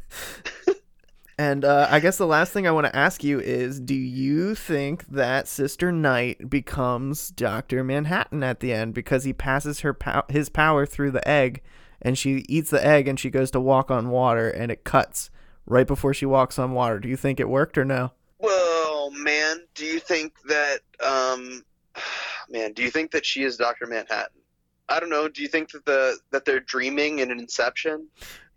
[1.38, 4.56] And uh, I guess the last thing I want to ask you is, do you
[4.56, 10.24] think that Sister Night becomes Doctor Manhattan at the end because he passes her pow-
[10.28, 11.62] his power through the egg,
[12.02, 15.30] and she eats the egg and she goes to walk on water and it cuts
[15.68, 16.98] right before she walks on water?
[16.98, 18.12] Do you think it worked or no?
[18.38, 21.64] Well, man, do you think that, um,
[22.50, 24.40] man, do you think that she is Doctor Manhattan?
[24.88, 25.28] I don't know.
[25.28, 28.08] Do you think that the that they're dreaming in an Inception?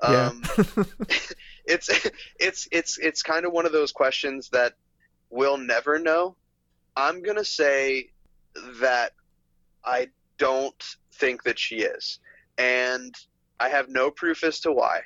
[0.01, 0.31] Yeah.
[0.31, 0.43] Um,
[1.65, 1.89] it's
[2.39, 4.73] it's it's it's kind of one of those questions that
[5.29, 6.35] we'll never know.
[6.95, 8.09] I'm gonna say
[8.81, 9.11] that
[9.83, 10.83] I don't
[11.13, 12.19] think that she is
[12.57, 13.13] and
[13.59, 15.01] I have no proof as to why.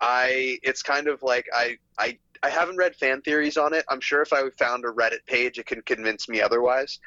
[0.00, 3.84] I it's kind of like I I I haven't read fan theories on it.
[3.88, 6.98] I'm sure if I found a Reddit page, it can convince me otherwise.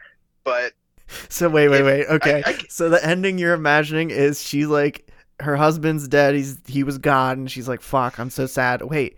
[0.44, 0.74] But
[1.30, 2.08] So wait, wait, If- wait.
[2.08, 2.44] Okay.
[2.46, 5.08] I- so the ending you're imagining is she like
[5.42, 6.36] her husband's dead.
[6.36, 9.18] He's he was gone, and she's like, "Fuck, I'm so sad." Wait,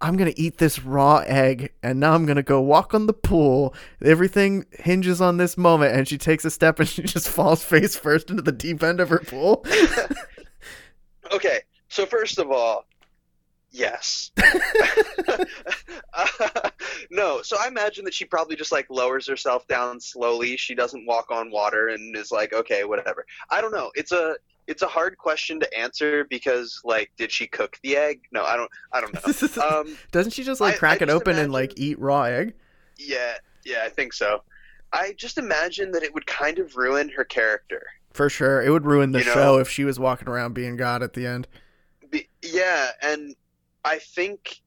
[0.00, 3.74] I'm gonna eat this raw egg, and now I'm gonna go walk on the pool.
[4.02, 7.96] Everything hinges on this moment, and she takes a step, and she just falls face
[7.96, 9.64] first into the deep end of her pool.
[11.32, 12.86] okay, so first of all,
[13.70, 14.30] yes.
[16.12, 16.70] Uh,
[17.10, 20.56] no, so I imagine that she probably just like lowers herself down slowly.
[20.56, 23.24] She doesn't walk on water and is like, okay, whatever.
[23.48, 23.92] I don't know.
[23.94, 24.34] It's a
[24.70, 28.20] it's a hard question to answer because like, did she cook the egg?
[28.30, 28.70] No, I don't.
[28.92, 29.20] I don't know.
[29.70, 32.54] Um, Doesn't she just like crack I it just open and like eat raw egg?
[32.96, 33.34] yeah,
[33.64, 34.42] yeah, I think so.
[34.92, 37.82] I just imagine that it would kind of ruin her character.
[38.12, 40.76] For sure, it would ruin the You know- show if she was walking around being
[40.76, 41.46] God at the end.
[42.10, 43.34] Be, yeah, and
[43.84, 44.60] I think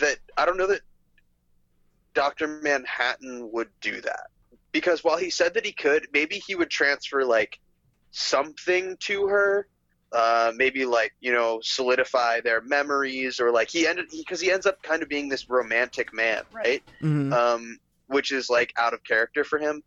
[0.00, 0.80] that I don't know that
[2.14, 4.26] Doctor Manhattan would do that
[4.72, 7.58] because while he said that he could, maybe he would transfer like
[8.10, 9.66] something to her.
[10.12, 14.66] Uh, maybe like you know solidify their memories or like he ended because he, ends
[14.66, 17.32] up kind of being this romantic man right Mhm.
[17.32, 17.78] um,
[18.08, 19.84] which is like out of character for him.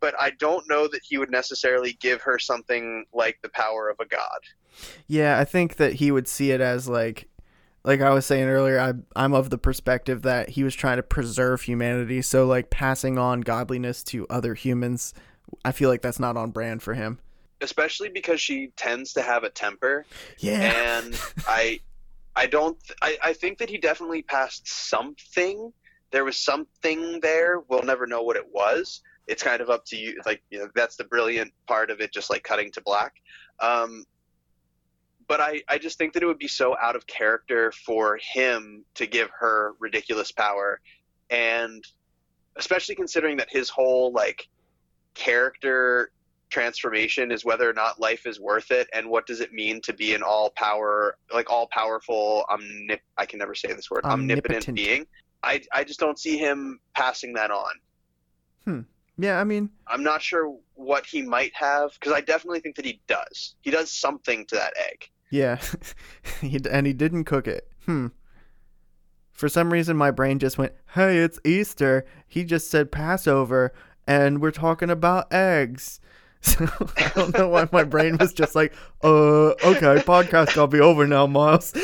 [0.00, 3.98] But I don't know that he would necessarily give her something like the power of
[3.98, 4.38] a god.
[5.08, 7.28] Yeah, I think that he would see it as like
[7.82, 11.02] like I was saying earlier, I I'm of the perspective that he was trying to
[11.02, 15.14] preserve humanity, so like passing on godliness to other humans,
[15.64, 17.18] I feel like that's not on brand for him.
[17.62, 20.04] Especially because she tends to have a temper.
[20.38, 20.98] Yeah.
[20.98, 21.80] and i
[22.34, 25.72] i don't I, I think that he definitely passed something.
[26.10, 27.60] There was something there.
[27.68, 29.00] We'll never know what it was.
[29.26, 32.12] It's kind of up to you like you know that's the brilliant part of it
[32.12, 33.14] just like cutting to black.
[33.60, 34.04] Um
[35.28, 38.84] but I, I just think that it would be so out of character for him
[38.96, 40.80] to give her ridiculous power.
[41.30, 41.82] And
[42.56, 44.48] especially considering that his whole like
[45.14, 46.10] character
[46.52, 49.92] transformation is whether or not life is worth it and what does it mean to
[49.92, 54.68] be an all power like all powerful omnip I can never say this word omnipotent,
[54.68, 54.76] Omnipotent.
[54.76, 55.06] being
[55.42, 57.72] I I just don't see him passing that on
[58.64, 58.80] Hmm.
[59.18, 62.84] yeah, I mean, I'm not sure what he might have because I definitely think that
[62.84, 65.58] he does he does something to that egg yeah.
[66.42, 67.66] he and he didn't cook it.
[67.86, 68.08] Hmm.
[69.32, 73.72] For some reason my brain just went, "Hey, it's Easter." He just said Passover
[74.06, 75.98] and we're talking about eggs.
[76.44, 76.66] So
[76.96, 78.74] I don't know why my brain was just like,
[79.04, 81.72] uh, okay, podcast gotta be over now, Miles.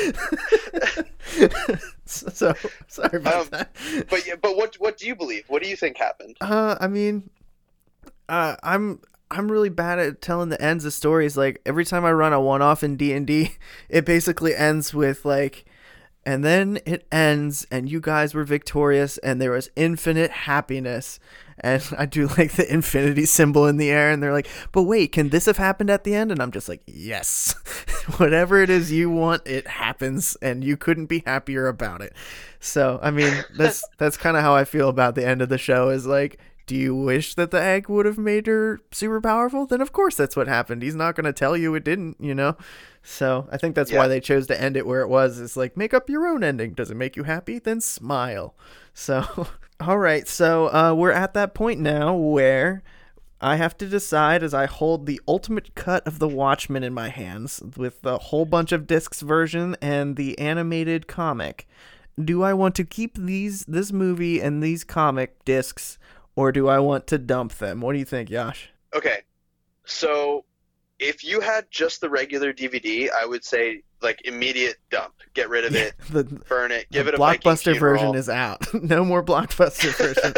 [2.04, 2.54] so, so
[2.88, 3.76] sorry about Um, that.
[4.10, 6.88] but yeah, but what what do you believe what do you think happened Uh, I
[6.88, 7.30] mean,
[8.28, 11.36] uh, I'm I'm really bad at telling the ends of stories.
[11.36, 13.52] Like every time I run a one-off in D and D,
[13.88, 15.64] it basically ends with like,
[16.28, 21.18] and then it ends, and you guys were victorious, and there was infinite happiness.
[21.58, 25.12] And I do like the infinity symbol in the air, and they're like, "But wait,
[25.12, 27.54] can this have happened at the end?" And I'm just like, "Yes,
[28.18, 32.12] whatever it is you want, it happens, and you couldn't be happier about it."
[32.60, 35.56] So, I mean, that's that's kind of how I feel about the end of the
[35.56, 35.88] show.
[35.88, 39.64] Is like, do you wish that the egg would have made her super powerful?
[39.64, 40.82] Then of course that's what happened.
[40.82, 42.58] He's not going to tell you it didn't, you know.
[43.02, 45.40] So I think that's why they chose to end it where it was.
[45.40, 46.74] It's like make up your own ending.
[46.74, 47.58] Does it make you happy?
[47.58, 48.54] Then smile.
[48.92, 49.48] So,
[49.80, 50.28] all right.
[50.28, 52.82] So uh, we're at that point now where.
[53.40, 57.08] I have to decide as I hold the ultimate cut of The Watchmen in my
[57.08, 61.68] hands with the whole bunch of discs version and the animated comic.
[62.20, 65.98] Do I want to keep these this movie and these comic discs
[66.34, 67.80] or do I want to dump them?
[67.80, 68.70] What do you think, Yash?
[68.94, 69.22] Okay,
[69.84, 70.44] so
[70.98, 75.64] if you had just the regular DVD, I would say like immediate dump, get rid
[75.64, 78.72] of it, The, burn it, give it a blockbuster version is out.
[78.74, 80.34] no more blockbuster version.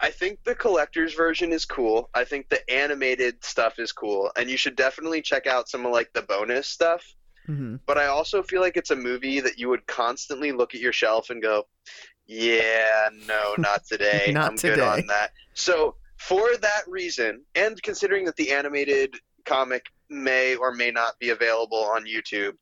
[0.00, 2.10] I think the collector's version is cool.
[2.12, 5.92] I think the animated stuff is cool, and you should definitely check out some of
[5.92, 7.04] like the bonus stuff.
[7.46, 10.80] hmm But I also feel like it's a movie that you would constantly look at
[10.80, 11.66] your shelf and go,
[12.26, 14.32] "Yeah, no, not today.
[14.34, 15.94] Not I'm good today." on that." So
[16.28, 21.82] for that reason, and considering that the animated comic may or may not be available
[21.82, 22.52] on YouTube,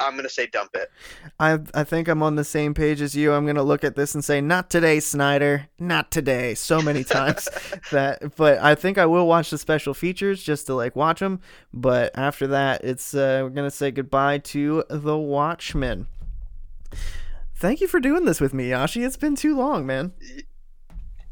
[0.00, 0.90] I'm gonna say dump it.
[1.38, 3.32] I I think I'm on the same page as you.
[3.32, 5.68] I'm gonna look at this and say, "Not today, Snyder.
[5.78, 7.48] Not today." So many times
[7.92, 11.40] that, but I think I will watch the special features just to like watch them.
[11.72, 16.06] But after that, it's uh, we're gonna say goodbye to the Watchmen.
[17.54, 19.06] Thank you for doing this with me, Yashi.
[19.06, 20.12] It's been too long, man.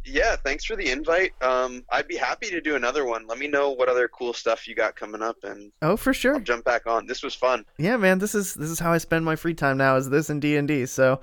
[0.04, 1.32] Yeah, thanks for the invite.
[1.42, 3.26] Um, I'd be happy to do another one.
[3.26, 6.34] Let me know what other cool stuff you got coming up, and Oh, for sure.
[6.34, 7.06] I'll jump back on.
[7.06, 7.64] This was fun.
[7.78, 9.96] Yeah, man, this is this is how I spend my free time now.
[9.96, 10.86] Is this and D and D?
[10.86, 11.20] So,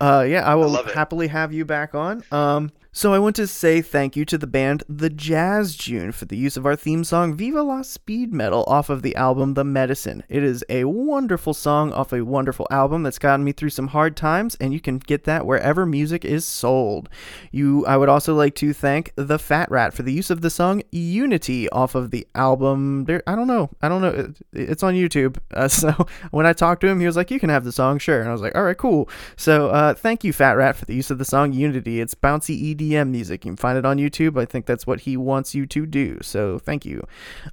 [0.00, 0.86] uh, yeah, I will it.
[0.94, 2.22] happily have you back on.
[2.32, 6.26] Um, so I want to say thank you to the band The Jazz June for
[6.26, 9.64] the use of our theme song "Viva La Speed Metal" off of the album The
[9.64, 10.22] Medicine.
[10.28, 14.14] It is a wonderful song off a wonderful album that's gotten me through some hard
[14.14, 17.08] times, and you can get that wherever music is sold.
[17.50, 20.50] You, I would also like to thank The Fat Rat for the use of the
[20.50, 23.06] song "Unity" off of the album.
[23.06, 24.08] There, I don't know, I don't know.
[24.08, 25.38] It, it's on YouTube.
[25.52, 25.92] Uh, so
[26.30, 28.28] when I talked to him, he was like, "You can have the song, sure." And
[28.28, 31.10] I was like, "All right, cool." So uh, thank you, Fat Rat, for the use
[31.10, 33.44] of the song "Unity." It's bouncy EDM music.
[33.44, 34.40] You can find it on YouTube.
[34.40, 36.18] I think that's what he wants you to do.
[36.22, 37.06] So thank you.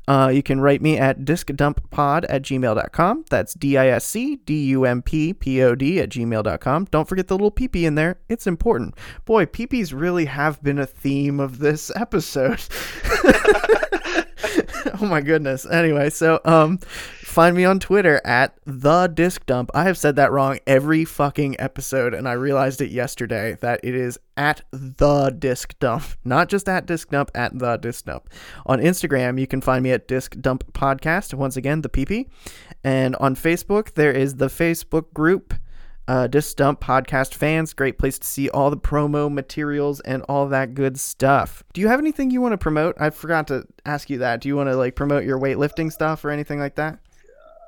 [0.08, 3.26] Uh, you can write me at discdumppod at gmail.com.
[3.30, 6.86] That's D I S C D U M P P O D at gmail.com.
[6.92, 8.20] Don't forget the little peepee in there.
[8.28, 8.96] It's important.
[9.26, 12.62] Boy, peepees really have been a theme of this episode.
[15.02, 15.66] oh my goodness.
[15.66, 19.72] Anyway, so um find me on Twitter at the disc dump.
[19.74, 23.96] I have said that wrong every fucking episode, and I realized it yesterday that it
[23.96, 28.30] is at the disc dump, not just at disc dump, at the disc dump.
[28.66, 31.34] On Instagram, you can find me at disc dump podcast.
[31.34, 32.28] Once again, the PP.
[32.84, 35.54] And on Facebook, there is the Facebook group
[36.10, 37.74] uh, Disc Dump podcast fans.
[37.74, 41.64] Great place to see all the promo materials and all that good stuff.
[41.72, 42.96] Do you have anything you want to promote?
[43.00, 44.42] I forgot to ask you that.
[44.42, 46.98] Do you want to like promote your weightlifting stuff or anything like that?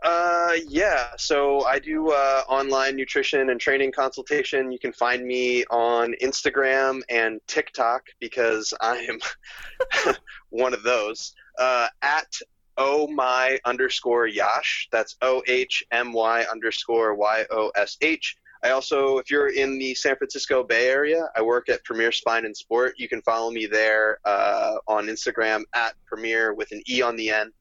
[0.02, 1.10] Uh, yeah.
[1.20, 4.72] So I do uh, online nutrition and training consultation.
[4.72, 10.16] You can find me on Instagram and TikTok because I am
[10.50, 11.36] one of those.
[11.60, 12.40] Uh, at
[12.78, 14.88] oh my underscore Yosh.
[14.92, 18.38] That's O H M Y underscore Y O S H.
[18.64, 22.46] I also, if you're in the San Francisco Bay Area, I work at Premier Spine
[22.46, 22.94] and Sport.
[22.98, 27.32] You can follow me there uh, on Instagram at Premier with an E on the
[27.32, 27.54] end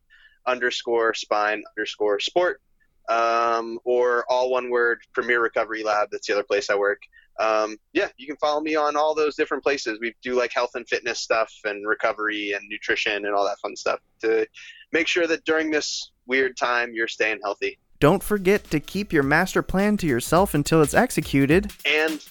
[0.46, 2.60] underscore spine underscore sport
[3.08, 7.02] um, or all one word premier recovery lab that's the other place i work
[7.38, 9.98] um, yeah you can follow me on all those different places.
[10.00, 13.76] We do like health and fitness stuff and recovery and nutrition and all that fun
[13.76, 14.46] stuff to
[14.92, 17.78] make sure that during this weird time you're staying healthy.
[17.98, 21.70] Don't forget to keep your master plan to yourself until it's executed.
[21.84, 22.24] And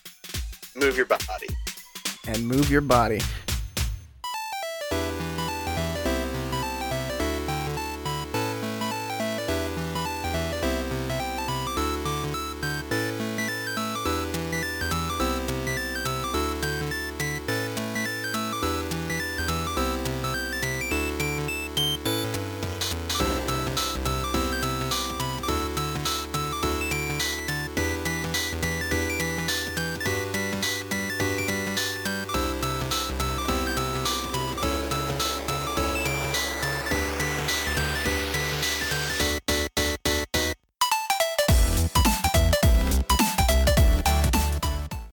[0.76, 1.48] move your body.
[2.28, 3.22] And move your body.